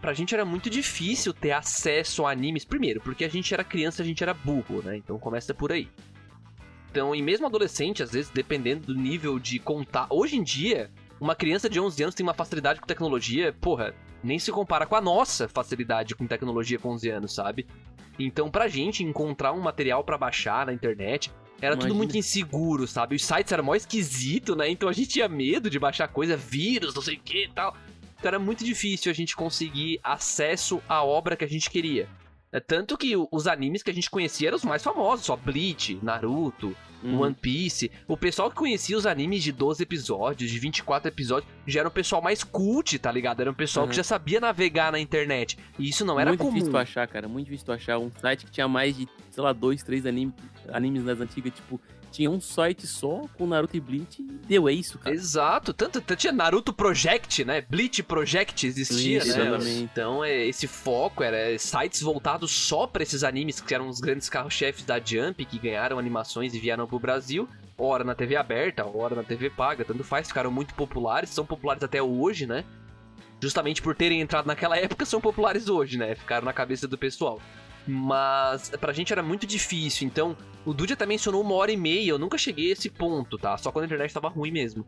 pra 0.00 0.12
gente 0.12 0.34
era 0.34 0.44
muito 0.44 0.70
difícil 0.70 1.32
ter 1.32 1.52
acesso 1.52 2.26
a 2.26 2.32
animes. 2.32 2.64
Primeiro, 2.64 3.00
porque 3.00 3.24
a 3.24 3.28
gente 3.28 3.52
era 3.52 3.64
criança, 3.64 4.02
a 4.02 4.04
gente 4.04 4.22
era 4.22 4.34
burro, 4.34 4.82
né? 4.82 4.96
Então 4.96 5.18
começa 5.18 5.54
por 5.54 5.72
aí. 5.72 5.88
Então, 6.90 7.14
e 7.14 7.20
mesmo 7.20 7.46
adolescente, 7.46 8.02
às 8.02 8.12
vezes, 8.12 8.30
dependendo 8.30 8.86
do 8.86 8.94
nível 8.94 9.38
de 9.38 9.58
contar. 9.58 10.06
Hoje 10.08 10.36
em 10.36 10.42
dia, 10.42 10.90
uma 11.20 11.34
criança 11.34 11.68
de 11.68 11.78
11 11.78 12.02
anos 12.02 12.14
tem 12.14 12.24
uma 12.24 12.32
facilidade 12.32 12.80
com 12.80 12.86
tecnologia, 12.86 13.54
porra, 13.60 13.94
nem 14.22 14.38
se 14.38 14.50
compara 14.50 14.86
com 14.86 14.96
a 14.96 15.00
nossa 15.00 15.46
facilidade 15.46 16.14
com 16.14 16.26
tecnologia 16.26 16.78
com 16.78 16.90
11 16.90 17.10
anos, 17.10 17.34
sabe? 17.34 17.66
Então, 18.18 18.50
pra 18.50 18.66
gente 18.66 19.04
encontrar 19.04 19.52
um 19.52 19.60
material 19.60 20.02
pra 20.04 20.16
baixar 20.16 20.64
na 20.64 20.72
internet, 20.72 21.30
era 21.60 21.74
tudo 21.74 21.86
Imagina. 21.86 21.98
muito 21.98 22.16
inseguro, 22.16 22.86
sabe? 22.86 23.16
Os 23.16 23.24
sites 23.24 23.52
eram 23.52 23.64
mó 23.64 23.74
esquisito, 23.74 24.54
né? 24.54 24.68
Então 24.68 24.88
a 24.88 24.92
gente 24.92 25.08
tinha 25.08 25.28
medo 25.28 25.70
de 25.70 25.78
baixar 25.78 26.08
coisa, 26.08 26.36
vírus, 26.36 26.94
não 26.94 27.02
sei 27.02 27.16
o 27.16 27.20
que 27.20 27.44
e 27.44 27.48
tal. 27.48 27.76
Então 28.18 28.28
era 28.28 28.38
muito 28.38 28.64
difícil 28.64 29.10
a 29.10 29.14
gente 29.14 29.36
conseguir 29.36 30.00
acesso 30.02 30.82
à 30.88 31.04
obra 31.04 31.36
que 31.36 31.44
a 31.44 31.48
gente 31.48 31.68
queria. 31.70 32.08
É 32.52 32.60
tanto 32.60 32.96
que 32.96 33.14
o- 33.16 33.28
os 33.30 33.46
animes 33.46 33.82
que 33.82 33.90
a 33.90 33.94
gente 33.94 34.08
conhecia 34.08 34.48
eram 34.48 34.56
os 34.56 34.64
mais 34.64 34.82
famosos, 34.82 35.26
só 35.26 35.36
Bleach, 35.36 35.98
Naruto, 36.02 36.74
Uhum. 37.02 37.20
One 37.20 37.34
Piece. 37.34 37.90
O 38.08 38.16
pessoal 38.16 38.48
que 38.48 38.56
conhecia 38.56 38.96
os 38.96 39.04
animes 39.04 39.42
de 39.42 39.52
12 39.52 39.82
episódios, 39.82 40.50
de 40.50 40.58
24 40.58 41.08
episódios, 41.08 41.50
já 41.66 41.80
era 41.80 41.88
um 41.88 41.92
pessoal 41.92 42.22
mais 42.22 42.42
cult, 42.42 42.98
tá 42.98 43.12
ligado? 43.12 43.40
Era 43.40 43.50
um 43.50 43.54
pessoal 43.54 43.84
Uhum. 43.84 43.90
que 43.90 43.96
já 43.96 44.02
sabia 44.02 44.40
navegar 44.40 44.90
na 44.90 44.98
internet. 44.98 45.58
E 45.78 45.88
isso 45.88 46.04
não 46.06 46.18
era 46.18 46.30
muito 46.30 46.40
comum. 46.40 46.52
difícil 46.54 46.72
tu 46.72 46.78
achar, 46.78 47.06
cara. 47.06 47.28
Muito 47.28 47.44
difícil 47.44 47.66
tu 47.66 47.72
achar 47.72 47.98
um 47.98 48.10
site 48.18 48.46
que 48.46 48.50
tinha 48.50 48.66
mais 48.66 48.96
de, 48.96 49.06
sei 49.30 49.42
lá, 49.42 49.52
dois, 49.52 49.82
três 49.82 50.06
anime, 50.06 50.32
animes 50.72 51.04
nas 51.04 51.20
antigas. 51.20 51.52
Tipo, 51.52 51.78
tinha 52.16 52.30
um 52.30 52.40
site 52.40 52.86
só 52.86 53.24
com 53.36 53.46
Naruto 53.46 53.76
e 53.76 53.80
Bleach 53.80 54.22
e 54.22 54.24
deu, 54.46 54.66
é 54.66 54.72
isso, 54.72 54.98
cara. 54.98 55.14
Exato, 55.14 55.74
tanto, 55.74 56.00
tanto 56.00 56.18
tinha 56.18 56.32
Naruto 56.32 56.72
Project, 56.72 57.44
né? 57.44 57.60
Bleach 57.68 58.02
Project 58.02 58.66
existia, 58.66 59.18
Isso, 59.18 59.36
né? 59.36 59.46
exatamente. 59.46 59.82
Então 59.82 60.24
é, 60.24 60.46
esse 60.46 60.66
foco 60.66 61.22
era 61.22 61.58
sites 61.58 62.00
voltados 62.00 62.50
só 62.50 62.86
pra 62.86 63.02
esses 63.02 63.22
animes 63.22 63.60
que 63.60 63.74
eram 63.74 63.86
os 63.86 64.00
grandes 64.00 64.30
carro-chefes 64.30 64.82
da 64.86 64.98
Jump 64.98 65.44
que 65.44 65.58
ganharam 65.58 65.98
animações 65.98 66.54
e 66.54 66.58
vieram 66.58 66.86
pro 66.86 66.98
Brasil. 66.98 67.46
Ora 67.76 68.02
na 68.02 68.14
TV 68.14 68.34
aberta, 68.34 68.86
ora 68.86 69.14
na 69.14 69.22
TV 69.22 69.50
paga, 69.50 69.84
tanto 69.84 70.02
faz, 70.02 70.28
ficaram 70.28 70.50
muito 70.50 70.74
populares, 70.74 71.28
são 71.28 71.44
populares 71.44 71.82
até 71.82 72.02
hoje, 72.02 72.46
né? 72.46 72.64
Justamente 73.42 73.82
por 73.82 73.94
terem 73.94 74.22
entrado 74.22 74.46
naquela 74.46 74.78
época, 74.78 75.04
são 75.04 75.20
populares 75.20 75.68
hoje, 75.68 75.98
né? 75.98 76.14
Ficaram 76.14 76.46
na 76.46 76.54
cabeça 76.54 76.88
do 76.88 76.96
pessoal. 76.96 77.38
Mas 77.86 78.70
pra 78.80 78.92
gente 78.92 79.12
era 79.12 79.22
muito 79.22 79.46
difícil, 79.46 80.06
então 80.06 80.36
o 80.64 80.74
Dude 80.74 80.92
até 80.94 81.06
mencionou 81.06 81.40
uma 81.40 81.54
hora 81.54 81.70
e 81.70 81.76
meia, 81.76 82.10
eu 82.10 82.18
nunca 82.18 82.36
cheguei 82.36 82.70
a 82.70 82.72
esse 82.72 82.90
ponto, 82.90 83.38
tá? 83.38 83.56
Só 83.56 83.70
quando 83.70 83.84
a 83.84 83.86
internet 83.86 84.12
tava 84.12 84.28
ruim 84.28 84.50
mesmo. 84.50 84.84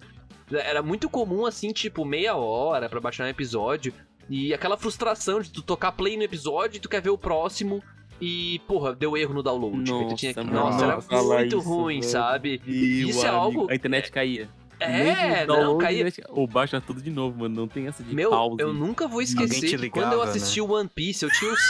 Era 0.51 0.83
muito 0.83 1.09
comum, 1.09 1.47
assim, 1.47 1.73
tipo, 1.73 2.05
meia 2.05 2.35
hora 2.35 2.89
pra 2.89 3.01
baixar 3.01 3.25
um 3.25 3.29
episódio. 3.29 3.93
E 4.31 4.53
aquela 4.53 4.77
frustração 4.77 5.41
de 5.41 5.51
tu 5.51 5.63
tocar 5.63 5.93
play 5.93 6.17
no 6.17 6.23
episódio 6.23 6.77
e 6.79 6.81
tu 6.81 6.89
quer 6.89 7.01
ver 7.01 7.11
o 7.11 7.17
próximo 7.19 7.83
e, 8.21 8.61
porra, 8.67 8.95
deu 8.95 9.17
erro 9.17 9.33
no 9.35 9.43
download. 9.43 9.85
Tu 9.85 10.15
tinha 10.17 10.35
que- 10.35 10.41
mano, 10.41 10.53
Nossa, 10.53 10.85
era 11.11 11.23
muito 11.23 11.59
isso, 11.59 11.61
ruim, 11.61 11.99
mano. 12.01 12.11
sabe? 12.11 12.61
Ih, 12.67 13.09
Isso 13.11 13.25
é 13.25 13.29
amigo- 13.29 13.43
algo- 13.61 13.67
A 13.71 13.75
internet 13.75 14.11
caía. 14.11 14.49
É, 14.81 15.45
não, 15.47 15.57
download, 15.57 15.85
caía. 15.85 16.07
Ou 16.31 16.47
baixa 16.47 16.81
tudo 16.81 17.01
de 17.03 17.11
novo, 17.11 17.39
mano. 17.41 17.55
Não 17.55 17.69
tem 17.69 17.87
essa 17.87 18.03
de 18.03 18.15
Meu, 18.15 18.31
pause. 18.31 18.57
eu 18.61 18.73
nunca 18.73 19.07
vou 19.09 19.21
esquecer 19.23 19.61
te 19.61 19.77
que 19.79 19.91
quando 19.91 20.13
eu 20.13 20.19
ligava, 20.19 20.31
assisti 20.31 20.61
o 20.61 20.73
One 20.73 20.89
Piece, 20.95 21.25
eu 21.25 21.31
tinha 21.31 21.51
uns. 21.53 21.61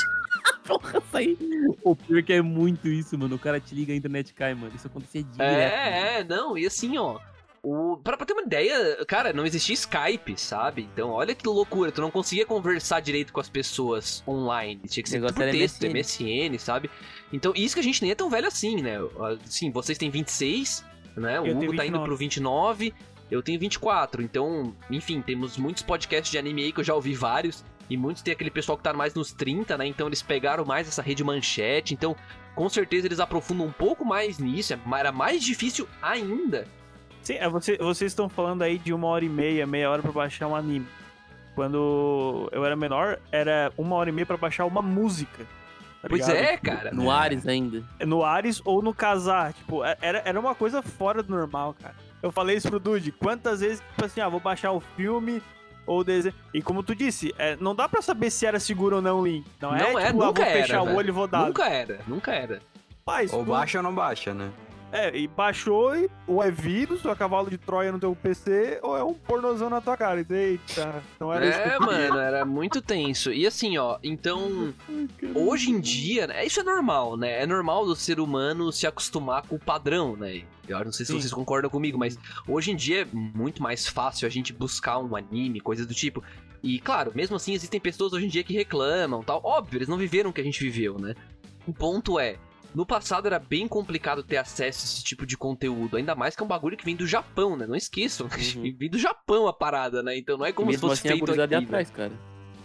Porra, 0.68 1.02
saí. 1.11 1.37
O 1.83 1.96
pior 1.96 2.22
que 2.22 2.33
é 2.35 2.42
muito 2.42 2.88
isso, 2.88 3.18
mano. 3.18 3.37
O 3.37 3.38
cara 3.38 3.59
te 3.59 3.74
liga, 3.74 3.92
a 3.92 3.96
internet 3.96 4.35
cai, 4.35 4.54
mano. 4.54 4.72
Isso 4.74 4.87
acontecia 4.87 5.22
direto. 5.22 5.38
mano. 5.38 5.59
É, 5.59 6.20
é, 6.20 6.24
não, 6.24 6.59
e 6.59 6.66
assim, 6.66 6.98
ó. 6.98 7.18
O... 7.62 7.96
Pra, 7.96 8.16
pra 8.16 8.24
ter 8.24 8.35
uma 8.35 8.42
ideia, 8.42 9.04
cara, 9.04 9.33
não 9.33 9.44
existia 9.44 9.74
Skype, 9.74 10.38
sabe? 10.38 10.88
Então, 10.92 11.11
olha 11.11 11.35
que 11.35 11.46
loucura, 11.46 11.90
tu 11.90 12.00
não 12.00 12.11
conseguia 12.11 12.46
conversar 12.46 13.00
direito 13.00 13.33
com 13.33 13.40
as 13.40 13.48
pessoas 13.48 14.22
online. 14.28 14.81
Tinha 14.87 15.02
que 15.02 15.09
ser 15.09 15.20
por 15.20 15.33
texto, 15.33 15.83
MSN. 15.85 16.50
MSN, 16.50 16.59
sabe? 16.59 16.90
Então, 17.33 17.52
isso 17.57 17.74
que 17.74 17.81
a 17.81 17.85
gente 17.85 18.00
nem 18.02 18.12
é 18.12 18.14
tão 18.14 18.31
velho 18.31 18.46
assim, 18.46 18.81
né? 18.81 18.98
Assim, 19.44 19.70
vocês 19.72 19.98
têm 19.98 20.09
26, 20.09 20.85
né? 21.16 21.40
O 21.40 21.46
Eu 21.46 21.57
Hugo 21.57 21.74
tá 21.74 21.85
indo 21.85 21.98
29. 21.98 22.04
pro 22.04 22.16
29, 22.16 22.94
eu 23.31 23.42
tenho 23.42 23.59
24. 23.59 24.22
Então, 24.22 24.74
enfim, 24.90 25.20
temos 25.20 25.57
muitos 25.57 25.83
podcasts 25.83 26.31
de 26.31 26.38
anime 26.38 26.64
aí 26.64 26.72
que 26.72 26.81
eu 26.81 26.85
já 26.85 26.94
ouvi 26.94 27.14
vários. 27.14 27.64
E 27.90 27.96
muitos 27.96 28.22
tem 28.22 28.33
aquele 28.33 28.51
pessoal 28.51 28.77
que 28.77 28.85
tá 28.85 28.92
mais 28.92 29.14
nos 29.14 29.33
30, 29.33 29.77
né? 29.79 29.87
Então 29.87 30.07
eles 30.07 30.20
pegaram 30.22 30.64
mais 30.64 30.87
essa 30.88 31.01
rede 31.03 31.24
manchete. 31.24 31.94
Então, 31.94 32.14
com 32.55 32.68
certeza 32.68 33.07
eles 33.07 33.20
aprofundam 33.20 33.66
um 33.66 33.72
pouco 33.72 34.05
mais 34.05 34.38
nisso. 34.38 34.74
é- 34.74 34.79
Era 34.98 35.11
mais 35.12 35.42
difícil 35.42 35.88
ainda. 36.03 36.66
Sim, 37.22 37.35
é, 37.35 37.48
você- 37.48 37.77
vocês 37.79 38.12
estão 38.12 38.29
falando 38.29 38.62
aí 38.62 38.79
de 38.79 38.92
uma 38.92 39.07
hora 39.07 39.24
e 39.24 39.29
meia, 39.29 39.66
meia 39.66 39.90
hora 39.90 40.03
pra 40.03 40.12
baixar 40.12 40.46
um 40.46 40.55
anime. 40.57 40.87
Quando 41.55 42.48
eu 42.53 42.64
era 42.64 42.77
menor, 42.77 43.18
era 43.33 43.72
uma 43.77 43.96
hora 43.96 44.09
e 44.11 44.12
meia 44.12 44.27
pra 44.27 44.37
baixar 44.37 44.64
uma 44.64 44.81
música. 44.83 45.44
tá 46.01 46.09
Pois 46.09 46.29
é, 46.29 46.57
cara. 46.57 46.92
No 46.92 47.11
Ares 47.11 47.44
ainda. 47.46 47.83
No 48.07 48.22
Ares 48.24 48.62
ou 48.64 48.81
no 48.81 48.94
Casar. 48.94 49.53
Tipo, 49.53 49.85
é- 49.85 49.96
era, 50.01 50.22
era 50.24 50.38
uma 50.38 50.55
coisa 50.55 50.81
fora 50.81 51.22
do 51.22 51.35
normal, 51.35 51.74
cara. 51.83 51.94
Eu 52.22 52.31
falei 52.31 52.57
isso 52.57 52.68
pro 52.68 52.79
Dude. 52.79 53.11
Quantas 53.11 53.59
vezes, 53.61 53.81
tipo 53.81 54.05
assim, 54.05 54.20
ah, 54.20 54.29
vou 54.29 54.38
baixar 54.38 54.70
o 54.70 54.79
filme 54.79 55.42
ou 55.88 56.01
o 56.01 56.05
desenho. 56.05 56.35
E 56.55 56.61
como 56.62 56.83
tu 56.83 56.94
disse, 56.94 57.35
é, 57.38 57.57
não 57.57 57.74
dá 57.74 57.88
pra 57.88 58.03
saber 58.03 58.31
se 58.31 58.44
era 58.46 58.61
seguro 58.61 58.96
ou 58.96 59.03
não 59.03 59.20
o 59.20 59.27
link. 59.27 59.44
Não, 59.61 59.74
é, 59.74 59.79
Não 59.92 59.98
é, 59.98 60.07
tipo, 60.07 60.22
ah, 60.22 60.27
nunca 60.27 60.42
vou 60.42 60.51
era, 60.51 60.62
fechar 60.62 60.83
o 60.83 60.85
velho. 60.85 60.96
olho 60.98 61.09
e 61.09 61.12
vou 61.12 61.27
dar. 61.27 61.46
Nunca 61.46 61.66
era, 61.68 62.01
nunca 62.07 62.33
era. 62.33 62.61
Rapaz, 63.01 63.33
Ou 63.33 63.42
tu- 63.44 63.51
baixa 63.51 63.79
ou 63.79 63.83
não 63.83 63.94
baixa, 63.94 64.35
né? 64.35 64.51
É, 64.90 65.14
e 65.16 65.29
baixou 65.29 65.94
e 65.94 66.09
ou 66.27 66.42
é 66.42 66.51
vírus, 66.51 67.05
ou 67.05 67.12
é 67.12 67.14
cavalo 67.14 67.51
de 67.51 67.59
Troia 67.59 67.92
no 67.92 67.98
teu 67.98 68.16
PC, 68.16 68.81
ou 68.83 68.96
é 68.96 69.05
um 69.05 69.12
pornozão 69.12 69.68
na 69.68 69.81
tua 69.81 69.96
cara. 69.96 70.24
Eita, 70.29 71.03
não 71.20 71.33
era 71.33 71.46
isso 71.46 71.59
É, 71.59 71.77
eu 71.77 71.81
queria. 71.81 72.09
mano, 72.09 72.18
era 72.18 72.44
muito 72.44 72.81
tenso. 72.81 73.33
E 73.33 73.46
assim, 73.46 73.77
ó, 73.77 73.98
então, 74.03 74.72
hoje 75.35 75.70
em 75.70 75.79
dia, 75.79 76.27
né, 76.27 76.44
isso 76.44 76.61
é 76.61 76.62
normal, 76.62 77.16
né? 77.16 77.42
É 77.42 77.46
normal 77.46 77.85
do 77.85 77.94
ser 77.94 78.18
humano 78.18 78.72
se 78.72 78.87
acostumar 78.87 79.42
com 79.46 79.57
o 79.57 79.59
padrão, 79.59 80.16
né? 80.16 80.42
Eu 80.66 80.85
não 80.85 80.92
sei 80.92 81.05
se 81.07 81.12
Sim. 81.12 81.20
vocês 81.20 81.33
concordam 81.33 81.70
comigo, 81.70 81.98
mas 81.98 82.18
hoje 82.46 82.70
em 82.70 82.77
dia 82.77 83.03
é 83.03 83.07
muito 83.12 83.62
mais 83.62 83.87
fácil 83.87 84.27
a 84.27 84.31
gente 84.31 84.53
buscar 84.53 84.98
um 84.98 85.16
anime, 85.16 85.61
coisa 85.61 85.87
do 85.87 85.94
tipo. 85.94 86.22
E 86.62 86.79
claro, 86.79 87.12
mesmo 87.14 87.37
assim, 87.37 87.55
existem 87.55 87.81
pessoas 87.81 88.12
hoje 88.12 88.27
em 88.27 88.29
dia 88.29 88.42
que 88.42 88.53
reclamam 88.53 89.22
tal. 89.22 89.40
Óbvio, 89.44 89.79
eles 89.79 89.88
não 89.88 89.96
viveram 89.96 90.31
o 90.31 90.33
que 90.33 90.40
a 90.40 90.44
gente 90.44 90.62
viveu, 90.62 90.98
né? 90.98 91.14
O 91.66 91.72
ponto 91.72 92.18
é. 92.18 92.37
No 92.74 92.85
passado 92.85 93.26
era 93.26 93.38
bem 93.38 93.66
complicado 93.66 94.22
ter 94.22 94.37
acesso 94.37 94.85
a 94.85 94.85
esse 94.87 95.02
tipo 95.04 95.24
de 95.26 95.37
conteúdo, 95.37 95.96
ainda 95.96 96.14
mais 96.14 96.37
que 96.37 96.42
é 96.42 96.44
um 96.44 96.48
bagulho 96.48 96.76
que 96.76 96.85
vem 96.85 96.94
do 96.94 97.07
Japão, 97.07 97.57
né? 97.57 97.66
Não 97.66 97.74
esqueçam, 97.74 98.26
Uhum. 98.26 98.74
vem 98.78 98.90
do 98.90 98.98
Japão 98.98 99.48
a 99.48 99.52
parada, 99.52 100.02
né? 100.02 100.16
Então 100.18 100.37
não 100.37 100.44
é 100.46 100.50
E 100.50 100.52
como 100.52 100.70
se 100.70 100.76
mesmo 100.76 100.88
fosse 100.88 101.00
assim, 101.00 101.09
a 101.09 101.26
feito 101.26 101.37
ia 101.37 101.44
aqui, 101.44 101.54
né? 101.54 101.59
atrás, 101.64 101.90
cara. 101.90 102.12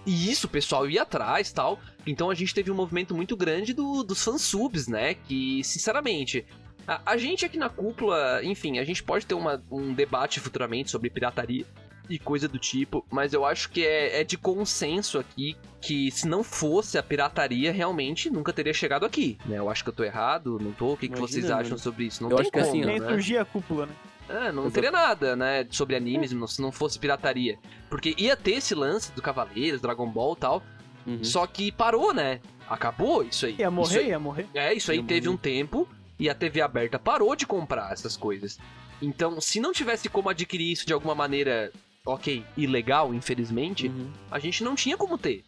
E 0.05 0.29
isso, 0.29 0.47
o 0.47 0.49
pessoal 0.49 0.89
ia 0.89 1.03
atrás 1.03 1.51
tal. 1.53 1.79
Então 2.05 2.29
a 2.29 2.35
gente 2.35 2.53
teve 2.53 2.69
um 2.69 2.75
movimento 2.75 3.15
muito 3.15 3.37
grande 3.37 3.73
do, 3.73 4.03
dos 4.03 4.21
fansubs, 4.23 4.87
né? 4.87 5.13
Que, 5.13 5.63
sinceramente, 5.63 6.45
a, 6.85 7.13
a 7.13 7.17
gente 7.17 7.45
aqui 7.45 7.57
na 7.57 7.69
cúpula, 7.69 8.41
enfim, 8.43 8.79
a 8.79 8.83
gente 8.83 9.01
pode 9.01 9.25
ter 9.25 9.33
uma- 9.35 9.63
um 9.71 9.93
debate 9.93 10.41
futuramente 10.41 10.91
sobre 10.91 11.09
pirataria 11.09 11.65
e 12.09 12.19
coisa 12.19 12.47
do 12.47 12.59
tipo, 12.59 13.05
mas 13.09 13.33
eu 13.33 13.45
acho 13.45 13.69
que 13.69 13.85
é, 13.85 14.21
é 14.21 14.23
de 14.23 14.37
consenso 14.37 15.17
aqui 15.19 15.55
que 15.81 16.11
se 16.11 16.27
não 16.27 16.43
fosse 16.43 16.97
a 16.97 17.03
pirataria, 17.03 17.71
realmente 17.71 18.29
nunca 18.29 18.51
teria 18.53 18.73
chegado 18.73 19.05
aqui, 19.05 19.37
né? 19.45 19.57
Eu 19.57 19.69
acho 19.69 19.83
que 19.83 19.89
eu 19.89 19.93
tô 19.93 20.03
errado, 20.03 20.57
não 20.61 20.71
tô? 20.71 20.93
O 20.93 20.97
que, 20.97 21.07
que 21.09 21.19
vocês 21.19 21.45
acham 21.45 21.63
mano. 21.71 21.79
sobre 21.79 22.05
isso? 22.05 22.21
Não 22.23 22.29
Eu 22.29 22.37
tem 22.37 22.43
acho 22.43 22.51
que 22.51 22.59
como, 22.59 22.69
assim, 22.71 22.83
ó, 22.83 22.85
Nem 22.87 22.99
né? 22.99 23.07
surgia 23.09 23.41
a 23.41 23.45
cúpula, 23.45 23.85
né? 23.85 23.93
É, 24.29 24.51
não 24.51 24.63
Exato. 24.63 24.71
teria 24.71 24.91
nada, 24.91 25.35
né, 25.35 25.67
sobre 25.69 25.95
animes 25.97 26.31
não- 26.31 26.47
se 26.47 26.61
não 26.61 26.71
fosse 26.71 26.97
pirataria. 26.97 27.57
Porque 27.89 28.15
ia 28.17 28.37
ter 28.37 28.51
esse 28.53 28.73
lance 28.73 29.11
do 29.11 29.21
Cavaleiros, 29.21 29.81
Dragon 29.81 30.09
Ball 30.09 30.33
e 30.33 30.39
tal, 30.39 30.63
Uhum. 31.05 31.23
só 31.23 31.45
que 31.45 31.71
parou, 31.71 32.13
né? 32.13 32.39
Acabou 32.69 33.23
isso 33.23 33.45
aí. 33.45 33.55
Ia 33.59 33.69
morrer, 33.69 33.99
aí- 33.99 34.07
ia 34.07 34.19
morrer. 34.19 34.47
é, 34.53 34.73
isso 34.73 34.91
aí 34.91 34.97
Ia 34.99 35.03
teve 35.03 35.27
morrer. 35.27 35.35
um 35.35 35.37
tempo 35.37 35.87
e 36.17 36.29
a 36.29 36.33
TV 36.33 36.61
aberta 36.61 36.97
parou 36.97 37.35
de 37.35 37.45
comprar 37.45 37.91
essas 37.91 38.15
coisas. 38.15 38.57
Então, 39.01 39.41
se 39.41 39.59
não 39.59 39.73
tivesse 39.73 40.07
como 40.07 40.29
adquirir 40.29 40.71
isso 40.71 40.85
de 40.87 40.93
alguma 40.93 41.13
maneira, 41.13 41.73
ok, 42.05 42.43
ilegal, 42.57 43.13
infelizmente, 43.13 43.87
Uhum. 43.87 44.11
a 44.29 44.39
gente 44.39 44.63
não 44.63 44.75
tinha 44.75 44.97
como 44.97 45.17
ter. 45.17 45.43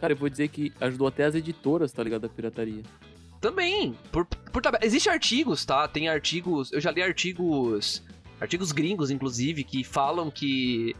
Cara, 0.00 0.12
eu 0.12 0.16
vou 0.16 0.28
dizer 0.28 0.48
que 0.48 0.72
ajudou 0.80 1.06
até 1.08 1.24
as 1.24 1.34
editoras, 1.34 1.92
tá 1.92 2.02
ligado? 2.02 2.22
Da 2.22 2.28
pirataria. 2.28 2.82
Também, 3.40 3.94
por, 4.10 4.24
por 4.26 4.62
tabela. 4.62 4.84
Existem 4.84 5.12
artigos, 5.12 5.64
tá? 5.64 5.86
Tem 5.88 6.08
artigos. 6.08 6.72
Eu 6.72 6.80
já 6.80 6.90
li 6.90 7.02
artigos. 7.02 8.02
Artigos 8.40 8.70
gringos, 8.72 9.10
inclusive, 9.10 9.64
que 9.64 9.82
falam 9.84 10.30
que. 10.30 10.94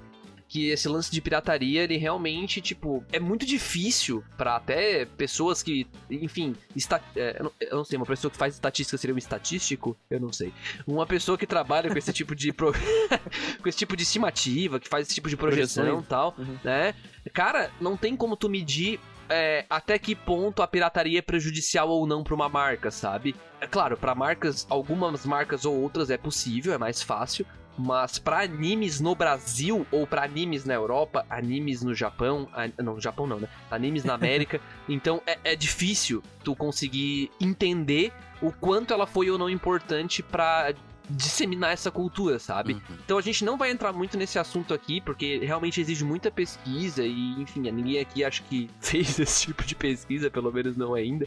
Que 0.49 0.71
esse 0.71 0.89
lance 0.89 1.11
de 1.11 1.21
pirataria, 1.21 1.83
ele 1.85 1.99
realmente, 1.99 2.61
tipo, 2.63 3.05
é 3.13 3.21
muito 3.21 3.45
difícil 3.45 4.25
pra 4.37 4.57
até 4.57 5.05
pessoas 5.05 5.63
que, 5.63 5.87
enfim, 6.11 6.57
está, 6.75 7.01
é, 7.15 7.37
eu, 7.39 7.45
não, 7.45 7.53
eu 7.61 7.77
não 7.77 7.85
sei, 7.85 7.99
uma 7.99 8.07
pessoa 8.07 8.31
que 8.31 8.37
faz 8.39 8.55
estatística 8.55 8.97
seria 8.97 9.15
um 9.15 9.19
estatístico? 9.19 9.95
Eu 10.09 10.19
não 10.19 10.33
sei. 10.33 10.51
Uma 10.87 11.05
pessoa 11.07 11.37
que 11.37 11.47
trabalha 11.47 11.91
com 11.91 11.99
esse 11.99 12.13
tipo 12.15 12.35
de 12.35 12.51
pro- 12.51 12.73
com 13.63 13.69
esse 13.69 13.77
tipo 13.79 13.95
de 13.95 14.05
estimativa, 14.05 14.81
que 14.81 14.89
faz 14.89 15.07
esse 15.07 15.15
tipo 15.15 15.29
de 15.29 15.37
projeção 15.37 16.01
e 16.01 16.05
tal, 16.05 16.35
Uhum. 16.39 16.57
né? 16.65 16.95
Cara, 17.35 17.71
não 17.81 17.95
tem 17.97 18.17
como 18.17 18.35
tu 18.37 18.49
medir 18.49 18.99
é, 19.29 19.67
até 19.69 19.99
que 19.99 20.15
ponto 20.15 20.63
a 20.63 20.67
pirataria 20.67 21.19
é 21.19 21.23
prejudicial 21.23 21.91
ou 21.91 22.07
não 22.07 22.25
pra 22.25 22.35
uma 22.35 22.49
marca, 22.49 22.91
sabe? 22.91 23.37
É 23.61 23.67
claro, 23.67 23.99
pra 23.99 24.15
marcas, 24.15 24.67
algumas 24.71 25.27
marcas 25.27 25.67
ou 25.67 25.79
outras 25.79 26.09
é 26.09 26.17
possível, 26.17 26.73
é 26.73 26.79
mais 26.79 27.03
fácil. 27.03 27.45
Mas 27.79 28.19
pra 28.19 28.43
animes 28.43 29.01
no 29.01 29.15
Brasil 29.15 29.87
ou 29.93 30.07
pra 30.07 30.25
animes 30.25 30.65
na 30.65 30.75
Europa, 30.75 31.25
animes 31.31 31.83
no 31.83 31.95
Japão, 31.95 32.49
a- 32.53 32.69
não, 32.83 32.95
no 32.95 33.01
Japão 33.01 33.27
não, 33.27 33.39
né? 33.39 33.49
Animes 33.71 34.03
na 34.05 34.15
América, 34.15 34.61
então 34.89 35.23
é, 35.27 35.39
é 35.45 35.57
difícil 35.57 36.23
tu 36.43 36.57
conseguir 36.57 37.31
entender 37.41 38.13
o 38.43 38.51
quanto 38.53 38.93
ela 38.93 39.07
foi 39.07 39.31
ou 39.31 39.39
não 39.39 39.49
importante 39.49 40.23
pra 40.23 40.73
disseminar 41.11 41.73
essa 41.73 41.91
cultura, 41.91 42.39
sabe? 42.39 42.75
Uhum. 42.75 42.81
Então 43.05 43.17
a 43.17 43.23
gente 43.23 43.43
não 43.45 43.57
vai 43.57 43.71
entrar 43.71 43.93
muito 43.95 44.19
nesse 44.19 44.39
assunto 44.39 44.75
aqui, 44.75 45.01
porque 45.01 45.39
realmente 45.39 45.81
exige 45.81 46.05
muita 46.05 46.31
pesquisa 46.31 47.03
e, 47.03 47.41
enfim, 47.41 47.61
ninguém 47.61 47.99
aqui 47.99 48.23
acho 48.25 48.43
que 48.43 48.69
fez 48.81 49.19
esse 49.19 49.47
tipo 49.47 49.65
de 49.65 49.75
pesquisa, 49.75 50.31
pelo 50.31 50.53
menos 50.53 50.77
não 50.77 50.95
ainda. 50.95 51.27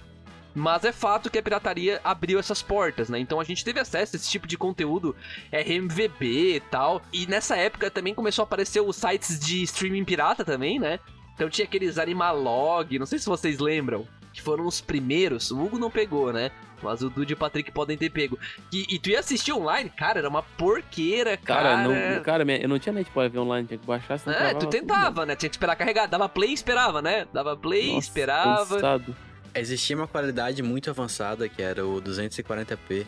Mas 0.54 0.84
é 0.84 0.92
fato 0.92 1.30
que 1.30 1.38
a 1.38 1.44
pirataria 1.44 2.02
abriu 2.04 2.40
essas 2.40 2.62
portas, 2.62 3.10
né? 3.10 3.20
Então 3.20 3.40
a 3.40 3.44
gente 3.44 3.64
teve 3.64 3.80
acesso 3.80 4.16
a 4.16 4.18
esse 4.18 4.30
tipo 4.30 4.48
de 4.48 4.58
conteúdo, 4.58 5.16
RMVB 5.52 6.56
e 6.56 6.60
tal. 6.60 7.02
E 7.14 7.26
nessa 7.26 7.56
época 7.56 7.90
também 7.90 8.14
começou 8.14 8.44
a 8.44 8.46
aparecer 8.46 8.82
os 8.82 8.96
sites 8.96 9.40
de 9.40 9.64
streaming 9.64 10.04
pirata 10.04 10.44
também, 10.44 10.80
né? 10.80 11.00
Então 11.36 11.50
tinha 11.50 11.66
aqueles 11.66 11.98
Animalog, 11.98 13.00
não 13.00 13.06
sei 13.06 13.18
se 13.18 13.26
vocês 13.26 13.60
lembram, 13.60 14.06
que 14.34 14.42
foram 14.42 14.66
os 14.66 14.82
primeiros. 14.82 15.52
O 15.52 15.60
Hugo 15.60 15.80
não 15.80 15.90
pegou, 15.90 16.32
né? 16.32 16.52
Mas 16.84 17.02
o 17.02 17.10
Dude 17.10 17.34
e 17.34 17.36
o 17.36 17.38
Patrick 17.38 17.72
podem 17.72 17.98
ter 17.98 18.10
pego. 18.10 18.40
E, 18.72 18.96
e 18.96 19.00
tu 19.00 19.10
ia 19.10 19.20
assistir 19.20 19.54
online, 19.54 19.90
cara, 19.90 20.20
era 20.20 20.30
uma 20.30 20.42
porqueira, 20.42 21.38
cara. 21.38 21.76
Cara, 21.76 21.88
não, 21.88 22.24
cara 22.24 22.44
eu 22.62 22.68
não 22.68 22.80
tinha 22.80 22.94
net 22.94 23.10
pra 23.12 23.28
ver 23.28 23.40
online, 23.40 23.68
tinha 23.68 23.78
que 23.78 23.86
baixar, 23.86 24.18
senão 24.18 24.36
É, 24.36 24.54
tu 24.54 24.62
tudo, 24.62 24.70
tentava, 24.70 25.26
né? 25.26 25.36
Tinha 25.36 25.50
que 25.50 25.56
esperar 25.56 25.76
carregar. 25.76 26.08
Dava 26.08 26.28
play 26.28 26.50
e 26.50 26.54
esperava, 26.54 27.02
né? 27.02 27.28
Dava 27.32 27.56
play. 27.56 27.94
Nossa, 27.94 28.08
esperava. 28.08 28.76
cansado. 28.76 29.16
Existia 29.54 29.96
uma 29.96 30.08
qualidade 30.08 30.62
muito 30.64 30.90
avançada 30.90 31.48
que 31.50 31.62
era 31.62 31.86
o 31.86 32.02
240p. 32.02 33.06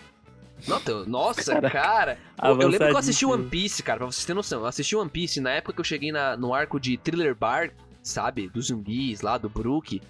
Nossa, 0.68 1.06
nossa, 1.06 1.52
Cara, 1.54 1.70
cara. 1.70 2.18
Eu, 2.41 2.50
eu 2.62 2.68
lembro 2.68 2.88
que 2.88 2.94
eu 2.94 2.98
assisti. 2.98 3.26
One 3.26 3.50
Piece, 3.50 3.82
cara, 3.84 3.98
pra 4.00 4.06
vocês 4.08 4.24
terem 4.26 4.36
noção. 4.38 4.62
Eu 4.62 4.66
assisti 4.68 4.96
One 4.96 5.10
Piece 5.10 5.41
na 5.41 5.52
época 5.52 5.74
que 5.74 5.80
eu 5.82 5.86
cheguei 5.86 6.12
na- 6.12 6.38
no 6.38 6.54
arco 6.54 6.80
de 6.80 6.96
Thriller 6.98 7.36
Bar, 7.36 7.72
sabe? 8.02 8.48
Dos 8.50 8.68
zumbis 8.68 9.22
lá, 9.22 9.38
do 9.38 9.50
Brook. 9.50 10.02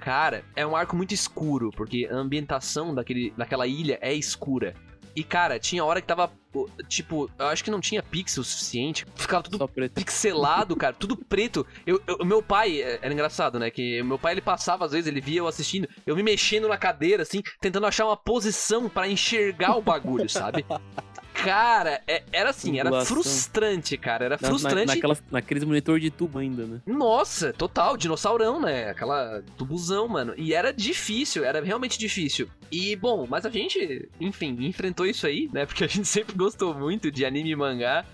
Cara, 0.00 0.44
é 0.54 0.66
um 0.66 0.76
arco 0.76 0.96
muito 0.96 1.12
escuro, 1.12 1.70
porque 1.76 2.08
a 2.10 2.14
ambientação 2.14 2.94
daquele, 2.94 3.32
daquela 3.36 3.66
ilha 3.66 3.98
é 4.00 4.14
escura. 4.14 4.74
E, 5.14 5.24
cara, 5.24 5.58
tinha 5.58 5.84
hora 5.84 6.00
que 6.00 6.06
tava. 6.06 6.30
O- 6.64 6.82
tipo, 6.84 7.30
eu 7.38 7.46
acho 7.46 7.62
que 7.64 7.70
não 7.70 7.80
tinha 7.80 8.02
pixel 8.02 8.42
suficiente. 8.44 9.06
Ficava 9.14 9.42
tudo 9.42 9.68
pixelado, 9.94 10.74
cara, 10.76 10.94
tudo 10.94 11.16
preto. 11.16 11.66
Eu, 11.86 12.00
eu- 12.06 12.16
o 12.20 12.24
meu 12.24 12.42
pai, 12.42 12.80
é- 12.82 12.98
era 13.02 13.12
engraçado, 13.12 13.58
né? 13.58 13.70
Que 13.70 14.02
meu 14.02 14.18
pai 14.18 14.34
ele 14.34 14.40
passava, 14.40 14.84
às 14.84 14.92
vezes, 14.92 15.06
ele 15.06 15.20
via 15.20 15.38
eu 15.38 15.46
assistindo, 15.46 15.88
eu 16.06 16.16
me 16.16 16.22
mexendo 16.22 16.68
na 16.68 16.76
cadeira, 16.76 17.22
assim, 17.22 17.42
tentando 17.60 17.86
achar 17.86 18.06
uma 18.06 18.16
posição 18.16 18.88
pra 18.88 19.08
enxergar 19.08 19.76
o 19.76 19.82
bagulho, 19.82 20.28
sabe? 20.28 20.64
Cara, 21.44 22.02
é- 22.06 22.22
era 22.32 22.50
assim, 22.50 22.78
era 22.78 23.04
frustrante, 23.04 23.96
cara. 23.96 24.24
Era 24.24 24.36
Na- 24.40 24.42
na- 24.42 24.48
frustrante. 24.48 24.86
naquelas, 24.86 25.22
naqueles 25.30 25.64
monitor 25.64 26.00
de 26.00 26.10
tubo 26.10 26.38
ainda, 26.38 26.66
né? 26.66 26.80
Nossa, 26.86 27.52
total, 27.52 27.96
dinossaurão, 27.96 28.60
né? 28.60 28.90
Aquela 28.90 29.42
tubuzão, 29.56 30.08
mano. 30.08 30.34
E 30.36 30.52
era 30.52 30.72
difícil, 30.72 31.44
era 31.44 31.60
realmente 31.62 31.98
difícil. 31.98 32.48
E, 32.70 32.96
bom, 32.96 33.26
mas 33.28 33.46
a 33.46 33.50
gente, 33.50 34.08
enfim, 34.20 34.56
enfrentou 34.60 35.06
isso 35.06 35.26
aí, 35.26 35.48
né? 35.52 35.64
Porque 35.64 35.84
a 35.84 35.86
gente 35.88 36.06
sempre 36.08 36.36
gostou 36.36 36.74
muito 36.74 37.10
de 37.10 37.24
anime 37.24 37.50
e 37.50 37.56
mangá. 37.56 38.04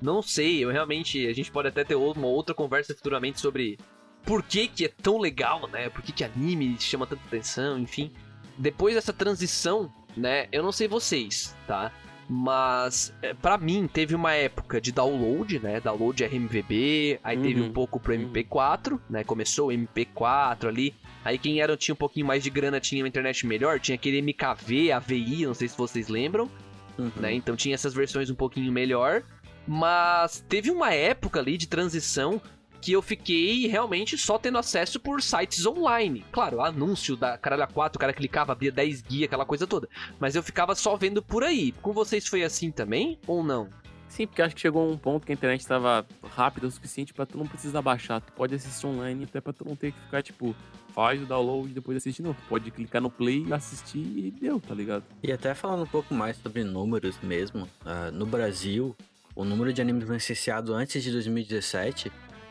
Não 0.00 0.22
sei, 0.22 0.64
eu 0.64 0.70
realmente. 0.70 1.26
A 1.26 1.32
gente 1.34 1.50
pode 1.52 1.68
até 1.68 1.84
ter 1.84 1.94
uma 1.94 2.26
outra 2.26 2.54
conversa 2.54 2.94
futuramente 2.94 3.38
sobre 3.40 3.78
por 4.24 4.42
que, 4.42 4.66
que 4.66 4.86
é 4.86 4.88
tão 4.88 5.18
legal, 5.18 5.68
né? 5.68 5.90
Por 5.90 6.02
que, 6.02 6.12
que 6.12 6.24
anime 6.24 6.76
chama 6.80 7.06
tanta 7.06 7.22
atenção, 7.26 7.78
enfim. 7.78 8.10
Depois 8.56 8.94
dessa 8.94 9.12
transição, 9.12 9.92
né? 10.16 10.48
Eu 10.50 10.62
não 10.62 10.72
sei 10.72 10.88
vocês, 10.88 11.54
tá? 11.66 11.92
Mas, 12.32 13.12
é, 13.22 13.34
pra 13.34 13.58
mim, 13.58 13.88
teve 13.92 14.14
uma 14.14 14.32
época 14.32 14.80
de 14.80 14.92
download, 14.92 15.58
né? 15.58 15.80
Download 15.80 16.22
RMVB, 16.24 17.18
aí 17.24 17.36
teve 17.36 17.60
Uhum. 17.60 17.66
um 17.66 17.72
pouco 17.72 17.98
pro 17.98 18.14
MP4, 18.14 19.00
né? 19.10 19.24
Começou 19.24 19.70
o 19.70 19.72
MP4 19.72 20.68
ali. 20.68 20.94
Aí 21.24 21.36
quem 21.38 21.60
era, 21.60 21.76
tinha 21.76 21.92
um 21.92 21.96
pouquinho 21.98 22.24
mais 22.26 22.44
de 22.44 22.48
grana, 22.48 22.78
tinha 22.78 23.02
uma 23.02 23.08
internet 23.08 23.44
melhor, 23.44 23.80
tinha 23.80 23.96
aquele 23.96 24.18
MKV, 24.22 24.92
AVI, 24.92 25.44
não 25.44 25.54
sei 25.54 25.66
se 25.66 25.76
vocês 25.76 26.06
lembram, 26.06 26.48
Uhum. 26.96 27.10
né? 27.16 27.32
Então 27.34 27.56
tinha 27.56 27.74
essas 27.74 27.92
versões 27.94 28.30
um 28.30 28.34
pouquinho 28.36 28.70
melhor. 28.70 29.24
Mas 29.66 30.44
teve 30.48 30.70
uma 30.70 30.94
época 30.94 31.40
ali 31.40 31.56
de 31.56 31.66
transição 31.66 32.40
que 32.80 32.92
eu 32.92 33.02
fiquei 33.02 33.66
realmente 33.66 34.16
só 34.16 34.38
tendo 34.38 34.58
acesso 34.58 34.98
por 34.98 35.22
sites 35.22 35.66
online. 35.66 36.24
Claro, 36.32 36.62
anúncio 36.62 37.16
da 37.16 37.36
Caralho 37.36 37.66
4, 37.72 37.96
o 37.96 38.00
cara 38.00 38.12
clicava, 38.12 38.52
abria 38.52 38.72
10 38.72 39.02
guia, 39.02 39.26
aquela 39.26 39.44
coisa 39.44 39.66
toda. 39.66 39.88
Mas 40.18 40.34
eu 40.34 40.42
ficava 40.42 40.74
só 40.74 40.96
vendo 40.96 41.22
por 41.22 41.44
aí. 41.44 41.72
Com 41.82 41.92
vocês 41.92 42.26
foi 42.26 42.42
assim 42.42 42.70
também 42.70 43.18
ou 43.26 43.42
não? 43.42 43.68
Sim, 44.08 44.26
porque 44.26 44.42
acho 44.42 44.56
que 44.56 44.60
chegou 44.60 44.90
um 44.90 44.98
ponto 44.98 45.24
que 45.24 45.30
a 45.30 45.34
internet 45.34 45.64
tava 45.64 46.04
rápida 46.34 46.66
o 46.66 46.70
suficiente 46.70 47.14
pra 47.14 47.24
tu 47.24 47.38
não 47.38 47.46
precisar 47.46 47.80
baixar. 47.80 48.20
Tu 48.20 48.32
pode 48.32 48.54
assistir 48.54 48.84
online 48.84 49.24
até 49.24 49.40
pra 49.40 49.52
tu 49.52 49.64
não 49.64 49.76
ter 49.76 49.92
que 49.92 50.00
ficar, 50.00 50.20
tipo, 50.20 50.54
faz 50.92 51.22
o 51.22 51.26
download 51.26 51.70
e 51.70 51.74
depois 51.74 51.96
assistir. 51.96 52.22
Não, 52.22 52.34
tu 52.34 52.42
pode 52.48 52.72
clicar 52.72 53.00
no 53.00 53.08
play, 53.08 53.46
assistir 53.52 53.98
e 53.98 54.32
deu, 54.32 54.58
tá 54.58 54.74
ligado? 54.74 55.04
E 55.22 55.30
até 55.30 55.54
falando 55.54 55.84
um 55.84 55.86
pouco 55.86 56.12
mais 56.12 56.36
sobre 56.38 56.64
números 56.64 57.20
mesmo, 57.22 57.68
ah, 57.84 58.10
no 58.10 58.26
Brasil, 58.26 58.96
o 59.34 59.44
número 59.44 59.72
de 59.72 59.80
animes 59.80 60.08
licenciados 60.08 60.74
antes 60.74 61.04
de 61.04 61.12
2017 61.12 62.10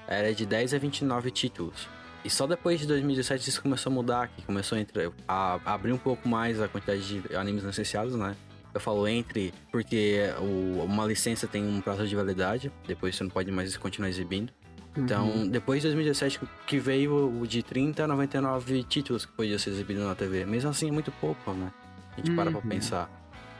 era 0.10 0.34
de 0.34 0.46
10 0.46 0.74
a 0.74 0.78
29 0.80 1.30
títulos. 1.32 1.88
E 2.26 2.30
só 2.30 2.46
depois 2.46 2.80
de 2.80 2.88
2017 2.88 3.50
isso 3.50 3.62
começou 3.62 3.92
a 3.92 3.94
mudar, 3.96 4.28
que 4.28 4.42
começou 4.42 4.78
a, 4.78 4.82
entre, 4.82 5.10
a 5.28 5.60
abrir 5.66 5.94
um 5.94 5.98
pouco 5.98 6.28
mais 6.28 6.60
a 6.62 6.68
quantidade 6.68 7.22
de 7.22 7.36
animes 7.36 7.64
licenciados, 7.64 8.16
né? 8.16 8.36
Eu 8.74 8.80
falo 8.80 9.08
entre 9.08 9.54
porque 9.72 10.20
o- 10.40 10.84
uma 10.84 11.06
licença 11.06 11.48
tem 11.48 11.64
um 11.66 11.80
prazo 11.82 12.06
de 12.08 12.16
validade, 12.16 12.72
depois 12.86 13.16
você 13.16 13.24
não 13.24 13.32
pode 13.32 13.50
mais 13.52 13.76
continuar 13.78 14.10
exibindo. 14.10 14.52
Então, 14.98 15.30
Uhum. 15.30 15.48
depois 15.48 15.82
de 15.82 15.88
2017 15.88 16.42
que 16.68 16.78
veio 16.78 17.40
o 17.42 17.48
de 17.48 17.64
30 17.64 18.04
a 18.04 18.08
99 18.08 18.84
títulos 18.84 19.26
que 19.26 19.32
podia 19.32 19.58
ser 19.58 19.70
exibido 19.70 20.02
na 20.06 20.14
TV. 20.14 20.46
Mesmo 20.46 20.70
assim, 20.72 20.90
é 20.90 20.92
muito 20.92 21.12
pouco, 21.14 21.54
né? 21.54 21.72
A 22.14 22.16
gente 22.18 22.32
para 22.36 22.52
pra 22.52 22.60
Uhum. 22.60 22.68
pensar. 22.68 23.10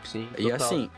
Sim. 0.04 0.28
E 0.38 0.44
total. 0.44 0.56
assim, 0.68 0.90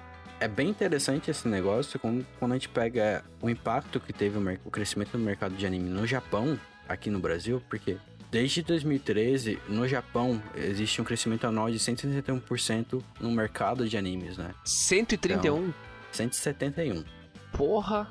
é 0.41 0.47
bem 0.47 0.69
interessante 0.69 1.29
esse 1.29 1.47
negócio 1.47 1.99
quando, 1.99 2.25
quando 2.39 2.53
a 2.53 2.55
gente 2.55 2.67
pega 2.67 3.23
o 3.39 3.49
impacto 3.49 3.99
que 3.99 4.11
teve 4.11 4.39
o, 4.39 4.59
o 4.65 4.71
crescimento 4.71 5.11
do 5.11 5.19
mercado 5.19 5.55
de 5.55 5.65
anime 5.67 5.87
no 5.87 6.05
Japão, 6.07 6.59
aqui 6.89 7.11
no 7.11 7.19
Brasil, 7.19 7.61
porque 7.69 7.97
desde 8.31 8.63
2013, 8.63 9.59
no 9.69 9.87
Japão, 9.87 10.41
existe 10.55 10.99
um 10.99 11.03
crescimento 11.03 11.45
anual 11.45 11.69
de 11.69 11.77
161% 11.77 13.03
no 13.19 13.31
mercado 13.31 13.87
de 13.87 13.95
animes, 13.97 14.35
né? 14.35 14.55
131? 14.65 15.71
171. 16.11 17.03
Porra. 17.53 18.09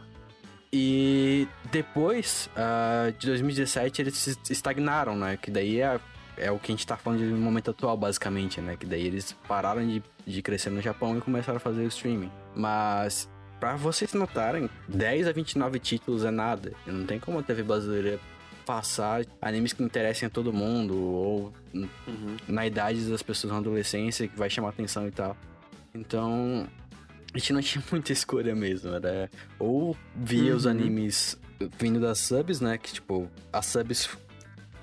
E 0.72 1.48
depois 1.72 2.48
ah, 2.54 3.12
de 3.18 3.26
2017 3.26 4.02
eles 4.02 4.16
se 4.16 4.38
estagnaram, 4.50 5.16
né? 5.16 5.36
Que 5.36 5.50
daí 5.50 5.80
é, 5.80 5.98
é 6.40 6.50
o 6.50 6.58
que 6.58 6.72
a 6.72 6.74
gente 6.74 6.86
tá 6.86 6.96
falando 6.96 7.20
no 7.20 7.36
momento 7.38 7.70
atual, 7.70 7.96
basicamente, 7.96 8.60
né? 8.60 8.76
Que 8.76 8.86
daí 8.86 9.06
eles 9.06 9.32
pararam 9.46 9.86
de, 9.86 10.02
de 10.26 10.42
crescer 10.42 10.70
no 10.70 10.80
Japão 10.80 11.16
e 11.16 11.20
começaram 11.20 11.56
a 11.58 11.60
fazer 11.60 11.82
o 11.82 11.88
streaming. 11.88 12.30
Mas, 12.56 13.28
pra 13.60 13.76
vocês 13.76 14.12
notarem, 14.14 14.68
10 14.88 15.28
a 15.28 15.32
29 15.32 15.78
títulos 15.78 16.24
é 16.24 16.30
nada. 16.30 16.72
Não 16.86 17.04
tem 17.06 17.18
como 17.20 17.38
a 17.38 17.42
TV 17.42 17.62
brasileira 17.62 18.18
passar 18.66 19.24
animes 19.42 19.72
que 19.72 19.82
interessem 19.82 20.26
a 20.26 20.30
todo 20.30 20.52
mundo 20.52 20.96
ou 20.98 21.52
Uhum. 21.74 22.36
na 22.48 22.66
idade 22.66 23.04
das 23.08 23.22
pessoas 23.22 23.52
na 23.52 23.58
adolescência 23.58 24.26
que 24.28 24.36
vai 24.36 24.48
chamar 24.50 24.70
atenção 24.70 25.06
e 25.06 25.10
tal. 25.10 25.36
Então, 25.94 26.66
a 27.34 27.38
gente 27.38 27.52
não 27.52 27.60
tinha 27.62 27.82
muita 27.90 28.12
escolha 28.12 28.54
mesmo. 28.54 28.94
Era 28.94 29.30
ou 29.58 29.96
via 30.16 30.54
os 30.54 30.64
Uhum. 30.64 30.70
animes 30.70 31.38
vindo 31.78 32.00
das 32.00 32.18
subs, 32.18 32.60
né? 32.60 32.78
Que 32.78 32.92
tipo, 32.92 33.28
as 33.52 33.66
subs 33.66 34.08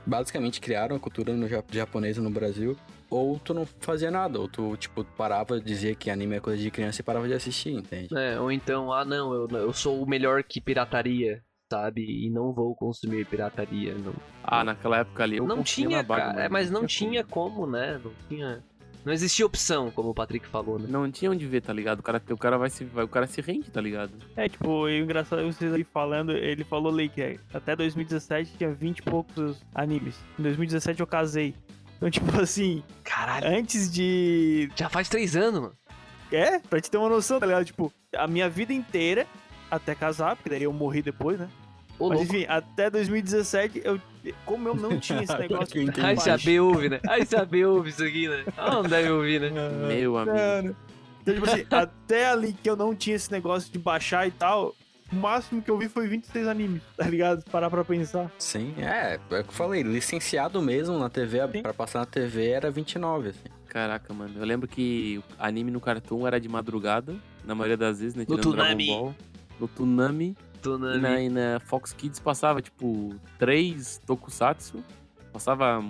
basicamente 0.07 0.61
criaram 0.61 0.95
a 0.95 0.99
cultura 0.99 1.33
no 1.33 1.47
ja- 1.47 1.63
japonesa 1.71 2.21
no 2.21 2.29
Brasil. 2.29 2.75
Ou 3.09 3.39
tu 3.39 3.53
não 3.53 3.65
fazia 3.65 4.11
nada, 4.11 4.37
ou 4.39 4.47
tu, 4.49 4.75
tipo, 4.75 5.03
parava, 5.03 5.61
dizia 5.61 5.95
que 5.95 6.09
anime 6.09 6.35
é 6.35 6.39
coisa 6.41 6.61
de 6.61 6.69
criança 6.69 6.99
e 6.99 7.03
parava 7.03 7.25
de 7.27 7.33
assistir, 7.33 7.71
entende? 7.73 8.09
É, 8.17 8.37
ou 8.39 8.51
então, 8.51 8.91
ah 8.91 9.05
não, 9.05 9.33
eu, 9.33 9.47
eu 9.49 9.71
sou 9.73 10.01
o 10.03 10.05
melhor 10.09 10.43
que 10.43 10.59
pirataria, 10.59 11.41
sabe? 11.71 12.01
E 12.01 12.29
não 12.29 12.51
vou 12.53 12.75
consumir 12.75 13.25
pirataria. 13.25 13.93
Não, 13.93 14.13
Ah, 14.43 14.61
naquela 14.63 14.97
época 14.97 15.23
ali 15.23 15.37
eu 15.37 15.47
não 15.47 15.63
tinha, 15.63 16.03
cara. 16.03 16.43
é, 16.43 16.49
mas 16.49 16.69
não 16.69 16.85
tinha 16.85 17.23
como, 17.23 17.65
né? 17.65 17.97
Não 18.03 18.11
tinha. 18.27 18.61
Não 19.07 19.13
existia 19.13 19.45
opção, 19.45 19.89
como 19.89 20.09
o 20.09 20.13
Patrick 20.13 20.45
falou, 20.45 20.77
né? 20.77 20.85
Não 20.89 21.09
tinha 21.09 21.31
onde 21.31 21.47
ver, 21.47 21.61
tá 21.61 21.71
ligado? 21.71 21.99
O 22.01 22.03
cara, 22.03 22.21
o 22.29 22.37
cara 22.37 22.57
vai 22.57 22.69
se. 22.69 22.83
Vai, 22.83 23.05
o 23.05 23.07
cara 23.07 23.25
se 23.25 23.39
rende, 23.39 23.71
tá 23.71 23.79
ligado? 23.79 24.11
É, 24.35 24.49
tipo, 24.49 24.89
e 24.89 24.99
o 24.99 25.03
engraçado 25.05 25.41
é 25.41 25.45
vocês 25.45 25.73
aí 25.73 25.85
falando, 25.85 26.33
ele 26.33 26.65
falou 26.65 26.91
ali 26.91 27.07
que 27.07 27.21
é, 27.21 27.37
até 27.53 27.73
2017 27.73 28.57
tinha 28.57 28.69
20 28.69 28.97
e 28.97 29.01
poucos 29.03 29.63
animes. 29.73 30.19
Em 30.37 30.43
2017 30.43 30.99
eu 30.99 31.07
casei. 31.07 31.55
Então, 31.95 32.09
tipo 32.11 32.37
assim, 32.37 32.83
Caralho, 33.01 33.47
antes 33.47 33.89
de. 33.89 34.69
já 34.75 34.89
faz 34.89 35.07
três 35.07 35.37
anos, 35.37 35.61
mano. 35.61 35.77
É, 36.29 36.59
pra 36.59 36.81
te 36.81 36.91
ter 36.91 36.97
uma 36.97 37.07
noção, 37.07 37.39
tá 37.39 37.45
ligado? 37.45 37.63
Tipo, 37.63 37.93
a 38.13 38.27
minha 38.27 38.49
vida 38.49 38.73
inteira, 38.73 39.25
até 39.71 39.95
casar, 39.95 40.35
porque 40.35 40.49
daí 40.49 40.63
eu 40.63 40.73
morri 40.73 41.01
depois, 41.01 41.39
né? 41.39 41.47
Ô, 41.99 42.09
Mas 42.09 42.21
enfim, 42.21 42.45
até 42.47 42.89
2017, 42.89 43.81
eu, 43.83 43.99
como 44.45 44.69
eu 44.69 44.75
não 44.75 44.99
tinha 44.99 45.23
esse 45.23 45.35
negócio 45.37 45.77
Eu 45.77 45.83
entendi. 45.83 46.01
Ai, 46.01 46.15
de 46.15 46.23
se 46.23 46.29
a 46.29 46.37
B 46.37 46.59
ouve, 46.59 46.89
né? 46.89 46.99
Ai, 47.07 47.25
se 47.25 47.35
a 47.35 47.45
B 47.45 47.65
ouve 47.65 47.89
isso 47.89 48.03
aqui, 48.03 48.27
né? 48.27 48.45
Ah, 48.55 48.71
não 48.71 48.83
deve 48.83 49.09
ouvir, 49.09 49.41
né? 49.41 49.49
Meu 49.87 50.17
amigo. 50.17 50.37
Mano. 50.37 50.75
Então, 51.21 51.33
tipo 51.33 51.49
assim, 51.49 51.65
até 51.69 52.29
ali 52.29 52.53
que 52.53 52.69
eu 52.69 52.75
não 52.75 52.95
tinha 52.95 53.15
esse 53.15 53.31
negócio 53.31 53.71
de 53.71 53.77
baixar 53.77 54.25
e 54.27 54.31
tal, 54.31 54.73
o 55.11 55.15
máximo 55.15 55.61
que 55.61 55.69
eu 55.69 55.77
vi 55.77 55.89
foi 55.89 56.07
26 56.07 56.47
animes, 56.47 56.81
tá 56.95 57.05
ligado? 57.07 57.43
Parar 57.49 57.69
pra 57.69 57.83
pensar. 57.83 58.31
Sim, 58.37 58.73
é, 58.77 59.15
é 59.15 59.39
o 59.39 59.43
que 59.43 59.49
eu 59.49 59.53
falei, 59.53 59.83
licenciado 59.83 60.61
mesmo 60.61 60.97
na 60.97 61.09
TV, 61.09 61.39
Sim. 61.51 61.61
pra 61.61 61.73
passar 61.73 61.99
na 61.99 62.05
TV 62.05 62.49
era 62.49 62.71
29, 62.71 63.29
assim. 63.29 63.49
Caraca, 63.67 64.13
mano. 64.13 64.33
Eu 64.37 64.45
lembro 64.45 64.67
que 64.67 65.17
o 65.19 65.23
anime 65.37 65.69
no 65.71 65.81
Cartoon 65.81 66.25
era 66.25 66.39
de 66.39 66.47
madrugada, 66.47 67.15
na 67.45 67.53
maioria 67.53 67.77
das 67.77 67.99
vezes, 67.99 68.15
né? 68.15 68.25
No. 68.27 68.37
Ball. 68.37 69.15
No 69.59 69.67
Toonami. 69.67 70.35
E 70.65 70.77
na 70.77 70.97
na, 70.97 71.21
e 71.21 71.29
na 71.29 71.59
Fox 71.65 71.93
Kids 71.93 72.19
passava, 72.19 72.61
tipo, 72.61 73.15
três 73.37 74.01
Tokusatsu. 74.05 74.83
Passava, 75.31 75.83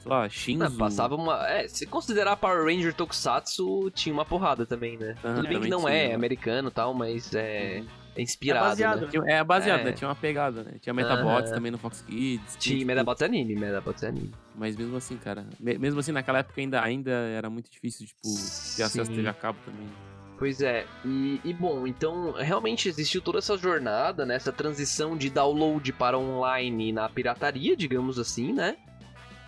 sei 0.00 0.10
lá, 0.10 0.28
Shinzo. 0.28 0.64
Ah, 0.64 0.70
passava 0.78 1.14
uma. 1.14 1.46
É, 1.46 1.68
se 1.68 1.84
considerar 1.86 2.36
Power 2.36 2.64
Ranger 2.64 2.94
Tokusatsu, 2.94 3.90
tinha 3.90 4.12
uma 4.14 4.24
porrada 4.24 4.64
também, 4.64 4.96
né? 4.96 5.14
Aham, 5.22 5.34
Tudo 5.36 5.48
bem 5.48 5.60
que 5.60 5.68
não 5.68 5.80
tinha, 5.80 5.90
é 5.92 6.08
né? 6.08 6.14
americano 6.14 6.68
e 6.68 6.70
tal, 6.70 6.94
mas 6.94 7.34
é, 7.34 7.82
é 8.16 8.22
inspirado. 8.22 8.64
É 8.64 8.68
baseado, 8.70 9.00
né? 9.00 9.04
né? 9.06 9.08
Tinha- 9.10 9.24
É 9.26 9.44
baseado, 9.44 9.80
É. 9.80 9.84
né? 9.84 9.92
Tinha 9.92 10.08
uma 10.08 10.14
pegada, 10.14 10.62
né? 10.64 10.72
Tinha 10.80 10.94
Metabots 10.94 11.50
Aham. 11.50 11.54
também 11.56 11.70
no 11.70 11.76
Fox 11.76 12.00
Kids. 12.00 12.56
Tinha 12.58 12.76
tipo, 12.78 12.86
Medabots 12.86 13.20
é 13.20 13.24
anime, 13.26 13.56
Medabots 13.56 14.02
é 14.02 14.08
anime. 14.08 14.32
Mas 14.54 14.74
mesmo 14.74 14.96
assim, 14.96 15.16
cara. 15.18 15.44
me- 15.60 15.76
Mesmo 15.76 16.00
assim, 16.00 16.12
naquela 16.12 16.38
época 16.38 16.58
ainda, 16.60 16.80
ainda 16.82 17.10
era 17.10 17.50
muito 17.50 17.70
difícil, 17.70 18.06
tipo, 18.06 18.22
ter 18.76 18.84
acesso 18.84 19.02
a 19.02 19.04
Sim. 19.04 19.16
TV 19.16 19.28
a 19.28 19.34
cabo 19.34 19.58
também. 19.66 19.86
Pois 20.44 20.60
é, 20.60 20.84
e, 21.02 21.40
e 21.42 21.54
bom, 21.54 21.86
então 21.86 22.32
realmente 22.32 22.86
existiu 22.86 23.22
toda 23.22 23.38
essa 23.38 23.56
jornada, 23.56 24.26
né? 24.26 24.34
Essa 24.34 24.52
transição 24.52 25.16
de 25.16 25.30
download 25.30 25.90
para 25.94 26.18
online 26.18 26.92
na 26.92 27.08
pirataria, 27.08 27.74
digamos 27.74 28.18
assim, 28.18 28.52
né? 28.52 28.76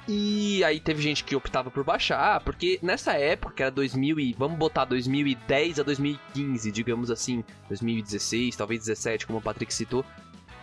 E 0.08 0.64
aí 0.64 0.80
teve 0.80 1.02
gente 1.02 1.22
que 1.22 1.36
optava 1.36 1.70
por 1.70 1.84
baixar, 1.84 2.40
porque 2.40 2.78
nessa 2.80 3.12
época, 3.12 3.56
que 3.56 3.62
era 3.62 3.70
2000 3.70 4.18
e, 4.18 4.32
vamos 4.38 4.56
botar 4.56 4.86
2010 4.86 5.80
a 5.80 5.82
2015, 5.82 6.72
digamos 6.72 7.10
assim, 7.10 7.44
2016, 7.68 8.56
talvez 8.56 8.80
17, 8.86 9.26
como 9.26 9.38
o 9.38 9.42
Patrick 9.42 9.74
citou, 9.74 10.02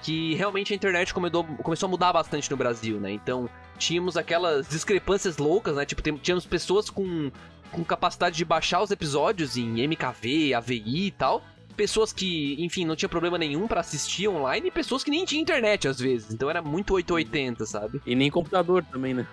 que 0.01 0.33
realmente 0.33 0.73
a 0.73 0.75
internet 0.75 1.13
começou, 1.13 1.43
começou 1.43 1.85
a 1.85 1.91
mudar 1.91 2.11
bastante 2.11 2.49
no 2.49 2.57
Brasil, 2.57 2.99
né? 2.99 3.11
Então, 3.11 3.47
tínhamos 3.77 4.17
aquelas 4.17 4.67
discrepâncias 4.67 5.37
loucas, 5.37 5.75
né? 5.75 5.85
Tipo, 5.85 6.01
tínhamos 6.01 6.47
pessoas 6.47 6.89
com 6.89 7.31
com 7.73 7.83
capacidade 7.83 8.37
de 8.37 8.45
baixar 8.45 8.81
os 8.81 8.91
episódios 8.91 9.57
em 9.57 9.81
MKV, 9.87 10.53
AVI 10.53 11.07
e 11.07 11.11
tal. 11.11 11.43
Pessoas 11.75 12.13
que, 12.13 12.55
enfim, 12.63 12.85
não 12.85 12.95
tinha 12.95 13.09
problema 13.09 13.37
nenhum 13.37 13.67
pra 13.67 13.79
assistir 13.81 14.27
online 14.27 14.67
e 14.67 14.71
pessoas 14.71 15.03
que 15.03 15.09
nem 15.09 15.25
tinham 15.25 15.41
internet 15.41 15.87
às 15.87 15.99
vezes. 15.99 16.31
Então 16.33 16.49
era 16.49 16.61
muito 16.61 16.93
880, 16.93 17.65
sabe? 17.65 18.01
E 18.05 18.15
nem 18.15 18.29
computador 18.29 18.85
também, 18.91 19.13
né? 19.13 19.27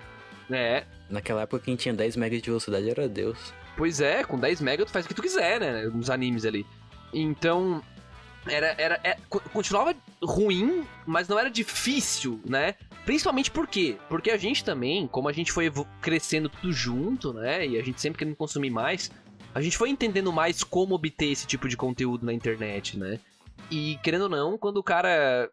É. 0.51 0.85
Naquela 1.09 1.43
época, 1.43 1.63
quem 1.65 1.77
tinha 1.77 1.93
10 1.95 2.17
megas 2.17 2.41
de 2.41 2.47
velocidade 2.49 2.89
era 2.89 3.09
Deus. 3.09 3.53
Pois 3.77 4.01
é, 4.01 4.25
com 4.25 4.39
10 4.39 4.61
MB 4.63 4.85
tu 4.87 4.91
faz 4.91 5.05
o 5.05 5.09
que 5.09 5.15
tu 5.15 5.23
quiser, 5.23 5.61
né? 5.61 5.83
Nos 5.93 6.09
animes 6.11 6.45
ali. 6.45 6.65
Então, 7.13 7.83
era, 8.47 8.75
era, 8.79 9.01
é, 9.05 9.17
co- 9.29 9.41
continuava 9.53 9.95
ruim, 10.23 10.85
mas 11.07 11.29
não 11.29 11.39
era 11.39 11.51
difícil, 11.51 12.41
né? 12.49 12.75
Principalmente 13.05 13.51
por 13.51 13.67
quê? 13.67 13.97
Porque 14.09 14.31
a 14.31 14.37
gente 14.37 14.65
também, 14.65 15.07
como 15.07 15.29
a 15.29 15.33
gente 15.33 15.53
foi 15.53 15.73
crescendo 16.01 16.49
tudo 16.49 16.73
junto, 16.73 17.33
né? 17.33 17.67
E 17.67 17.79
a 17.79 17.83
gente 17.83 18.01
sempre 18.01 18.19
querendo 18.19 18.37
consumir 18.37 18.71
mais, 18.71 19.11
a 19.55 19.61
gente 19.61 19.77
foi 19.77 19.91
entendendo 19.91 20.33
mais 20.33 20.63
como 20.63 20.95
obter 20.95 21.31
esse 21.31 21.47
tipo 21.47 21.69
de 21.69 21.77
conteúdo 21.77 22.25
na 22.25 22.33
internet, 22.33 22.99
né? 22.99 23.19
E 23.71 23.99
querendo 24.03 24.23
ou 24.23 24.29
não, 24.29 24.59
quando 24.59 24.79
o 24.79 24.83
cara. 24.83 25.51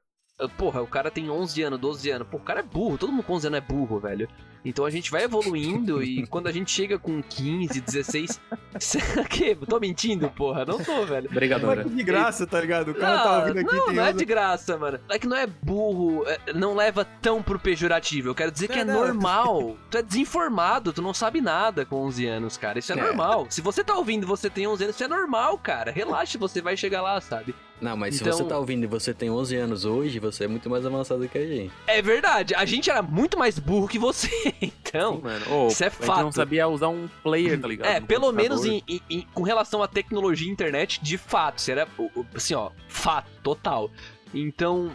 Porra, 0.56 0.84
o 0.84 0.88
cara 0.88 1.10
tem 1.10 1.32
11 1.32 1.64
anos, 1.64 1.80
12 1.80 2.10
anos. 2.12 2.28
Pô, 2.28 2.38
o 2.38 2.42
cara 2.42 2.60
é 2.60 2.64
burro, 2.64 2.98
todo 2.98 3.12
mundo 3.12 3.24
com 3.24 3.34
11 3.34 3.48
anos 3.48 3.58
é 3.58 3.62
burro, 3.62 4.00
velho. 4.00 4.30
Então 4.66 4.86
a 4.86 4.90
gente 4.90 5.10
vai 5.12 5.24
evoluindo 5.24 6.04
e 6.04 6.26
quando 6.28 6.48
a 6.48 6.52
gente 6.52 6.72
chega 6.72 6.98
com 7.00 7.22
15, 7.22 7.80
16. 7.82 8.40
Será 8.80 9.24
que? 9.24 9.56
Tô 9.56 9.80
mentindo, 9.80 10.30
porra? 10.30 10.66
Não 10.66 10.78
tô, 10.84 11.06
velho. 11.06 11.30
Mas 11.32 11.52
André. 11.52 11.84
que 11.84 11.90
de 11.90 12.04
graça, 12.04 12.46
tá 12.46 12.60
ligado? 12.62 12.92
O 12.92 12.96
cara 12.96 13.18
tá 13.18 13.30
Ah, 13.30 13.40
ouvindo 13.40 13.60
aqui 13.60 13.76
não, 13.76 13.94
não 13.94 14.06
é 14.06 14.14
de 14.14 14.26
graça, 14.26 14.78
mano. 14.78 15.00
É 15.10 15.18
que 15.18 15.28
não 15.28 15.36
é 15.38 15.48
burro, 15.48 16.24
é- 16.28 16.54
não 16.54 16.76
leva 16.76 17.06
tão 17.22 17.42
pro 17.42 17.58
pejorativo. 17.60 18.30
Eu 18.30 18.36
quero 18.36 18.52
dizer 18.52 18.68
que 18.68 18.78
é 18.80 18.86
Não, 18.86 18.94
não. 18.94 19.06
normal. 19.06 19.78
Tu 19.90 19.98
é 19.98 20.04
desinformado, 20.04 20.94
tu 20.94 21.02
não 21.02 21.14
sabe 21.14 21.42
nada 21.42 21.86
com 21.86 21.96
11 21.98 22.26
anos, 22.28 22.58
cara. 22.58 22.78
Isso 22.80 22.92
é, 22.94 22.98
É. 22.98 23.02
normal. 23.02 23.48
Se 23.50 23.62
você 23.62 23.84
tá 23.84 23.96
ouvindo 23.96 24.24
e 24.24 24.26
você 24.28 24.50
tem 24.50 24.68
11 24.68 24.84
anos, 24.84 24.96
isso 24.96 25.04
é 25.04 25.08
normal, 25.08 25.58
cara. 25.58 25.92
Relaxa, 25.92 26.38
você 26.38 26.62
vai 26.62 26.76
chegar 26.78 27.02
lá, 27.02 27.20
sabe? 27.22 27.56
Não, 27.80 27.96
mas 27.96 28.20
Então- 28.20 28.34
se 28.34 28.42
você 28.44 28.50
tá 28.50 28.58
ouvindo 28.58 28.84
e 28.86 28.88
você 28.88 29.14
tem 29.14 29.30
11 29.30 29.56
anos 29.56 29.86
hoje, 29.86 30.18
você 30.20 30.46
é 30.46 30.48
muito 30.48 30.68
mais 30.68 30.84
avançado 30.84 31.28
que 31.30 31.38
a 31.38 31.46
gente. 31.46 31.72
É 31.86 32.02
verdade, 32.02 32.56
a 32.56 32.66
gente 32.66 32.90
era 32.90 33.04
muito 33.04 33.38
mais 33.38 33.60
burro 33.60 33.88
que 33.88 34.00
você. 34.00 34.28
Então, 34.62 35.22
mano. 35.22 35.46
Ô, 35.52 35.68
isso 35.68 35.84
é 35.84 35.88
A 35.88 35.90
gente 35.90 36.06
fato. 36.06 36.22
não 36.24 36.32
sabia 36.32 36.68
usar 36.68 36.88
um 36.90 37.08
player, 37.24 37.60
tá 37.60 37.68
ligado? 37.68 37.88
É, 37.88 38.00
No 38.00 38.08
pelo 38.08 38.28
computador. 38.28 38.50
menos 38.62 38.66
em- 38.66 38.84
em- 38.88 39.02
em- 39.10 39.28
com 39.34 39.44
relação 39.44 39.84
à 39.84 39.88
tecnologia 39.88 40.48
e 40.48 40.52
internet, 40.52 41.00
de 41.04 41.18
fato, 41.18 41.60
isso 41.60 41.72
era, 41.72 41.88
assim, 42.36 42.54
ó, 42.56 42.72
fato, 42.88 43.30
total. 43.44 43.92
Então, 44.34 44.92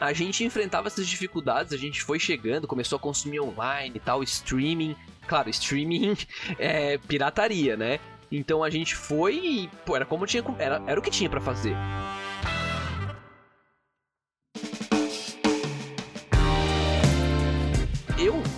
a 0.00 0.12
gente 0.12 0.44
enfrentava 0.44 0.88
essas 0.88 1.06
dificuldades, 1.06 1.72
a 1.72 1.76
gente 1.76 2.02
foi 2.02 2.18
chegando, 2.18 2.66
começou 2.66 2.96
a 2.96 3.00
consumir 3.00 3.40
online 3.40 3.96
e 3.96 4.00
tal, 4.00 4.22
streaming. 4.22 4.96
Claro, 5.26 5.48
streaming 5.50 6.16
é 6.58 6.98
pirataria, 6.98 7.76
né? 7.76 8.00
Então 8.30 8.64
a 8.64 8.70
gente 8.70 8.96
foi 8.96 9.34
e, 9.36 9.70
pô, 9.86 9.94
era 9.94 10.04
como 10.04 10.26
tinha, 10.26 10.42
era, 10.58 10.82
era 10.86 10.98
o 10.98 11.02
que 11.02 11.10
tinha 11.10 11.28
pra 11.30 11.40
fazer. 11.40 11.76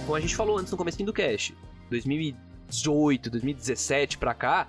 Como 0.05 0.16
a 0.16 0.20
gente 0.20 0.36
falou 0.36 0.59
antes 0.59 0.70
no 0.70 0.78
comecinho 0.78 1.07
do 1.07 1.12
cast, 1.12 1.57
2018, 1.90 3.30
2017 3.30 4.18
pra 4.18 4.34
cá, 4.34 4.68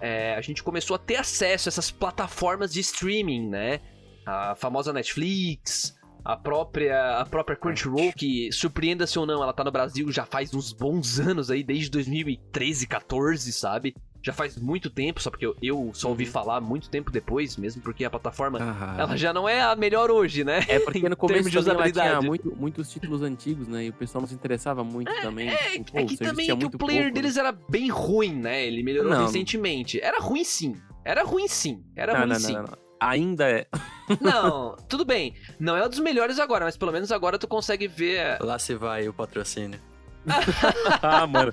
é, 0.00 0.34
a 0.34 0.40
gente 0.40 0.62
começou 0.62 0.96
a 0.96 0.98
ter 0.98 1.16
acesso 1.16 1.68
a 1.68 1.70
essas 1.70 1.90
plataformas 1.90 2.72
de 2.72 2.80
streaming, 2.80 3.48
né? 3.48 3.80
A 4.26 4.54
famosa 4.54 4.92
Netflix, 4.92 5.96
a 6.24 6.36
própria, 6.36 7.18
a 7.18 7.26
própria 7.26 7.56
Crunchyroll, 7.56 8.12
que 8.12 8.50
surpreenda-se 8.52 9.18
ou 9.18 9.26
não, 9.26 9.42
ela 9.42 9.52
tá 9.52 9.62
no 9.62 9.70
Brasil 9.70 10.10
já 10.10 10.24
faz 10.24 10.54
uns 10.54 10.72
bons 10.72 11.20
anos 11.20 11.50
aí, 11.50 11.62
desde 11.62 11.90
2013, 11.90 12.86
14, 12.86 13.52
sabe? 13.52 13.94
Já 14.22 14.32
faz 14.32 14.56
muito 14.56 14.88
tempo, 14.88 15.20
só 15.20 15.30
porque 15.30 15.44
eu, 15.44 15.56
eu 15.60 15.90
só 15.94 16.08
ouvi 16.08 16.24
falar 16.24 16.60
muito 16.60 16.88
tempo 16.88 17.10
depois, 17.10 17.56
mesmo 17.56 17.82
porque 17.82 18.04
a 18.04 18.10
plataforma, 18.10 18.58
Aham. 18.60 18.96
ela 18.98 19.16
já 19.16 19.32
não 19.32 19.48
é 19.48 19.62
a 19.62 19.74
melhor 19.74 20.10
hoje, 20.12 20.44
né? 20.44 20.60
É 20.68 20.78
porque 20.78 21.06
no 21.08 21.16
começo 21.16 21.50
de 21.50 21.56
ela 21.56 21.64
tinha 21.64 21.74
usabilidade. 21.74 22.26
muito, 22.26 22.54
muitos 22.56 22.88
títulos 22.88 23.22
antigos, 23.22 23.66
né? 23.66 23.86
E 23.86 23.88
o 23.88 23.92
pessoal 23.92 24.22
não 24.22 24.28
se 24.28 24.34
interessava 24.34 24.84
muito 24.84 25.12
também. 25.20 25.48
É, 25.48 25.70
tipo, 25.72 25.98
é 25.98 26.02
o 26.02 26.06
que 26.06 26.16
também 26.16 26.50
é 26.50 26.56
que 26.56 26.66
o 26.66 26.70
player 26.70 27.02
pouco, 27.02 27.16
né? 27.16 27.22
deles 27.22 27.36
era 27.36 27.50
bem 27.50 27.88
ruim, 27.88 28.34
né? 28.34 28.64
Ele 28.64 28.82
melhorou 28.82 29.12
Não. 29.12 29.22
recentemente. 29.26 30.00
Era 30.00 30.20
ruim 30.20 30.44
sim. 30.44 30.76
Era 31.04 31.24
ruim 31.24 31.48
sim. 31.48 31.82
Era 31.96 32.12
Não, 32.12 32.20
ruim 32.20 32.28
não, 32.28 32.38
sim. 32.38 32.56
Ainda 33.00 33.50
é. 33.50 33.66
Não, 34.20 34.76
tudo 34.88 35.04
bem. 35.04 35.34
Não 35.58 35.76
é 35.76 35.84
um 35.84 35.88
dos 35.88 35.98
melhores 35.98 36.38
agora, 36.38 36.64
mas 36.64 36.76
pelo 36.76 36.92
menos 36.92 37.10
agora 37.10 37.38
tu 37.38 37.48
consegue 37.48 37.88
ver. 37.88 38.38
Lá 38.40 38.58
se 38.58 38.74
vai 38.74 39.08
o 39.08 39.12
patrocínio. 39.12 39.80
ah, 41.02 41.26
mano. 41.26 41.50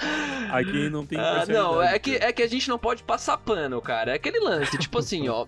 Aqui 0.51 0.89
não 0.89 1.05
tem 1.05 1.19
Ah, 1.19 1.45
não, 1.47 1.81
é 1.81 1.97
que, 1.99 2.15
é 2.15 2.31
que 2.31 2.43
a 2.43 2.47
gente 2.47 2.69
não 2.69 2.79
pode 2.79 3.03
passar 3.03 3.37
pano, 3.37 3.81
cara. 3.81 4.11
É 4.11 4.15
aquele 4.15 4.39
lance, 4.39 4.77
tipo 4.77 4.99
assim, 4.99 5.27
ó. 5.29 5.45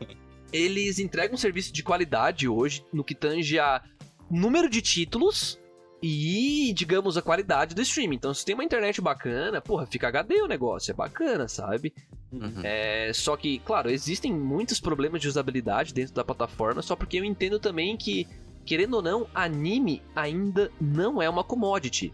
Eles 0.51 0.99
entregam 0.99 1.35
um 1.35 1.37
serviço 1.37 1.71
de 1.71 1.81
qualidade 1.81 2.47
hoje 2.47 2.85
no 2.91 3.03
que 3.03 3.15
tange 3.15 3.57
a 3.57 3.81
número 4.29 4.69
de 4.69 4.81
títulos 4.81 5.61
e, 6.01 6.73
digamos, 6.73 7.15
a 7.15 7.21
qualidade 7.21 7.75
do 7.75 7.81
streaming. 7.81 8.15
Então, 8.15 8.33
se 8.33 8.43
tem 8.43 8.55
uma 8.55 8.63
internet 8.63 8.99
bacana, 8.99 9.61
porra, 9.61 9.85
fica 9.85 10.07
HD 10.07 10.41
o 10.41 10.47
negócio, 10.47 10.91
é 10.91 10.95
bacana, 10.95 11.47
sabe? 11.47 11.93
Uhum. 12.31 12.61
É, 12.63 13.11
só 13.13 13.37
que, 13.37 13.59
claro, 13.59 13.89
existem 13.89 14.33
muitos 14.33 14.79
problemas 14.79 15.21
de 15.21 15.27
usabilidade 15.27 15.93
dentro 15.93 16.13
da 16.13 16.23
plataforma, 16.23 16.81
só 16.81 16.95
porque 16.95 17.17
eu 17.17 17.23
entendo 17.23 17.59
também 17.59 17.95
que, 17.95 18.27
querendo 18.65 18.95
ou 18.95 19.01
não, 19.01 19.27
anime 19.33 20.01
ainda 20.15 20.71
não 20.79 21.21
é 21.21 21.29
uma 21.29 21.43
commodity. 21.43 22.11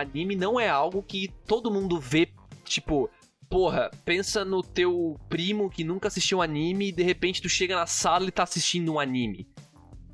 Anime 0.00 0.36
não 0.36 0.58
é 0.58 0.68
algo 0.68 1.02
que 1.02 1.28
todo 1.46 1.70
mundo 1.70 1.98
vê, 2.00 2.28
tipo, 2.64 3.08
porra, 3.48 3.90
pensa 4.04 4.44
no 4.44 4.62
teu 4.62 5.18
primo 5.28 5.70
que 5.70 5.84
nunca 5.84 6.08
assistiu 6.08 6.40
anime 6.42 6.88
e 6.88 6.92
de 6.92 7.02
repente 7.02 7.40
tu 7.42 7.48
chega 7.48 7.76
na 7.76 7.86
sala 7.86 8.26
e 8.26 8.30
tá 8.32 8.42
assistindo 8.42 8.92
um 8.94 8.98
anime. 9.00 9.46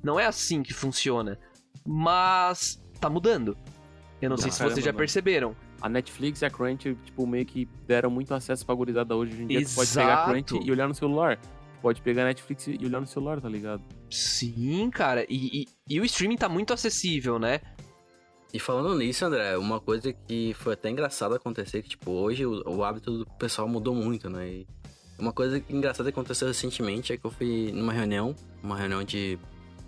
Não 0.02 0.18
é 0.18 0.26
assim 0.26 0.62
que 0.62 0.72
funciona. 0.72 1.38
Mas 1.86 2.82
tá 3.00 3.08
mudando. 3.10 3.56
Eu 4.20 4.28
não 4.30 4.36
Não, 4.36 4.42
sei 4.42 4.50
se 4.50 4.62
vocês 4.62 4.84
já 4.84 4.92
perceberam. 4.92 5.56
A 5.80 5.88
Netflix 5.88 6.42
e 6.42 6.44
a 6.44 6.50
Crunch, 6.50 6.94
tipo, 7.04 7.26
meio 7.26 7.46
que 7.46 7.66
deram 7.86 8.10
muito 8.10 8.34
acesso 8.34 8.64
pra 8.66 8.74
gurizada 8.74 9.16
hoje. 9.16 9.32
Hoje 9.32 9.42
em 9.42 9.46
dia 9.46 9.64
tu 9.64 9.74
pode 9.74 9.90
pegar 9.90 10.06
a 10.06 10.12
Exato. 10.12 10.30
Crunch 10.54 10.66
e 10.66 10.70
olhar 10.70 10.86
no 10.88 10.94
celular. 10.94 11.36
Tu 11.38 11.80
pode 11.80 12.02
pegar 12.02 12.22
a 12.22 12.24
Netflix 12.26 12.66
e 12.66 12.78
olhar 12.84 13.00
no 13.00 13.06
celular, 13.06 13.40
tá 13.40 13.48
ligado? 13.48 13.82
Sim, 14.10 14.90
cara. 14.90 15.24
E, 15.28 15.62
e- 15.62 15.68
e 15.88 16.00
o 16.00 16.04
streaming 16.04 16.36
tá 16.36 16.48
muito 16.50 16.74
acessível, 16.74 17.38
né? 17.38 17.60
E 18.52 18.58
falando 18.58 18.96
nisso, 18.96 19.24
André, 19.24 19.56
uma 19.56 19.78
coisa 19.78 20.12
que 20.12 20.54
foi 20.54 20.74
até 20.74 20.90
engraçado 20.90 21.34
acontecer, 21.34 21.82
que 21.82 21.90
tipo, 21.90 22.10
hoje 22.10 22.44
o, 22.44 22.62
o 22.68 22.84
hábito 22.84 23.18
do 23.18 23.26
pessoal 23.38 23.68
mudou 23.68 23.94
muito, 23.94 24.28
né? 24.28 24.48
E 24.48 24.66
uma 25.18 25.32
coisa 25.32 25.62
engraçada 25.68 26.10
que 26.10 26.18
aconteceu 26.18 26.48
recentemente 26.48 27.12
é 27.12 27.16
que 27.16 27.24
eu 27.24 27.30
fui 27.30 27.70
numa 27.72 27.92
reunião, 27.92 28.34
uma 28.62 28.76
reunião 28.76 29.04
de 29.04 29.38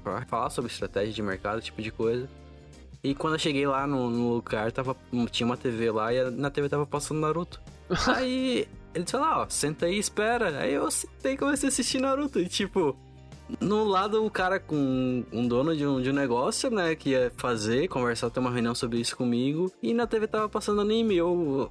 pra 0.05 0.25
falar 0.27 0.51
sobre 0.51 0.71
estratégia 0.71 1.13
de 1.13 1.23
mercado, 1.23 1.59
esse 1.59 1.67
tipo 1.67 1.83
de 1.83 1.91
coisa. 1.91 2.29
E 3.03 3.15
quando 3.15 3.35
eu 3.35 3.39
cheguei 3.39 3.67
lá 3.67 3.87
no, 3.87 4.09
no 4.11 4.35
lugar, 4.35 4.71
tava, 4.71 4.97
tinha 5.31 5.45
uma 5.45 5.57
TV 5.57 5.91
lá 5.91 6.13
e 6.13 6.31
na 6.31 6.51
TV 6.51 6.69
tava 6.69 6.87
passando 6.87 7.21
Naruto. 7.21 7.61
Aí 8.15 8.69
ele 8.95 9.05
disse 9.05 9.17
lá, 9.17 9.43
ó, 9.43 9.47
senta 9.49 9.87
aí 9.87 9.97
e 9.97 9.99
espera. 9.99 10.61
Aí 10.61 10.75
eu 10.75 10.91
sentei 10.91 11.33
e 11.33 11.37
comecei 11.37 11.69
a 11.69 11.71
assistir 11.71 11.99
Naruto. 11.99 12.39
E 12.39 12.49
tipo, 12.49 12.97
no 13.61 13.85
lado 13.85 14.25
o 14.25 14.31
cara 14.31 14.59
com 14.59 15.25
um 15.33 15.47
dono 15.47 15.77
de 15.77 15.87
um, 15.87 16.01
de 16.01 16.11
um 16.11 16.13
negócio, 16.13 16.71
né, 16.71 16.95
que 16.95 17.11
ia 17.11 17.33
fazer, 17.37 17.89
conversar, 17.89 18.31
ter 18.31 18.41
uma 18.41 18.51
reunião 18.51 18.75
sobre 18.75 19.01
isso 19.01 19.17
comigo. 19.17 19.73
E 19.83 19.93
na 19.93 20.07
TV 20.07 20.27
tava 20.27 20.49
passando 20.49 20.81
anime. 20.81 21.17
Eu. 21.17 21.71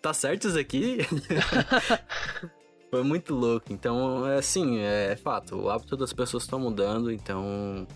Tá 0.00 0.12
certo 0.12 0.48
isso 0.48 0.58
aqui? 0.58 0.98
Foi 2.90 3.02
muito 3.02 3.34
louco. 3.34 3.72
Então, 3.72 4.26
é 4.26 4.38
assim, 4.38 4.78
é, 4.78 5.16
fato. 5.16 5.56
O 5.56 5.70
hábito 5.70 5.96
das 5.96 6.12
pessoas 6.12 6.44
estão 6.44 6.58
mudando, 6.58 7.10
então. 7.10 7.86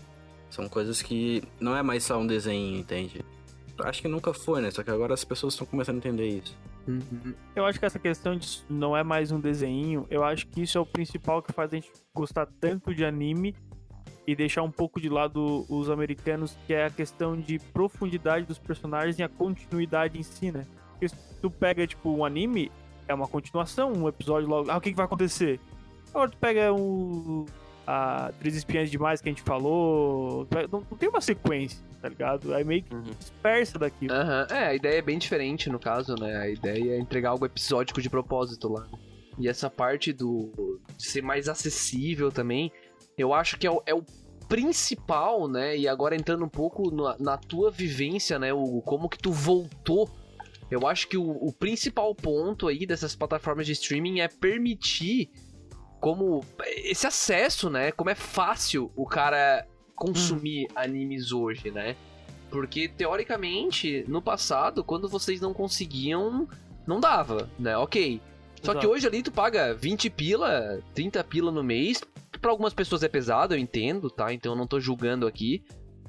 São 0.49 0.67
coisas 0.67 1.01
que 1.01 1.41
não 1.61 1.75
é 1.75 1.81
mais 1.81 2.03
só 2.03 2.17
um 2.17 2.27
desenho, 2.27 2.77
entende? 2.77 3.23
Acho 3.79 4.01
que 4.01 4.07
nunca 4.09 4.33
foi, 4.33 4.61
né? 4.61 4.69
Só 4.69 4.83
que 4.83 4.91
agora 4.91 5.13
as 5.13 5.23
pessoas 5.23 5.53
estão 5.53 5.65
começando 5.65 5.95
a 5.95 5.97
entender 5.99 6.27
isso. 6.27 6.53
Eu 7.55 7.65
acho 7.65 7.79
que 7.79 7.85
essa 7.85 7.99
questão 7.99 8.35
de 8.35 8.63
não 8.69 8.95
é 8.95 9.03
mais 9.03 9.31
um 9.31 9.39
desenho, 9.39 10.05
eu 10.09 10.23
acho 10.23 10.47
que 10.47 10.61
isso 10.61 10.77
é 10.77 10.81
o 10.81 10.85
principal 10.85 11.41
que 11.41 11.53
faz 11.53 11.71
a 11.71 11.75
gente 11.75 11.91
gostar 12.13 12.47
tanto 12.59 12.93
de 12.93 13.05
anime 13.05 13.55
e 14.25 14.35
deixar 14.35 14.61
um 14.63 14.71
pouco 14.71 14.99
de 14.99 15.09
lado 15.09 15.65
os 15.69 15.89
americanos, 15.89 16.57
que 16.65 16.73
é 16.73 16.85
a 16.85 16.89
questão 16.89 17.35
de 17.35 17.59
profundidade 17.59 18.45
dos 18.45 18.59
personagens 18.59 19.17
e 19.19 19.23
a 19.23 19.29
continuidade 19.29 20.19
em 20.19 20.23
si, 20.23 20.51
né? 20.51 20.65
Porque 20.91 21.09
se 21.09 21.15
tu 21.41 21.49
pega, 21.49 21.85
tipo, 21.87 22.09
um 22.11 22.23
anime, 22.23 22.71
é 23.07 23.13
uma 23.13 23.27
continuação, 23.27 23.91
um 23.91 24.07
episódio 24.07 24.47
logo. 24.47 24.69
Ah, 24.69 24.77
o 24.77 24.81
que, 24.81 24.91
que 24.91 24.95
vai 24.95 25.05
acontecer? 25.05 25.59
Agora 26.13 26.29
tu 26.29 26.37
pega 26.37 26.71
o. 26.73 27.45
A 27.87 28.31
Três 28.39 28.55
Espiãs 28.55 28.89
Demais 28.91 29.21
que 29.21 29.29
a 29.29 29.31
gente 29.31 29.41
falou. 29.41 30.47
Não, 30.71 30.79
não 30.89 30.97
tem 30.97 31.09
uma 31.09 31.21
sequência, 31.21 31.79
tá 32.01 32.09
ligado? 32.09 32.53
Aí 32.53 32.63
meio 32.63 32.83
que 32.83 32.93
Uhum. 32.93 33.01
dispersa 33.19 33.79
daquilo. 33.79 34.13
Aham, 34.13 34.47
É, 34.51 34.67
a 34.67 34.73
ideia 34.75 34.99
é 34.99 35.01
bem 35.01 35.17
diferente 35.17 35.69
no 35.69 35.79
caso, 35.79 36.15
né? 36.19 36.35
A 36.37 36.49
ideia 36.49 36.93
é 36.95 36.99
entregar 36.99 37.29
algo 37.31 37.45
episódico 37.45 38.01
de 38.01 38.09
propósito 38.09 38.71
lá. 38.71 38.87
E 39.39 39.47
essa 39.47 39.69
parte 39.69 40.13
do 40.13 40.79
ser 40.97 41.21
mais 41.23 41.47
acessível 41.49 42.31
também, 42.31 42.71
eu 43.17 43.33
acho 43.33 43.57
que 43.57 43.65
é 43.65 43.71
o, 43.71 43.81
é 43.85 43.93
o 43.95 44.03
principal, 44.47 45.47
né? 45.47 45.77
E 45.77 45.87
agora 45.87 46.15
entrando 46.15 46.45
um 46.45 46.49
pouco 46.49 46.91
na, 46.91 47.15
na 47.19 47.37
tua 47.37 47.71
vivência, 47.71 48.37
né? 48.37 48.53
O 48.53 48.81
como 48.81 49.09
que 49.09 49.17
tu 49.17 49.31
voltou 49.31 50.09
Eu 50.69 50.87
acho 50.87 51.07
que 51.09 51.17
o, 51.17 51.29
o 51.31 51.51
principal 51.51 52.13
ponto 52.15 52.67
aí 52.67 52.85
dessas 52.85 53.13
plataformas 53.15 53.65
de 53.65 53.73
streaming 53.73 54.19
é 54.21 54.27
permitir 54.29 55.29
como 56.01 56.43
esse 56.65 57.05
acesso, 57.05 57.69
né? 57.69 57.91
Como 57.91 58.09
é 58.09 58.15
fácil 58.15 58.91
o 58.95 59.05
cara 59.05 59.65
consumir 59.95 60.67
animes 60.75 61.31
hoje, 61.31 61.69
né? 61.69 61.95
Porque 62.49 62.89
teoricamente, 62.89 64.03
no 64.07 64.21
passado, 64.21 64.83
quando 64.83 65.07
vocês 65.07 65.39
não 65.39 65.53
conseguiam, 65.53 66.49
não 66.87 66.99
dava, 66.99 67.47
né? 67.57 67.77
OK. 67.77 68.19
Só 68.63 68.73
que 68.73 68.79
Exato. 68.79 68.89
hoje 68.89 69.07
ali 69.07 69.23
tu 69.23 69.31
paga 69.31 69.73
20 69.73 70.09
pila, 70.09 70.81
30 70.93 71.23
pila 71.23 71.51
no 71.51 71.63
mês. 71.63 72.01
Pra 72.41 72.49
algumas 72.49 72.73
pessoas 72.73 73.03
é 73.03 73.07
pesado, 73.07 73.53
eu 73.53 73.59
entendo, 73.59 74.09
tá? 74.09 74.33
Então 74.33 74.53
eu 74.53 74.57
não 74.57 74.67
tô 74.67 74.79
julgando 74.79 75.27
aqui. 75.27 75.63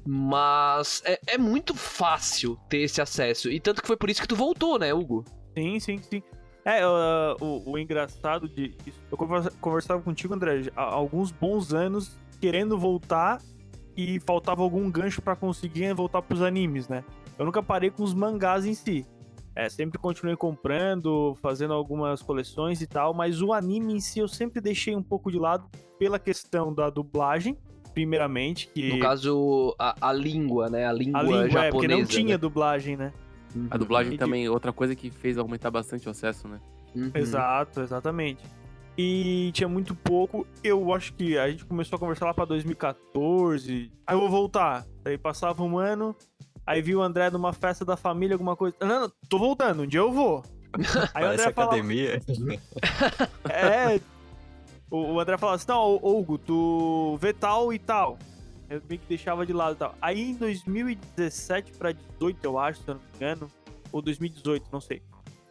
Mas 0.05 1.01
é, 1.05 1.19
é 1.27 1.37
muito 1.37 1.75
fácil 1.75 2.59
ter 2.67 2.79
esse 2.79 2.99
acesso. 2.99 3.49
E 3.49 3.59
tanto 3.59 3.81
que 3.81 3.87
foi 3.87 3.95
por 3.95 4.09
isso 4.09 4.21
que 4.21 4.27
tu 4.27 4.35
voltou, 4.35 4.77
né, 4.79 4.93
Hugo? 4.93 5.23
Sim, 5.55 5.79
sim, 5.79 5.99
sim. 5.99 6.23
É, 6.65 6.85
uh, 6.87 7.35
o, 7.41 7.71
o 7.71 7.77
engraçado 7.77 8.47
de. 8.47 8.73
Eu 9.11 9.17
conversa- 9.17 9.51
conversava 9.59 10.01
contigo, 10.01 10.33
André, 10.33 10.71
há 10.75 10.83
alguns 10.83 11.31
bons 11.31 11.73
anos 11.73 12.17
querendo 12.39 12.77
voltar 12.77 13.41
e 13.95 14.19
faltava 14.21 14.61
algum 14.61 14.89
gancho 14.89 15.21
pra 15.21 15.35
conseguir 15.35 15.93
voltar 15.93 16.21
pros 16.21 16.41
animes, 16.41 16.87
né? 16.87 17.03
Eu 17.37 17.45
nunca 17.45 17.61
parei 17.61 17.89
com 17.89 18.03
os 18.03 18.13
mangás 18.13 18.65
em 18.65 18.73
si. 18.73 19.05
É, 19.55 19.69
sempre 19.69 19.99
continuei 19.99 20.35
comprando, 20.35 21.37
fazendo 21.41 21.73
algumas 21.73 22.21
coleções 22.23 22.81
e 22.81 22.87
tal, 22.87 23.13
mas 23.13 23.39
o 23.41 23.53
anime 23.53 23.93
em 23.93 23.99
si 23.99 24.19
eu 24.19 24.27
sempre 24.27 24.59
deixei 24.59 24.95
um 24.95 25.03
pouco 25.03 25.31
de 25.31 25.37
lado 25.37 25.69
pela 25.99 26.17
questão 26.17 26.73
da 26.73 26.89
dublagem, 26.89 27.55
primeiramente, 27.93 28.67
que 28.67 28.89
No 28.89 28.99
caso, 28.99 29.75
a, 29.77 30.09
a 30.09 30.11
língua, 30.11 30.69
né? 30.69 30.87
A 30.87 30.93
língua, 30.93 31.19
a 31.19 31.23
língua 31.23 31.49
japonesa. 31.49 31.67
é, 31.67 31.71
porque 31.71 31.87
não 31.87 32.03
tinha 32.03 32.33
né? 32.33 32.37
dublagem, 32.37 32.97
né? 32.97 33.13
Uhum. 33.55 33.67
A 33.69 33.77
dublagem 33.77 34.13
E 34.13 34.15
de- 34.15 34.19
também, 34.19 34.47
outra 34.49 34.71
coisa 34.73 34.95
que 34.95 35.09
fez 35.11 35.37
aumentar 35.37 35.69
bastante 35.71 36.07
o 36.07 36.11
acesso, 36.11 36.47
né? 36.47 36.59
Uhum. 36.95 37.11
Exato, 37.13 37.81
exatamente. 37.81 38.43
E 38.97 39.51
tinha 39.53 39.67
muito 39.67 39.95
pouco. 39.95 40.45
Eu 40.63 40.93
acho 40.93 41.13
que 41.13 41.37
a 41.37 41.49
gente 41.49 41.65
começou 41.65 41.95
a 41.97 41.99
conversar 41.99 42.25
lá 42.27 42.33
pra 42.33 42.45
2014. 42.45 43.91
Aí 44.05 44.15
eu 44.15 44.19
vou 44.19 44.29
voltar. 44.29 44.85
Aí 45.05 45.17
passava 45.17 45.63
um 45.63 45.77
ano. 45.77 46.15
Aí 46.65 46.81
vi 46.81 46.95
o 46.95 47.01
André 47.01 47.29
numa 47.29 47.51
festa 47.53 47.83
da 47.83 47.97
família, 47.97 48.35
alguma 48.35 48.55
coisa. 48.55 48.75
Não, 48.79 49.01
não, 49.01 49.11
tô 49.27 49.37
voltando, 49.39 49.83
um 49.83 49.87
dia 49.87 49.99
eu 49.99 50.11
vou. 50.11 50.43
Aí 51.13 51.23
o 51.23 51.27
Parece 51.27 51.41
André 51.43 51.53
falava. 51.53 51.73
academia. 51.75 52.21
É. 53.49 53.99
O, 54.89 55.13
o 55.13 55.19
André 55.19 55.37
falava 55.37 55.55
assim: 55.55 55.65
não, 55.67 55.95
Hugo, 55.95 56.37
tu 56.37 57.17
vê 57.19 57.33
tal 57.33 57.73
e 57.73 57.79
tal. 57.79 58.17
Eu 58.69 58.81
meio 58.87 58.99
que 59.01 59.07
deixava 59.07 59.45
de 59.45 59.53
lado 59.53 59.75
e 59.75 59.77
tal. 59.77 59.95
Aí 60.01 60.21
em 60.31 60.35
2017 60.35 61.73
pra 61.73 61.91
18, 61.91 62.39
eu 62.43 62.57
acho, 62.57 62.81
se 62.81 62.87
eu 62.89 62.95
não 62.95 63.01
me 63.01 63.07
engano. 63.15 63.47
Ou 63.91 64.01
2018, 64.01 64.67
não 64.71 64.81
sei. 64.81 65.01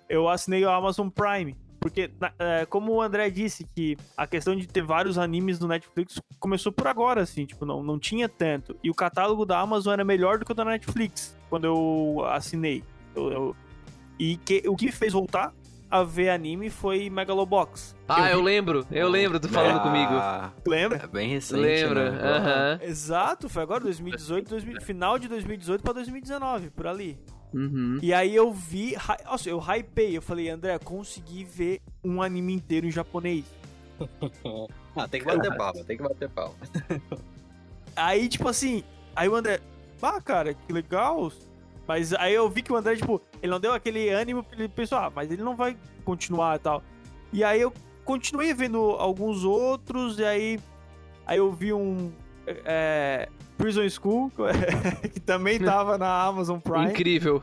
Eu 0.08 0.28
assinei 0.28 0.64
o 0.64 0.70
Amazon 0.70 1.08
Prime. 1.08 1.56
Porque, 1.78 2.12
é, 2.38 2.64
como 2.66 2.92
o 2.92 3.02
André 3.02 3.28
disse, 3.28 3.66
que 3.74 3.96
a 4.16 4.24
questão 4.24 4.54
de 4.54 4.68
ter 4.68 4.82
vários 4.84 5.18
animes 5.18 5.58
no 5.58 5.66
Netflix 5.66 6.20
começou 6.38 6.70
por 6.70 6.86
agora, 6.86 7.20
assim, 7.22 7.44
tipo, 7.44 7.66
não, 7.66 7.82
não 7.82 7.98
tinha 7.98 8.28
tanto. 8.28 8.76
E 8.84 8.88
o 8.90 8.94
catálogo 8.94 9.44
da 9.44 9.58
Amazon 9.58 9.92
era 9.92 10.04
melhor 10.04 10.38
do 10.38 10.44
que 10.44 10.52
o 10.52 10.54
da 10.54 10.64
Netflix, 10.64 11.36
quando 11.50 11.64
eu 11.64 12.24
assinei. 12.26 12.84
Eu- 13.16 13.32
eu- 13.32 13.56
E 14.18 14.36
que, 14.36 14.62
o 14.68 14.76
que 14.76 14.86
me 14.86 14.92
fez 14.92 15.12
voltar 15.12 15.52
a 15.92 16.02
ver 16.02 16.30
anime 16.30 16.70
foi 16.70 17.10
Megalobox. 17.10 17.94
Ah, 18.08 18.30
eu 18.30 18.38
vi- 18.38 18.44
lembro, 18.44 18.86
eu 18.90 19.08
lembro 19.08 19.38
tu 19.38 19.48
falando 19.48 19.76
Ah, 19.76 19.80
comigo. 19.80 20.70
Lembra? 20.70 20.98
É 21.02 21.06
bem 21.06 21.28
recente, 21.28 21.60
Lembra? 21.60 22.10
né? 22.10 22.18
Aham. 22.30 22.78
Exato, 22.82 23.48
foi 23.48 23.62
agora 23.62 23.80
2018, 23.84 24.48
2000 24.48 24.80
final 24.80 25.18
de 25.18 25.28
2018 25.28 25.82
pra 25.82 25.92
2019, 25.92 26.70
por 26.70 26.86
ali. 26.86 27.18
Uhum. 27.52 27.98
E 28.00 28.14
aí 28.14 28.34
eu 28.34 28.50
vi, 28.50 28.96
nossa, 29.26 29.50
eu 29.50 29.58
hypei, 29.60 30.16
eu 30.16 30.22
falei, 30.22 30.48
André, 30.48 30.78
consegui 30.78 31.44
ver 31.44 31.80
um 32.02 32.22
anime 32.22 32.54
inteiro 32.54 32.86
em 32.86 32.90
japonês. 32.90 33.44
Ah, 34.94 35.08
tem 35.08 35.20
que 35.20 35.26
bater 35.26 35.56
palma, 35.56 35.84
tem 35.84 35.96
que 35.96 36.02
bater 36.02 36.28
palma. 36.28 36.54
Aí, 37.96 38.28
tipo 38.28 38.46
assim, 38.48 38.82
aí 39.16 39.26
o 39.28 39.34
André, 39.34 39.60
ah, 40.02 40.20
cara, 40.20 40.52
que 40.54 40.70
legal. 40.72 41.30
Mas 41.92 42.14
aí 42.14 42.32
eu 42.32 42.48
vi 42.48 42.62
que 42.62 42.72
o 42.72 42.76
André, 42.76 42.96
tipo, 42.96 43.20
ele 43.42 43.52
não 43.52 43.60
deu 43.60 43.74
aquele 43.74 44.08
ânimo, 44.08 44.46
ele 44.50 44.66
pensou, 44.66 44.96
ah, 44.96 45.12
mas 45.14 45.30
ele 45.30 45.42
não 45.42 45.54
vai 45.54 45.76
continuar 46.06 46.56
e 46.56 46.58
tal. 46.58 46.82
E 47.30 47.44
aí 47.44 47.60
eu 47.60 47.70
continuei 48.02 48.54
vendo 48.54 48.78
alguns 48.92 49.44
outros, 49.44 50.18
e 50.18 50.24
aí, 50.24 50.58
aí 51.26 51.36
eu 51.36 51.52
vi 51.52 51.70
um 51.70 52.10
é, 52.46 53.28
Prison 53.58 53.86
School, 53.90 54.32
que 55.12 55.20
também 55.20 55.58
tava 55.58 55.98
na 55.98 56.22
Amazon 56.22 56.58
Prime. 56.60 56.92
Incrível. 56.92 57.42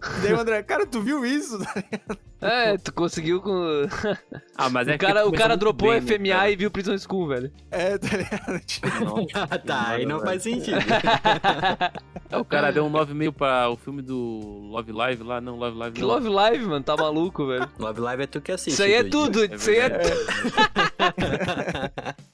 E 0.00 0.20
daí 0.22 0.32
o 0.32 0.40
André, 0.40 0.62
cara, 0.62 0.86
tu 0.86 1.00
viu 1.00 1.24
isso? 1.24 1.58
É, 2.40 2.78
tu 2.78 2.92
conseguiu 2.92 3.42
com. 3.42 3.52
Ah, 4.56 4.70
mas 4.70 4.86
é 4.86 4.94
o 4.94 4.98
que 4.98 5.04
cara, 5.04 5.26
o 5.26 5.32
cara 5.32 5.56
dropou 5.56 5.90
bem, 5.90 6.00
né, 6.00 6.06
FMA 6.06 6.36
cara? 6.36 6.50
e 6.52 6.54
viu 6.54 6.70
Prison 6.70 6.96
School, 6.96 7.26
velho. 7.26 7.52
É, 7.68 7.98
tá 7.98 8.16
ligado? 8.16 8.62
Nossa, 9.34 9.58
tá, 9.58 9.88
aí 9.88 10.06
não 10.06 10.20
faz 10.20 10.44
sentido. 10.44 10.78
É, 12.30 12.36
o 12.36 12.44
cara 12.44 12.70
deu 12.70 12.84
um 12.84 12.92
9,5 12.92 13.32
pra 13.32 13.68
o 13.68 13.76
filme 13.76 14.02
do 14.02 14.68
Love 14.70 14.92
Live 14.92 15.24
lá. 15.24 15.40
Não, 15.40 15.56
Love 15.56 15.78
Live 15.78 15.94
Que 15.96 16.00
não. 16.00 16.08
Love 16.08 16.28
Live, 16.28 16.64
mano, 16.66 16.84
tá 16.84 16.96
maluco, 16.96 17.44
velho. 17.44 17.68
Love 17.76 18.00
Live 18.00 18.22
é 18.22 18.26
tu 18.28 18.40
que 18.40 18.52
assiste. 18.52 18.74
Isso 18.74 18.84
aí 18.84 18.92
é 18.92 19.02
tudo, 19.02 19.42
É 19.42 19.46
isso 19.56 19.70
aí 19.70 19.78
é 19.78 19.88
verdade. 19.88 20.14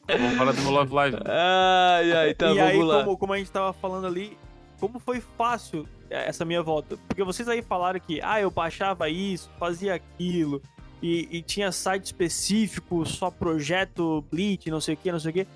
Vamos 0.06 0.36
falar 0.36 0.52
do 0.52 0.60
meu 0.60 0.70
Love 0.70 0.94
Live. 0.94 1.16
Ai, 1.24 2.12
ai, 2.12 2.34
tá, 2.34 2.50
e 2.50 2.58
vamos 2.58 2.70
aí, 2.72 2.82
lá. 2.82 3.04
como, 3.04 3.16
como 3.16 3.32
a 3.32 3.38
gente 3.38 3.50
tava 3.50 3.72
falando 3.72 4.06
ali, 4.06 4.36
como 4.80 4.98
foi 4.98 5.20
fácil 5.20 5.86
é, 6.10 6.28
essa 6.28 6.44
minha 6.44 6.62
volta? 6.62 6.96
Porque 7.08 7.22
vocês 7.24 7.48
aí 7.48 7.62
falaram 7.62 7.98
que, 8.00 8.20
ah, 8.22 8.40
eu 8.40 8.50
baixava 8.50 9.08
isso, 9.08 9.50
fazia 9.58 9.94
aquilo, 9.94 10.60
e, 11.02 11.28
e 11.30 11.42
tinha 11.42 11.70
site 11.72 12.06
específico, 12.06 13.04
só 13.04 13.30
projeto 13.30 14.24
Bleach, 14.30 14.70
não 14.70 14.80
sei 14.80 14.94
o 14.94 14.96
que, 14.96 15.12
não 15.12 15.20
sei 15.20 15.30
o 15.30 15.34
que. 15.34 15.46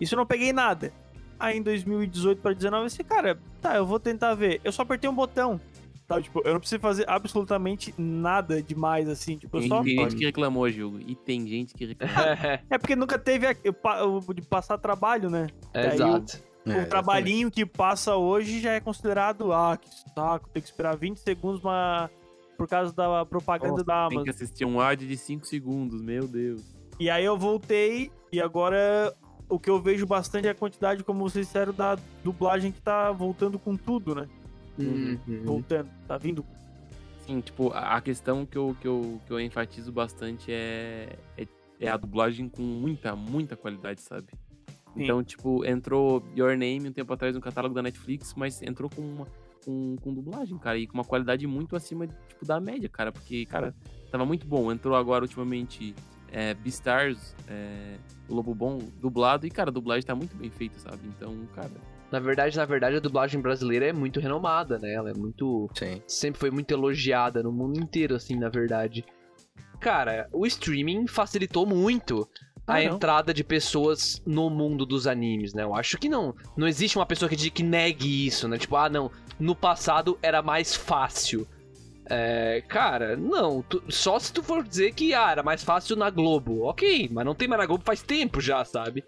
Isso 0.00 0.14
eu 0.14 0.18
não 0.18 0.26
peguei 0.26 0.52
nada. 0.52 0.92
Aí 1.38 1.58
em 1.58 1.62
2018 1.62 2.40
pra 2.40 2.50
2019 2.50 2.82
eu 2.82 2.86
disse, 2.88 3.04
cara, 3.04 3.38
tá, 3.60 3.76
eu 3.76 3.86
vou 3.86 4.00
tentar 4.00 4.34
ver. 4.34 4.60
Eu 4.64 4.72
só 4.72 4.82
apertei 4.82 5.08
um 5.08 5.14
botão. 5.14 5.60
Tá, 6.08 6.22
tipo, 6.22 6.40
eu 6.44 6.52
não 6.52 6.60
preciso 6.60 6.80
fazer 6.80 7.04
absolutamente 7.08 7.92
nada 7.98 8.62
demais, 8.62 9.08
assim. 9.08 9.36
Tipo, 9.36 9.56
eu 9.56 9.60
Tem 9.62 9.68
só. 9.68 9.82
gente 9.82 10.14
que 10.14 10.24
reclamou, 10.24 10.66
Hugo. 10.68 11.00
E 11.00 11.16
tem 11.16 11.44
gente 11.46 11.74
que 11.74 11.84
reclamou. 11.84 12.16
É 12.70 12.78
porque 12.78 12.94
nunca 12.94 13.18
teve 13.18 13.46
a- 13.46 13.52
de 13.52 14.42
passar 14.42 14.78
trabalho, 14.78 15.28
né? 15.28 15.48
É, 15.74 15.94
exato. 15.94 16.40
É, 16.66 16.82
o 16.82 16.88
trabalhinho 16.88 17.50
que 17.50 17.64
passa 17.64 18.16
hoje 18.16 18.60
já 18.60 18.72
é 18.72 18.80
considerado, 18.80 19.52
ah, 19.52 19.76
que 19.76 19.88
saco, 20.12 20.48
tem 20.48 20.60
que 20.60 20.68
esperar 20.68 20.96
20 20.96 21.18
segundos 21.18 21.62
uma... 21.62 22.10
por 22.56 22.66
causa 22.68 22.92
da 22.92 23.24
propaganda 23.24 23.72
Nossa, 23.72 23.84
da 23.84 24.08
Tem 24.08 24.18
Amazon. 24.18 24.24
que 24.24 24.30
assistir 24.30 24.64
um 24.64 24.80
ad 24.80 25.06
de 25.06 25.16
5 25.16 25.46
segundos, 25.46 26.02
meu 26.02 26.26
Deus. 26.26 26.62
E 26.98 27.08
aí 27.08 27.24
eu 27.24 27.38
voltei 27.38 28.10
e 28.32 28.40
agora 28.40 29.14
o 29.48 29.58
que 29.58 29.70
eu 29.70 29.80
vejo 29.80 30.06
bastante 30.06 30.48
é 30.48 30.50
a 30.50 30.54
quantidade, 30.54 31.04
como 31.04 31.28
vocês 31.28 31.46
disseram, 31.46 31.72
da 31.72 31.96
dublagem 32.24 32.72
que 32.72 32.80
tá 32.80 33.12
voltando 33.12 33.58
com 33.58 33.76
tudo, 33.76 34.14
né? 34.14 34.28
Uhum. 34.78 35.18
Voltando, 35.44 35.88
tá 36.06 36.18
vindo. 36.18 36.44
Sim, 37.26 37.40
tipo, 37.40 37.72
a 37.72 37.96
a 37.96 38.00
questão 38.00 38.44
que 38.44 38.58
eu, 38.58 38.76
que 38.80 38.88
eu, 38.88 39.20
que 39.26 39.32
eu 39.32 39.40
enfatizo 39.40 39.92
bastante 39.92 40.52
é, 40.52 41.16
é, 41.36 41.46
é 41.80 41.88
a 41.88 41.96
dublagem 41.96 42.48
com 42.48 42.62
muita, 42.62 43.14
muita 43.14 43.56
qualidade, 43.56 44.00
sabe? 44.00 44.26
Sim. 44.96 45.04
Então, 45.04 45.22
tipo, 45.22 45.64
entrou 45.64 46.22
Your 46.36 46.56
Name 46.56 46.88
um 46.88 46.92
tempo 46.92 47.12
atrás 47.12 47.34
no 47.34 47.40
catálogo 47.40 47.74
da 47.74 47.82
Netflix, 47.82 48.34
mas 48.34 48.62
entrou 48.62 48.88
com 48.88 49.02
uma 49.02 49.26
com, 49.66 49.96
com 50.00 50.14
dublagem, 50.14 50.56
cara, 50.58 50.78
e 50.78 50.86
com 50.86 50.94
uma 50.94 51.04
qualidade 51.04 51.44
muito 51.46 51.74
acima, 51.74 52.06
tipo, 52.06 52.46
da 52.46 52.60
média, 52.60 52.88
cara, 52.88 53.10
porque, 53.10 53.44
cara, 53.46 53.74
tava 54.12 54.24
muito 54.24 54.46
bom. 54.46 54.70
Entrou 54.70 54.94
agora, 54.94 55.24
ultimamente, 55.24 55.92
é, 56.30 56.54
Beastars, 56.54 57.34
é, 57.48 57.96
o 58.28 58.34
Lobo 58.34 58.54
Bom, 58.54 58.78
dublado, 59.00 59.44
e, 59.44 59.50
cara, 59.50 59.70
a 59.70 59.72
dublagem 59.72 60.06
tá 60.06 60.14
muito 60.14 60.36
bem 60.36 60.50
feita, 60.50 60.78
sabe? 60.78 61.00
Então, 61.08 61.34
cara, 61.54 61.70
Na 62.12 62.20
verdade, 62.20 62.56
na 62.56 62.64
verdade, 62.64 62.96
a 62.96 63.00
dublagem 63.00 63.40
brasileira 63.40 63.86
é 63.86 63.92
muito 63.92 64.20
renomada, 64.20 64.78
né? 64.78 64.92
Ela 64.92 65.10
é 65.10 65.14
muito. 65.14 65.68
Sim. 65.74 66.00
Sempre 66.06 66.38
foi 66.38 66.52
muito 66.52 66.70
elogiada 66.70 67.42
no 67.42 67.50
mundo 67.50 67.80
inteiro, 67.80 68.14
assim, 68.14 68.36
na 68.36 68.48
verdade. 68.48 69.04
Cara, 69.80 70.28
o 70.32 70.46
streaming 70.46 71.08
facilitou 71.08 71.66
muito 71.66 72.28
a 72.66 72.74
Ah, 72.78 72.82
não. 72.84 72.94
entrada 72.96 73.32
de 73.32 73.44
pessoas 73.44 74.20
no 74.26 74.50
mundo 74.50 74.84
dos 74.84 75.06
animes, 75.06 75.54
né? 75.54 75.62
Eu 75.62 75.74
acho 75.74 75.98
que 75.98 76.08
não. 76.08 76.34
Não 76.56 76.66
existe 76.66 76.96
uma 76.98 77.06
pessoa 77.06 77.28
que, 77.28 77.36
diga 77.36 77.54
que 77.54 77.62
negue 77.62 78.26
isso, 78.26 78.48
né? 78.48 78.58
Tipo, 78.58 78.76
ah, 78.76 78.88
não. 78.88 79.10
No 79.38 79.54
passado 79.54 80.18
era 80.22 80.42
mais 80.42 80.74
fácil. 80.74 81.46
É, 82.08 82.62
cara, 82.68 83.16
não. 83.16 83.62
tu- 83.62 83.82
só 83.88 84.16
se 84.18 84.32
tu 84.32 84.40
for 84.42 84.62
dizer 84.62 84.94
que 84.94 85.12
ah, 85.12 85.30
era 85.32 85.42
mais 85.42 85.64
fácil 85.64 85.96
na 85.96 86.08
Globo. 86.08 86.62
Ok, 86.62 87.08
mas 87.12 87.24
não 87.24 87.34
tem 87.34 87.48
mais 87.48 87.60
na 87.60 87.66
Globo 87.66 87.82
faz 87.84 88.00
tempo 88.00 88.40
já, 88.40 88.64
sabe? 88.64 89.02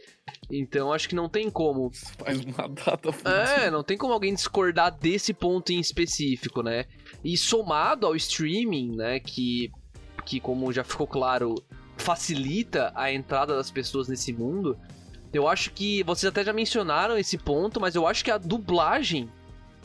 Então 0.50 0.92
acho 0.92 1.09
que 1.09 1.14
não 1.14 1.28
tem 1.28 1.48
como. 1.48 1.90
faz 2.18 2.40
uma 2.40 2.68
data 2.68 3.11
É, 3.56 3.70
não 3.70 3.84
tem 3.84 3.96
como 3.96 4.12
alguém 4.12 4.34
discordar 4.34 4.90
desse 4.90 5.32
ponto 5.32 5.70
em 5.72 5.78
específico, 5.78 6.61
né? 6.62 6.86
E 7.22 7.36
somado 7.36 8.04
ao 8.04 8.16
streaming, 8.16 8.96
né, 8.96 9.20
que, 9.20 9.70
que 10.26 10.40
como 10.40 10.72
já 10.72 10.82
ficou 10.82 11.06
claro, 11.06 11.54
facilita 11.99 12.92
a 12.94 13.12
entrada 13.12 13.55
das 13.57 13.70
pessoas 13.70 14.09
nesse 14.09 14.32
mundo, 14.32 14.78
eu 15.32 15.46
acho 15.46 15.70
que 15.72 16.03
vocês 16.05 16.28
até 16.30 16.42
já 16.44 16.53
mencionaram 16.53 17.18
esse 17.18 17.36
ponto, 17.36 17.80
mas 17.80 17.94
eu 17.94 18.07
acho 18.07 18.24
que 18.24 18.30
a 18.30 18.38
dublagem 18.38 19.30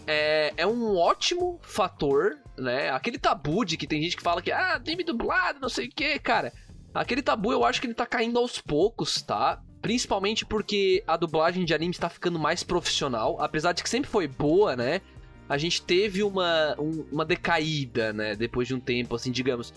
é, 0.08 0.54
é 0.58 0.66
um 0.68 0.96
ótimo 0.98 1.60
fator 1.62 2.38
né? 2.58 2.92
Aquele 2.92 3.18
tabu 3.18 3.66
de 3.66 3.76
que 3.78 3.88
tem 3.88 4.02
gente 4.02 4.16
que 4.16 4.22
fala 4.24 4.42
que, 4.42 4.52
ah, 4.52 4.76
anime 4.76 5.04
dublado, 5.04 5.60
não 5.60 5.70
sei 5.70 5.88
o 5.88 5.90
que, 5.90 6.20
cara. 6.20 6.54
Aquele 6.94 7.22
tabu 7.24 7.52
eu 7.52 7.66
acho 7.66 7.82
que 7.82 7.88
ele 7.88 7.94
tá 7.96 8.06
caindo 8.06 8.38
aos 8.38 8.60
poucos, 8.62 9.22
tá? 9.22 9.60
Principalmente 9.82 10.46
porque 10.46 11.04
a 11.08 11.18
dublagem 11.18 11.66
de 11.66 11.74
anime 11.74 11.92
está 11.92 12.10
ficando 12.10 12.38
mais 12.38 12.64
profissional. 12.64 13.42
Apesar 13.42 13.72
de 13.74 13.82
que 13.82 13.90
sempre 13.90 14.10
foi 14.10 14.28
boa, 14.28 14.76
né? 14.76 15.02
A 15.50 15.58
gente 15.58 15.82
teve 15.82 16.22
uma, 16.24 16.76
um- 16.80 17.06
uma 17.12 17.26
decaída, 17.26 18.14
né? 18.14 18.36
Depois 18.36 18.68
de 18.68 18.76
um 18.76 18.80
tempo, 18.80 19.16
assim, 19.16 19.32
digamos. 19.32 19.74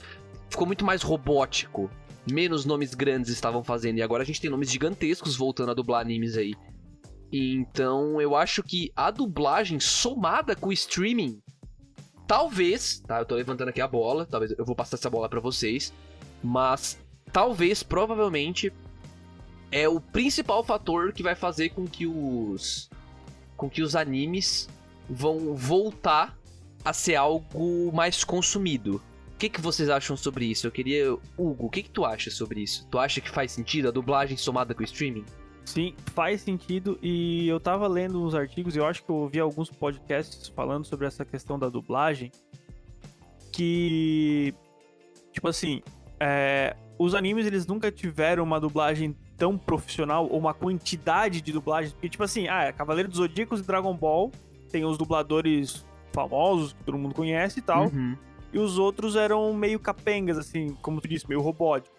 Ficou 0.50 0.66
muito 0.66 0.84
mais 0.84 1.00
robótico. 1.00 1.90
Menos 2.30 2.64
nomes 2.64 2.94
grandes 2.94 3.30
estavam 3.30 3.62
fazendo. 3.62 3.98
E 3.98 4.02
agora 4.02 4.22
a 4.22 4.26
gente 4.26 4.40
tem 4.40 4.50
nomes 4.50 4.70
gigantescos 4.70 5.36
voltando 5.36 5.70
a 5.70 5.74
dublar 5.74 6.00
animes 6.00 6.36
aí. 6.36 6.54
Então 7.32 8.20
eu 8.20 8.34
acho 8.34 8.62
que 8.62 8.92
a 8.94 9.10
dublagem 9.10 9.78
somada 9.80 10.54
com 10.56 10.68
o 10.68 10.72
streaming. 10.72 11.40
Talvez, 12.26 13.00
tá? 13.00 13.20
Eu 13.20 13.24
tô 13.24 13.36
levantando 13.36 13.68
aqui 13.68 13.80
a 13.80 13.88
bola. 13.88 14.26
Talvez 14.26 14.52
eu 14.58 14.64
vou 14.64 14.74
passar 14.74 14.96
essa 14.96 15.10
bola 15.10 15.28
pra 15.28 15.40
vocês. 15.40 15.92
Mas 16.42 16.98
talvez, 17.32 17.82
provavelmente, 17.82 18.72
é 19.70 19.88
o 19.88 20.00
principal 20.00 20.64
fator 20.64 21.12
que 21.12 21.22
vai 21.22 21.34
fazer 21.34 21.70
com 21.70 21.86
que 21.86 22.06
os 22.06 22.88
com 23.56 23.70
que 23.70 23.82
os 23.82 23.96
animes 23.96 24.68
vão 25.08 25.54
voltar 25.54 26.36
a 26.84 26.92
ser 26.92 27.14
algo 27.14 27.90
mais 27.92 28.22
consumido. 28.22 29.00
O 29.36 29.38
que, 29.38 29.50
que 29.50 29.60
vocês 29.60 29.90
acham 29.90 30.16
sobre 30.16 30.46
isso? 30.46 30.66
Eu 30.66 30.70
queria. 30.70 31.12
Hugo, 31.36 31.66
o 31.66 31.68
que, 31.68 31.82
que 31.82 31.90
tu 31.90 32.06
acha 32.06 32.30
sobre 32.30 32.62
isso? 32.62 32.88
Tu 32.90 32.98
acha 32.98 33.20
que 33.20 33.28
faz 33.28 33.52
sentido 33.52 33.88
a 33.88 33.90
dublagem 33.90 34.34
somada 34.34 34.74
com 34.74 34.80
o 34.80 34.84
streaming? 34.84 35.26
Sim, 35.62 35.94
faz 36.14 36.40
sentido. 36.40 36.98
E 37.02 37.46
eu 37.46 37.60
tava 37.60 37.86
lendo 37.86 38.24
uns 38.24 38.34
artigos 38.34 38.74
e 38.74 38.78
eu 38.78 38.86
acho 38.86 39.04
que 39.04 39.10
eu 39.10 39.16
ouvi 39.16 39.38
alguns 39.38 39.68
podcasts 39.68 40.48
falando 40.48 40.86
sobre 40.86 41.06
essa 41.06 41.22
questão 41.22 41.58
da 41.58 41.68
dublagem. 41.68 42.32
Que. 43.52 44.54
Tipo 45.32 45.48
assim. 45.48 45.82
é, 46.18 46.74
os 46.98 47.14
animes 47.14 47.44
eles 47.44 47.66
nunca 47.66 47.92
tiveram 47.92 48.42
uma 48.42 48.58
dublagem 48.58 49.14
tão 49.36 49.58
profissional 49.58 50.26
ou 50.30 50.38
uma 50.38 50.54
quantidade 50.54 51.42
de 51.42 51.52
dublagens. 51.52 51.92
Porque, 51.92 52.08
tipo 52.08 52.24
assim, 52.24 52.48
ah, 52.48 52.64
é 52.64 52.72
Cavaleiro 52.72 53.10
dos 53.10 53.18
Zodíacos 53.18 53.60
e 53.60 53.62
Dragon 53.62 53.94
Ball 53.94 54.32
tem 54.70 54.82
os 54.86 54.96
dubladores 54.96 55.86
famosos 56.10 56.72
que 56.72 56.82
todo 56.84 56.96
mundo 56.96 57.14
conhece 57.14 57.58
e 57.58 57.62
tal. 57.62 57.88
Uhum. 57.88 58.16
E 58.56 58.58
os 58.58 58.78
outros 58.78 59.16
eram 59.16 59.52
meio 59.52 59.78
capengas, 59.78 60.38
assim, 60.38 60.74
como 60.80 60.98
tu 60.98 61.06
disse, 61.06 61.28
meio 61.28 61.42
robóticos. 61.42 61.94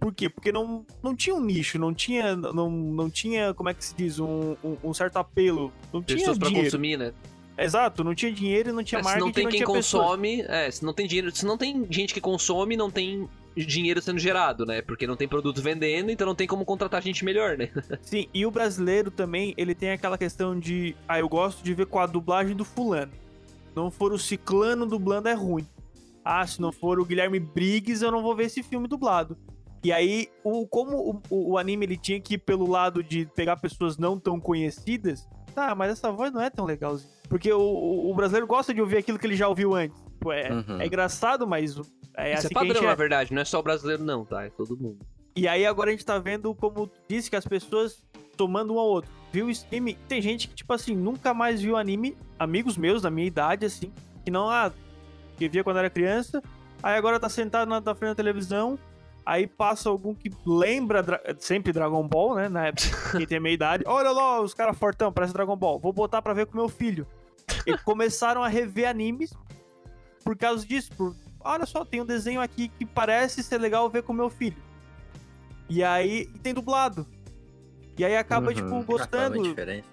Por 0.00 0.12
quê? 0.12 0.28
Porque 0.28 0.50
não, 0.50 0.84
não 1.00 1.14
tinha 1.14 1.36
um 1.36 1.40
nicho, 1.40 1.78
não 1.78 1.94
tinha, 1.94 2.34
não, 2.34 2.68
não 2.68 3.08
tinha, 3.08 3.54
como 3.54 3.68
é 3.68 3.74
que 3.74 3.84
se 3.84 3.94
diz, 3.94 4.18
um, 4.18 4.56
um, 4.64 4.76
um 4.82 4.92
certo 4.92 5.18
apelo. 5.18 5.72
Não 5.92 6.02
tinha 6.02 6.18
Pessoas 6.18 6.36
pra 6.36 6.48
dinheiro. 6.48 6.66
consumir, 6.68 6.96
né? 6.96 7.12
Exato, 7.56 8.02
não 8.02 8.12
tinha 8.12 8.32
dinheiro 8.32 8.70
e 8.70 8.72
não 8.72 8.82
tinha 8.82 8.98
É, 8.98 9.02
se 9.02 9.04
marketing, 9.04 9.24
não 9.24 9.32
tem 9.32 9.46
quem 9.46 9.58
tinha 9.58 9.72
pessoas. 9.72 10.04
consome, 10.04 10.42
é, 10.48 10.68
se 10.68 10.84
não 10.84 10.92
tem 10.92 11.06
dinheiro, 11.06 11.30
se 11.30 11.46
não 11.46 11.56
tem 11.56 11.86
gente 11.88 12.12
que 12.12 12.20
consome, 12.20 12.76
não 12.76 12.90
tem 12.90 13.28
dinheiro 13.56 14.02
sendo 14.02 14.18
gerado, 14.18 14.66
né? 14.66 14.82
Porque 14.82 15.06
não 15.06 15.14
tem 15.14 15.28
produto 15.28 15.62
vendendo, 15.62 16.10
então 16.10 16.26
não 16.26 16.34
tem 16.34 16.48
como 16.48 16.64
contratar 16.64 17.00
gente 17.00 17.24
melhor, 17.24 17.56
né? 17.56 17.70
Sim, 18.02 18.26
e 18.34 18.44
o 18.44 18.50
brasileiro 18.50 19.12
também, 19.12 19.54
ele 19.56 19.76
tem 19.76 19.90
aquela 19.92 20.18
questão 20.18 20.58
de, 20.58 20.96
ah, 21.06 21.20
eu 21.20 21.28
gosto 21.28 21.62
de 21.62 21.72
ver 21.72 21.86
com 21.86 22.00
a 22.00 22.06
dublagem 22.06 22.56
do 22.56 22.64
fulano. 22.64 23.12
Não 23.76 23.92
for 23.92 24.12
o 24.12 24.18
ciclano 24.18 24.84
dublando 24.86 25.28
é 25.28 25.34
ruim. 25.34 25.64
Ah, 26.24 26.46
se 26.46 26.60
não 26.60 26.72
for 26.72 26.98
o 26.98 27.04
Guilherme 27.04 27.38
Briggs, 27.38 28.02
eu 28.04 28.10
não 28.10 28.22
vou 28.22 28.34
ver 28.34 28.44
esse 28.46 28.62
filme 28.62 28.88
dublado. 28.88 29.36
E 29.82 29.92
aí, 29.92 30.28
o, 30.42 30.66
como 30.66 31.20
o, 31.28 31.52
o- 31.52 31.58
anime 31.58 31.84
ele 31.84 31.96
tinha 31.98 32.18
que 32.18 32.34
ir 32.34 32.38
pelo 32.38 32.66
lado 32.68 33.02
de 33.02 33.26
pegar 33.36 33.56
pessoas 33.58 33.98
não 33.98 34.18
tão 34.18 34.40
conhecidas, 34.40 35.28
tá, 35.54 35.74
mas 35.74 35.92
essa 35.92 36.10
voz 36.10 36.32
não 36.32 36.40
é 36.40 36.48
tão 36.48 36.64
legalzinha. 36.64 37.12
Porque 37.28 37.52
o, 37.52 37.60
o- 37.60 38.10
o 38.10 38.14
brasileiro 38.14 38.46
gosta 38.46 38.72
de 38.72 38.80
ouvir 38.80 38.96
aquilo 38.96 39.18
que 39.18 39.26
ele 39.26 39.36
já 39.36 39.46
ouviu 39.46 39.74
antes. 39.74 40.02
Pô, 40.18 40.32
é, 40.32 40.50
Uhum. 40.50 40.80
é 40.80 40.86
engraçado, 40.86 41.46
mas 41.46 41.76
é 42.16 42.32
Isso 42.32 42.38
assim 42.38 42.46
é 42.46 42.48
que 42.48 42.54
a 42.56 42.60
padrão, 42.60 42.74
gente 42.76 42.84
na 42.86 42.92
é. 42.92 42.96
verdade, 42.96 43.34
não 43.34 43.42
é 43.42 43.44
só 43.44 43.60
o 43.60 43.62
brasileiro, 43.62 44.02
não, 44.02 44.24
tá? 44.24 44.44
É 44.44 44.48
todo 44.50 44.74
mundo. 44.74 44.98
E 45.36 45.46
aí 45.46 45.66
agora 45.66 45.90
a 45.90 45.92
gente 45.92 46.06
tá 46.06 46.18
vendo, 46.18 46.54
como 46.54 46.90
disse, 47.06 47.28
que 47.28 47.36
as 47.36 47.44
pessoas 47.46 48.02
tomando 48.38 48.72
um 48.74 48.78
ao 48.78 48.86
outro. 48.88 49.10
Viu 49.32 49.46
o 49.46 49.50
streaming? 49.50 49.98
Tem 50.08 50.22
gente 50.22 50.48
que, 50.48 50.54
tipo 50.54 50.72
assim, 50.72 50.94
nunca 50.96 51.34
mais 51.34 51.60
viu 51.60 51.76
anime. 51.76 52.16
Amigos 52.38 52.78
meus 52.78 53.02
da 53.02 53.10
minha 53.10 53.26
idade, 53.26 53.66
assim, 53.66 53.92
que 54.24 54.30
não, 54.30 54.48
ah, 54.48 54.72
que 55.34 55.48
via 55.48 55.62
quando 55.64 55.78
era 55.78 55.90
criança. 55.90 56.42
Aí 56.82 56.96
agora 56.96 57.18
tá 57.20 57.28
sentado 57.28 57.68
na, 57.68 57.80
na 57.80 57.94
frente 57.94 58.10
da 58.10 58.14
televisão. 58.14 58.78
Aí 59.26 59.46
passa 59.46 59.88
algum 59.88 60.14
que 60.14 60.30
lembra 60.44 61.02
dra- 61.02 61.20
sempre 61.38 61.72
Dragon 61.72 62.06
Ball, 62.06 62.34
né? 62.34 62.48
Na 62.48 62.66
época, 62.66 62.86
quem 63.16 63.26
tem 63.26 63.38
a 63.38 63.40
minha 63.40 63.54
idade. 63.54 63.82
Olha 63.86 64.10
lá, 64.10 64.40
os 64.40 64.52
caras 64.52 64.76
fortão, 64.76 65.10
parece 65.12 65.32
Dragon 65.32 65.56
Ball. 65.56 65.78
Vou 65.78 65.92
botar 65.92 66.20
pra 66.20 66.34
ver 66.34 66.46
com 66.46 66.56
meu 66.56 66.68
filho. 66.68 67.06
E 67.66 67.76
começaram 67.78 68.42
a 68.42 68.48
rever 68.48 68.86
animes 68.88 69.32
por 70.22 70.36
causa 70.36 70.66
disso. 70.66 70.90
Por, 70.94 71.14
olha 71.40 71.64
só, 71.64 71.84
tem 71.86 72.02
um 72.02 72.06
desenho 72.06 72.40
aqui 72.40 72.68
que 72.68 72.84
parece 72.84 73.42
ser 73.42 73.56
legal 73.58 73.88
ver 73.88 74.02
com 74.02 74.12
meu 74.12 74.28
filho. 74.28 74.56
E 75.70 75.82
aí 75.82 76.28
e 76.34 76.38
tem 76.40 76.52
dublado. 76.52 77.06
E 77.96 78.04
aí 78.04 78.16
acaba, 78.16 78.48
Uhum. 78.48 78.54
tipo, 78.54 78.82
gostando. 78.84 79.42
diferença. 79.42 79.88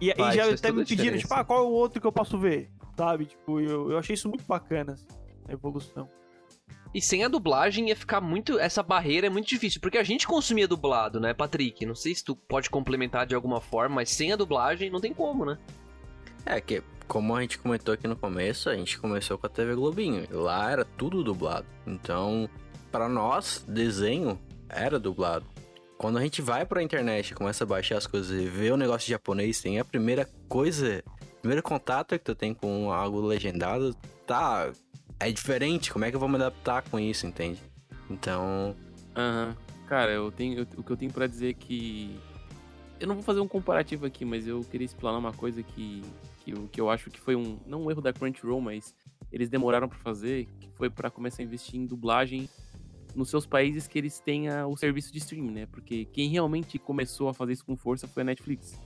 E, 0.00 0.10
e 0.10 0.32
já 0.32 0.44
faz 0.44 0.58
até 0.60 0.72
me 0.72 0.84
pediram, 0.84 1.16
tipo, 1.16 1.32
ah, 1.32 1.44
qual 1.44 1.60
é 1.60 1.66
o 1.66 1.70
outro 1.70 2.00
que 2.00 2.06
eu 2.06 2.12
posso 2.12 2.38
ver? 2.38 2.70
Sabe? 3.00 3.24
Tipo, 3.24 3.58
eu, 3.58 3.92
eu 3.92 3.96
achei 3.96 4.12
isso 4.12 4.28
muito 4.28 4.44
bacana, 4.44 4.92
assim, 4.92 5.06
a 5.48 5.52
evolução. 5.54 6.06
E 6.94 7.00
sem 7.00 7.24
a 7.24 7.28
dublagem 7.28 7.88
ia 7.88 7.96
ficar 7.96 8.20
muito. 8.20 8.58
Essa 8.58 8.82
barreira 8.82 9.26
é 9.26 9.30
muito 9.30 9.48
difícil, 9.48 9.80
porque 9.80 9.96
a 9.96 10.02
gente 10.02 10.26
consumia 10.26 10.68
dublado, 10.68 11.18
né, 11.18 11.32
Patrick? 11.32 11.86
Não 11.86 11.94
sei 11.94 12.14
se 12.14 12.22
tu 12.22 12.36
pode 12.36 12.68
complementar 12.68 13.26
de 13.26 13.34
alguma 13.34 13.58
forma, 13.58 13.94
mas 13.94 14.10
sem 14.10 14.34
a 14.34 14.36
dublagem 14.36 14.90
não 14.90 15.00
tem 15.00 15.14
como, 15.14 15.46
né? 15.46 15.56
É 16.44 16.60
que, 16.60 16.82
como 17.08 17.34
a 17.34 17.40
gente 17.40 17.56
comentou 17.56 17.94
aqui 17.94 18.06
no 18.06 18.16
começo, 18.16 18.68
a 18.68 18.76
gente 18.76 18.98
começou 18.98 19.38
com 19.38 19.46
a 19.46 19.50
TV 19.50 19.74
Globinho. 19.74 20.26
e 20.30 20.34
Lá 20.34 20.70
era 20.70 20.84
tudo 20.84 21.24
dublado. 21.24 21.66
Então, 21.86 22.50
pra 22.92 23.08
nós, 23.08 23.64
desenho 23.66 24.38
era 24.68 24.98
dublado. 24.98 25.46
Quando 25.96 26.18
a 26.18 26.20
gente 26.20 26.42
vai 26.42 26.66
pra 26.66 26.82
internet, 26.82 27.34
começa 27.34 27.64
a 27.64 27.66
baixar 27.66 27.96
as 27.96 28.06
coisas 28.06 28.38
e 28.38 28.44
vê 28.44 28.70
o 28.70 28.76
negócio 28.76 29.06
de 29.06 29.12
japonês, 29.12 29.58
tem 29.58 29.78
a 29.78 29.84
primeira 29.86 30.28
coisa, 30.50 31.02
primeiro 31.40 31.62
contato 31.62 32.10
que 32.18 32.24
tu 32.24 32.34
tem 32.34 32.52
com 32.54 32.92
algo 32.92 33.20
legendado, 33.20 33.94
tá, 34.26 34.70
é 35.18 35.30
diferente. 35.30 35.92
Como 35.92 36.04
é 36.04 36.10
que 36.10 36.16
eu 36.16 36.20
vou 36.20 36.28
me 36.28 36.36
adaptar 36.36 36.82
com 36.82 36.98
isso, 36.98 37.26
entende? 37.26 37.60
Então, 38.08 38.74
Aham. 39.16 39.56
Cara, 39.86 40.12
eu 40.12 40.30
tenho, 40.30 40.60
eu- 40.60 40.66
o 40.76 40.84
que 40.84 40.90
eu 40.92 40.96
tenho 40.96 41.12
pra 41.12 41.26
dizer 41.26 41.50
é 41.50 41.52
que. 41.52 42.16
Eu 43.00 43.08
não 43.08 43.14
vou 43.14 43.24
fazer 43.24 43.40
um 43.40 43.48
comparativo 43.48 44.06
aqui, 44.06 44.24
mas 44.24 44.46
eu 44.46 44.60
queria 44.62 44.84
explanar 44.84 45.18
uma 45.18 45.32
coisa 45.32 45.62
que, 45.62 46.02
que, 46.44 46.52
eu, 46.52 46.68
que 46.70 46.80
eu 46.80 46.88
acho 46.90 47.10
que 47.10 47.18
foi 47.20 47.34
um. 47.34 47.58
Não 47.66 47.82
um 47.84 47.90
erro 47.90 48.00
da 48.00 48.12
Crunchyroll, 48.12 48.60
mas 48.60 48.94
eles 49.32 49.48
demoraram 49.48 49.88
pra 49.88 49.98
fazer, 49.98 50.46
que 50.60 50.68
foi 50.76 50.88
pra 50.90 51.10
começar 51.10 51.42
a 51.42 51.44
investir 51.44 51.80
em 51.80 51.86
dublagem 51.86 52.48
nos 53.16 53.28
seus 53.30 53.46
países 53.46 53.88
que 53.88 53.98
eles 53.98 54.20
tenham 54.20 54.70
o 54.70 54.76
serviço 54.76 55.12
de 55.12 55.18
streaming, 55.18 55.50
né? 55.50 55.66
Porque 55.66 56.04
quem 56.04 56.28
realmente 56.28 56.78
começou 56.78 57.28
a 57.28 57.34
fazer 57.34 57.54
isso 57.54 57.64
com 57.64 57.76
força 57.76 58.06
foi 58.06 58.20
a 58.22 58.26
Netflix. 58.26 58.78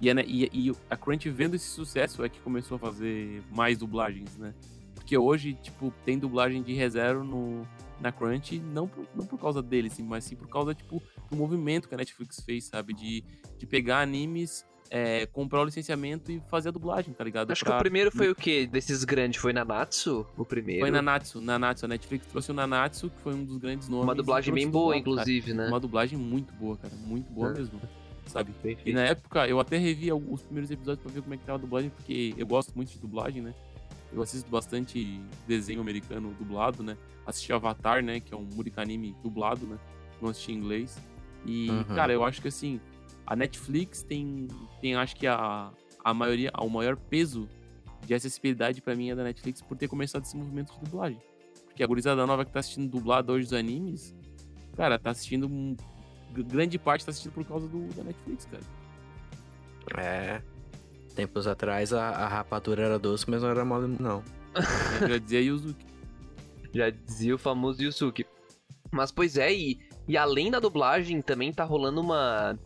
E 0.00 0.08
a, 0.10 0.14
Ne- 0.14 0.24
e, 0.26 0.48
e 0.52 0.72
a 0.88 0.96
Crunch 0.96 1.28
vendo 1.30 1.54
esse 1.56 1.66
sucesso 1.68 2.24
é 2.24 2.28
que 2.28 2.38
começou 2.40 2.76
a 2.76 2.78
fazer 2.78 3.42
mais 3.50 3.76
dublagens, 3.78 4.36
né? 4.36 4.54
Porque 4.94 5.16
hoje, 5.16 5.54
tipo, 5.62 5.92
tem 6.04 6.18
dublagem 6.18 6.62
de 6.62 6.72
ReZero 6.74 7.24
no, 7.24 7.66
na 8.00 8.12
Crunch, 8.12 8.58
não 8.58 8.86
por, 8.86 9.06
não 9.14 9.24
por 9.26 9.38
causa 9.40 9.62
dele, 9.62 9.88
sim, 9.90 10.02
mas 10.02 10.24
sim 10.24 10.36
por 10.36 10.48
causa, 10.48 10.74
tipo, 10.74 11.02
do 11.30 11.36
movimento 11.36 11.88
que 11.88 11.94
a 11.94 11.98
Netflix 11.98 12.40
fez, 12.40 12.64
sabe? 12.66 12.92
De, 12.94 13.24
de 13.58 13.66
pegar 13.66 14.00
animes, 14.02 14.64
é, 14.90 15.26
comprar 15.26 15.62
o 15.62 15.64
licenciamento 15.64 16.30
e 16.30 16.40
fazer 16.50 16.68
a 16.68 16.72
dublagem, 16.72 17.12
tá 17.14 17.24
ligado? 17.24 17.50
Acho 17.50 17.64
que 17.64 17.70
Pra- 17.70 17.78
o 17.78 17.80
primeiro 17.80 18.10
foi 18.12 18.30
o 18.30 18.34
quê? 18.34 18.66
Desses 18.66 19.02
grandes? 19.04 19.40
Foi 19.40 19.52
Nanatsu? 19.52 20.26
O 20.36 20.44
primeiro? 20.44 20.80
Foi 20.82 20.90
Nanatsu, 20.90 21.40
Nanatsu. 21.40 21.86
A 21.86 21.88
Netflix 21.88 22.26
trouxe 22.26 22.50
o 22.50 22.54
Nanatsu, 22.54 23.10
que 23.10 23.20
foi 23.22 23.34
um 23.34 23.44
dos 23.44 23.56
grandes 23.56 23.88
nomes. 23.88 24.04
Uma 24.04 24.14
dublagem 24.14 24.52
bem 24.54 24.68
boa, 24.70 24.96
inclusive, 24.96 25.54
né? 25.54 25.68
Uma 25.68 25.80
dublagem 25.80 26.18
muito 26.18 26.52
boa, 26.54 26.76
cara. 26.76 26.94
Muito 27.06 27.30
boa 27.32 27.50
É. 27.50 27.54
mesmo. 27.54 27.80
Sabe? 28.28 28.54
Bem 28.62 28.76
E 28.84 28.92
na 28.92 29.02
época, 29.02 29.46
eu 29.48 29.58
até 29.58 29.78
revi 29.78 30.12
os 30.12 30.42
primeiros 30.42 30.70
episódios 30.70 31.02
pra 31.02 31.10
ver 31.12 31.22
como 31.22 31.34
é 31.34 31.36
que 31.36 31.44
tava 31.44 31.58
a 31.58 31.60
dublagem, 31.60 31.90
porque 31.90 32.34
eu 32.36 32.46
gosto 32.46 32.74
muito 32.76 32.90
de 32.92 32.98
dublagem, 32.98 33.42
né? 33.42 33.54
Eu 34.12 34.22
assisto 34.22 34.48
bastante 34.50 35.20
desenho 35.46 35.80
americano 35.80 36.34
dublado, 36.38 36.82
né? 36.82 36.96
Assisti 37.26 37.52
Avatar, 37.52 38.02
né? 38.02 38.20
Que 38.20 38.32
é 38.32 38.36
um 38.36 38.46
Murica 38.54 38.80
anime 38.82 39.14
dublado, 39.22 39.66
né? 39.66 39.78
Não 40.20 40.30
assisti 40.30 40.52
em 40.52 40.56
inglês. 40.56 40.96
E, 41.44 41.70
Uhum. 41.70 41.84
cara, 41.94 42.12
eu 42.12 42.24
acho 42.24 42.40
que 42.42 42.48
assim, 42.48 42.80
a 43.26 43.34
Netflix 43.36 44.02
tem, 44.02 44.48
tem 44.80 44.94
acho 44.94 45.14
que 45.16 45.26
a, 45.26 45.70
a 46.04 46.14
maioria, 46.14 46.50
o 46.60 46.68
maior 46.68 46.96
peso 46.96 47.48
de 48.06 48.14
acessibilidade 48.14 48.80
pra 48.80 48.94
mim 48.94 49.10
é 49.10 49.14
da 49.14 49.22
Netflix 49.24 49.60
por 49.60 49.76
ter 49.76 49.88
começado 49.88 50.22
esse 50.24 50.36
movimento 50.36 50.72
de 50.74 50.80
dublagem. 50.80 51.20
Porque 51.66 51.82
a 51.82 51.86
gurizada 51.86 52.26
nova 52.26 52.44
que 52.44 52.50
tá 52.50 52.60
assistindo 52.60 52.90
dublado 52.90 53.32
hoje 53.32 53.46
os 53.46 53.52
animes, 53.52 54.14
cara, 54.76 54.98
tá 54.98 55.10
assistindo. 55.10 55.48
Grande 56.32 56.78
parte 56.78 57.04
tá 57.04 57.10
assistindo 57.10 57.32
por 57.32 57.44
causa 57.44 57.66
do, 57.66 57.86
da 57.94 58.04
Netflix, 58.04 58.46
cara. 58.46 58.62
é. 60.02 60.42
Tempos 61.14 61.48
atrás 61.48 61.92
a, 61.92 62.10
a 62.10 62.28
rapadura 62.28 62.84
era 62.84 62.98
doce, 62.98 63.28
mas 63.28 63.42
não 63.42 63.50
era 63.50 63.64
mole, 63.64 63.96
não. 63.98 64.22
Já 65.08 65.18
dizia 65.18 65.40
Yuzuki. 65.40 65.86
Já 66.72 66.90
dizia 66.90 67.34
o 67.34 67.38
famoso 67.38 67.82
Yusuke. 67.82 68.24
Mas 68.90 69.10
pois 69.10 69.36
é, 69.36 69.52
e, 69.52 69.80
e 70.06 70.16
além 70.16 70.50
da 70.50 70.60
dublagem 70.60 71.20
também 71.20 71.52
tá 71.52 71.64
rolando 71.64 72.00
uma 72.00 72.56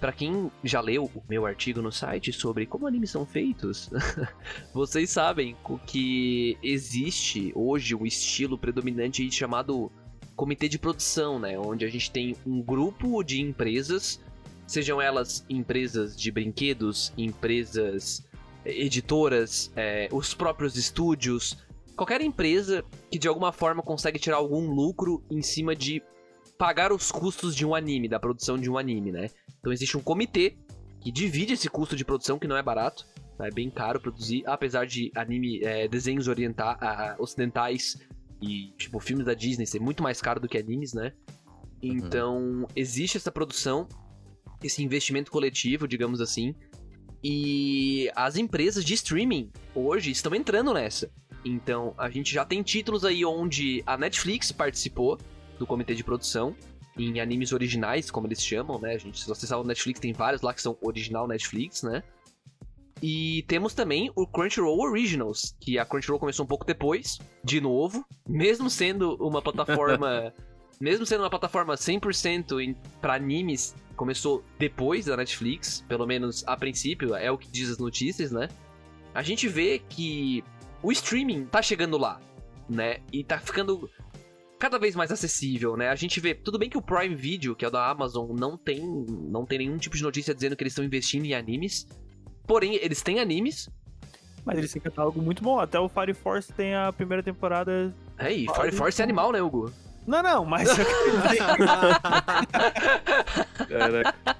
Pra 0.00 0.12
quem 0.12 0.50
já 0.62 0.80
leu 0.80 1.04
o 1.04 1.22
meu 1.28 1.44
artigo 1.44 1.82
no 1.82 1.90
site 1.90 2.32
sobre 2.32 2.66
como 2.66 2.86
animes 2.86 3.10
são 3.10 3.26
feitos, 3.26 3.90
vocês 4.72 5.10
sabem 5.10 5.56
o 5.68 5.76
que 5.76 6.56
existe 6.62 7.52
hoje 7.54 7.96
um 7.96 8.06
estilo 8.06 8.56
predominante 8.56 9.28
chamado 9.32 9.90
comitê 10.38 10.68
de 10.68 10.78
produção, 10.78 11.36
né? 11.36 11.58
Onde 11.58 11.84
a 11.84 11.88
gente 11.88 12.12
tem 12.12 12.36
um 12.46 12.62
grupo 12.62 13.24
de 13.24 13.40
empresas, 13.40 14.20
sejam 14.68 15.02
elas 15.02 15.44
empresas 15.50 16.16
de 16.16 16.30
brinquedos, 16.30 17.12
empresas 17.18 18.24
eh, 18.64 18.84
editoras, 18.84 19.72
é, 19.74 20.08
os 20.12 20.34
próprios 20.34 20.76
estúdios, 20.76 21.58
qualquer 21.96 22.20
empresa 22.20 22.84
que 23.10 23.18
de 23.18 23.26
alguma 23.26 23.50
forma 23.50 23.82
consegue 23.82 24.20
tirar 24.20 24.36
algum 24.36 24.70
lucro 24.70 25.24
em 25.28 25.42
cima 25.42 25.74
de 25.74 26.00
pagar 26.56 26.92
os 26.92 27.10
custos 27.10 27.56
de 27.56 27.66
um 27.66 27.74
anime, 27.74 28.08
da 28.08 28.20
produção 28.20 28.56
de 28.56 28.70
um 28.70 28.78
anime, 28.78 29.10
né? 29.10 29.30
Então 29.58 29.72
existe 29.72 29.96
um 29.96 30.00
comitê 30.00 30.56
que 31.00 31.10
divide 31.10 31.54
esse 31.54 31.68
custo 31.68 31.96
de 31.96 32.04
produção, 32.04 32.38
que 32.38 32.46
não 32.46 32.56
é 32.56 32.62
barato, 32.62 33.04
né? 33.36 33.48
é 33.48 33.50
bem 33.50 33.68
caro 33.70 34.00
produzir, 34.00 34.44
apesar 34.46 34.86
de 34.86 35.10
anime, 35.16 35.64
é, 35.64 35.88
desenhos 35.88 36.28
orientar, 36.28 37.16
ocidentais 37.18 37.96
e, 38.40 38.72
tipo, 38.76 39.00
filmes 39.00 39.26
da 39.26 39.34
Disney 39.34 39.66
ser 39.66 39.80
muito 39.80 40.02
mais 40.02 40.20
caro 40.20 40.40
do 40.40 40.48
que 40.48 40.58
animes, 40.58 40.92
né? 40.92 41.12
Então, 41.82 42.38
uhum. 42.38 42.66
existe 42.74 43.16
essa 43.16 43.30
produção, 43.30 43.88
esse 44.62 44.82
investimento 44.82 45.30
coletivo, 45.30 45.86
digamos 45.86 46.20
assim, 46.20 46.54
e 47.22 48.10
as 48.14 48.36
empresas 48.36 48.84
de 48.84 48.94
streaming 48.94 49.50
hoje 49.74 50.10
estão 50.10 50.34
entrando 50.34 50.72
nessa. 50.72 51.10
Então, 51.44 51.94
a 51.96 52.10
gente 52.10 52.32
já 52.32 52.44
tem 52.44 52.62
títulos 52.62 53.04
aí 53.04 53.24
onde 53.24 53.82
a 53.86 53.96
Netflix 53.96 54.52
participou 54.52 55.18
do 55.58 55.66
comitê 55.66 55.94
de 55.94 56.04
produção, 56.04 56.54
em 56.96 57.20
animes 57.20 57.52
originais, 57.52 58.10
como 58.10 58.26
eles 58.26 58.42
chamam, 58.42 58.80
né? 58.80 58.94
A 58.94 58.98
gente, 58.98 59.20
se 59.20 59.28
você 59.28 59.46
sabe 59.46 59.62
o 59.62 59.66
Netflix, 59.66 60.00
tem 60.00 60.12
vários 60.12 60.42
lá 60.42 60.52
que 60.52 60.60
são 60.60 60.76
original 60.80 61.28
Netflix, 61.28 61.82
né? 61.82 62.02
E 63.02 63.44
temos 63.46 63.74
também 63.74 64.10
o 64.16 64.26
Crunchyroll 64.26 64.80
Originals, 64.80 65.54
que 65.60 65.78
a 65.78 65.84
Crunchyroll 65.84 66.18
começou 66.18 66.44
um 66.44 66.48
pouco 66.48 66.66
depois, 66.66 67.18
de 67.44 67.60
novo, 67.60 68.04
mesmo 68.28 68.68
sendo 68.68 69.14
uma 69.16 69.40
plataforma. 69.40 70.32
mesmo 70.80 71.04
sendo 71.04 71.22
uma 71.22 71.30
plataforma 71.30 71.74
100% 71.74 72.76
para 73.00 73.14
animes, 73.14 73.74
começou 73.96 74.44
depois 74.58 75.06
da 75.06 75.16
Netflix, 75.16 75.84
pelo 75.88 76.06
menos 76.06 76.44
a 76.46 76.56
princípio, 76.56 77.14
é 77.14 77.30
o 77.30 77.38
que 77.38 77.48
diz 77.48 77.70
as 77.70 77.78
notícias, 77.78 78.30
né? 78.30 78.48
A 79.14 79.22
gente 79.22 79.48
vê 79.48 79.80
que 79.88 80.44
o 80.82 80.92
streaming 80.92 81.46
tá 81.46 81.60
chegando 81.60 81.98
lá, 81.98 82.20
né? 82.68 83.00
E 83.12 83.24
tá 83.24 83.38
ficando 83.38 83.90
cada 84.58 84.78
vez 84.78 84.94
mais 84.96 85.10
acessível, 85.12 85.76
né? 85.76 85.88
A 85.88 85.94
gente 85.94 86.20
vê, 86.20 86.34
tudo 86.34 86.58
bem 86.58 86.68
que 86.68 86.78
o 86.78 86.82
Prime 86.82 87.14
Video, 87.14 87.54
que 87.54 87.64
é 87.64 87.68
o 87.68 87.70
da 87.70 87.88
Amazon, 87.88 88.30
não 88.32 88.56
tem, 88.56 88.80
não 88.80 89.46
tem 89.46 89.58
nenhum 89.58 89.78
tipo 89.78 89.96
de 89.96 90.02
notícia 90.02 90.34
dizendo 90.34 90.56
que 90.56 90.62
eles 90.62 90.72
estão 90.72 90.84
investindo 90.84 91.24
em 91.24 91.34
animes, 91.34 91.86
Porém, 92.48 92.74
eles 92.76 93.02
têm 93.02 93.20
animes. 93.20 93.68
Mas 94.44 94.56
eles 94.58 94.72
têm 94.72 94.80
catálogo 94.80 95.20
muito 95.20 95.42
bom. 95.42 95.60
Até 95.60 95.78
o 95.78 95.88
Fire 95.88 96.14
Force 96.14 96.50
tem 96.52 96.74
a 96.74 96.90
primeira 96.90 97.22
temporada. 97.22 97.94
É, 98.18 98.32
e 98.32 98.46
Fire 98.52 98.72
Force 98.72 99.00
é 99.00 99.04
animal, 99.04 99.30
né, 99.30 99.42
Hugo? 99.42 99.70
Não, 100.06 100.22
não, 100.22 100.46
mas. 100.46 100.70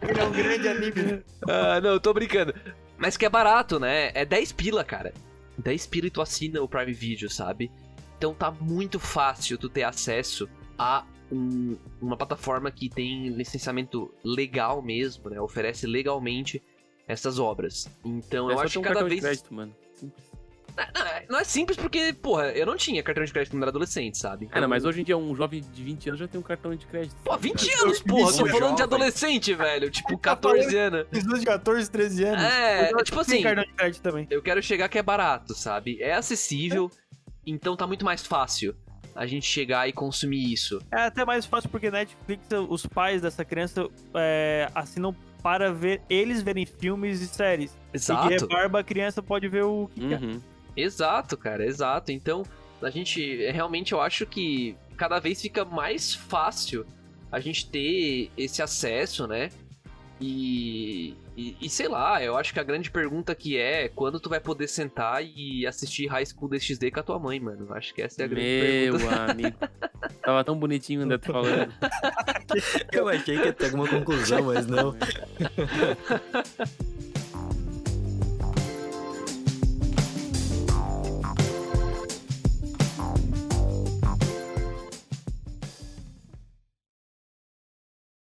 Ele 0.00 0.18
é 0.18 0.24
um 0.24 0.32
grande 0.32 0.66
anime. 0.68 1.02
Né? 1.02 1.22
Ah, 1.46 1.78
não, 1.82 2.00
tô 2.00 2.14
brincando. 2.14 2.54
Mas 2.96 3.18
que 3.18 3.26
é 3.26 3.28
barato, 3.28 3.78
né? 3.78 4.10
É 4.14 4.24
10 4.24 4.52
pila, 4.52 4.82
cara. 4.82 5.12
10 5.58 5.86
pila 5.88 6.06
e 6.06 6.10
tu 6.10 6.22
assina 6.22 6.62
o 6.62 6.68
Prime 6.68 6.94
Video, 6.94 7.28
sabe? 7.28 7.70
Então 8.16 8.32
tá 8.32 8.50
muito 8.50 8.98
fácil 8.98 9.58
tu 9.58 9.68
ter 9.68 9.82
acesso 9.82 10.48
a 10.78 11.04
um, 11.30 11.76
uma 12.00 12.16
plataforma 12.16 12.70
que 12.70 12.88
tem 12.88 13.28
licenciamento 13.28 14.10
legal 14.24 14.80
mesmo, 14.80 15.28
né? 15.28 15.38
Oferece 15.38 15.86
legalmente 15.86 16.62
essas 17.08 17.38
obras. 17.38 17.88
Então 18.04 18.50
é 18.50 18.54
eu 18.54 18.60
acho 18.60 18.80
que 18.80 18.86
cada 18.86 19.02
vez. 19.02 19.16
De 19.16 19.20
crédito, 19.22 19.52
mano. 19.52 19.74
Simples. 19.94 20.28
Não, 21.28 21.40
é 21.40 21.44
simples 21.44 21.76
porque, 21.76 22.12
porra, 22.12 22.52
eu 22.52 22.64
não 22.64 22.76
tinha 22.76 23.02
cartão 23.02 23.24
de 23.24 23.32
crédito 23.32 23.50
quando 23.52 23.62
era 23.62 23.70
adolescente, 23.70 24.16
sabe? 24.16 24.46
Então... 24.46 24.58
É, 24.58 24.60
não, 24.60 24.68
mas 24.68 24.84
hoje 24.84 25.00
em 25.00 25.04
dia 25.04 25.16
um 25.16 25.34
jovem 25.34 25.60
de 25.60 25.82
20 25.82 26.10
anos 26.10 26.20
já 26.20 26.28
tem 26.28 26.38
um 26.38 26.42
cartão 26.42 26.74
de 26.74 26.86
crédito. 26.86 27.16
Pô, 27.24 27.36
20 27.36 27.72
anos, 27.82 28.00
porra, 28.00 28.32
tô 28.32 28.46
falando 28.46 28.76
de 28.76 28.82
adolescente, 28.82 29.54
velho. 29.54 29.90
Tipo, 29.90 30.16
14 30.16 30.76
anos. 30.76 31.06
Pessoas 31.08 31.40
de 31.40 31.46
14, 31.46 31.90
13 31.90 32.24
anos. 32.24 32.44
É, 32.44 32.92
tipo 33.02 33.20
assim. 33.20 33.42
cartão 33.42 33.64
de 33.64 33.72
crédito 33.72 34.02
também. 34.02 34.26
Eu 34.30 34.40
quero 34.40 34.62
chegar 34.62 34.88
que 34.88 34.98
é 34.98 35.02
barato, 35.02 35.52
sabe? 35.54 36.00
É 36.00 36.14
acessível, 36.14 36.90
é. 36.94 37.30
então 37.44 37.76
tá 37.76 37.86
muito 37.86 38.04
mais 38.04 38.24
fácil 38.24 38.76
a 39.14 39.26
gente 39.26 39.46
chegar 39.46 39.88
e 39.88 39.92
consumir 39.92 40.52
isso. 40.52 40.80
É 40.92 41.00
até 41.02 41.24
mais 41.24 41.44
fácil 41.44 41.68
porque 41.70 41.90
Netflix, 41.90 42.46
os 42.68 42.86
pais 42.86 43.20
dessa 43.20 43.44
criança 43.44 43.88
é, 44.14 44.70
assinam 44.72 45.12
para 45.48 45.72
ver 45.72 46.02
eles 46.10 46.42
verem 46.42 46.66
filmes 46.66 47.22
e 47.22 47.26
séries. 47.26 47.74
Exato. 47.90 48.30
E 48.30 48.36
que 48.36 48.46
barba 48.46 48.80
a 48.80 48.84
criança 48.84 49.22
pode 49.22 49.48
ver 49.48 49.64
o 49.64 49.88
que 49.94 50.02
uhum. 50.02 50.08
quer. 50.10 50.20
Exato, 50.76 51.38
cara, 51.38 51.64
exato. 51.64 52.12
Então, 52.12 52.42
a 52.82 52.90
gente 52.90 53.50
realmente 53.50 53.94
eu 53.94 54.00
acho 54.02 54.26
que 54.26 54.76
cada 54.94 55.18
vez 55.18 55.40
fica 55.40 55.64
mais 55.64 56.12
fácil 56.14 56.84
a 57.32 57.40
gente 57.40 57.66
ter 57.70 58.30
esse 58.36 58.60
acesso, 58.60 59.26
né? 59.26 59.48
E, 60.20 61.16
e, 61.38 61.56
e, 61.60 61.70
sei 61.70 61.86
lá, 61.86 62.20
eu 62.20 62.36
acho 62.36 62.52
que 62.52 62.58
a 62.58 62.64
grande 62.64 62.90
pergunta 62.90 63.32
que 63.32 63.56
é 63.56 63.88
quando 63.88 64.18
tu 64.18 64.28
vai 64.28 64.40
poder 64.40 64.66
sentar 64.66 65.24
e 65.24 65.64
assistir 65.68 66.08
High 66.08 66.26
School 66.26 66.48
DxD 66.48 66.90
com 66.90 66.98
a 66.98 67.02
tua 67.04 67.16
mãe, 67.16 67.38
mano. 67.38 67.72
Acho 67.74 67.94
que 67.94 68.02
essa 68.02 68.22
é 68.22 68.24
a 68.24 68.28
grande 68.28 68.44
Meu 68.44 68.98
pergunta. 68.98 69.14
Meu 69.14 69.22
amigo. 69.30 69.56
Tava 70.20 70.42
tão 70.42 70.58
bonitinho 70.58 71.02
ainda 71.02 71.16
tu 71.16 71.32
falando. 71.32 71.72
eu 72.90 73.08
achei 73.08 73.38
que 73.38 73.46
ia 73.46 73.52
ter 73.52 73.66
alguma 73.66 73.86
conclusão, 73.86 74.46
mas 74.46 74.66
não. 74.66 74.96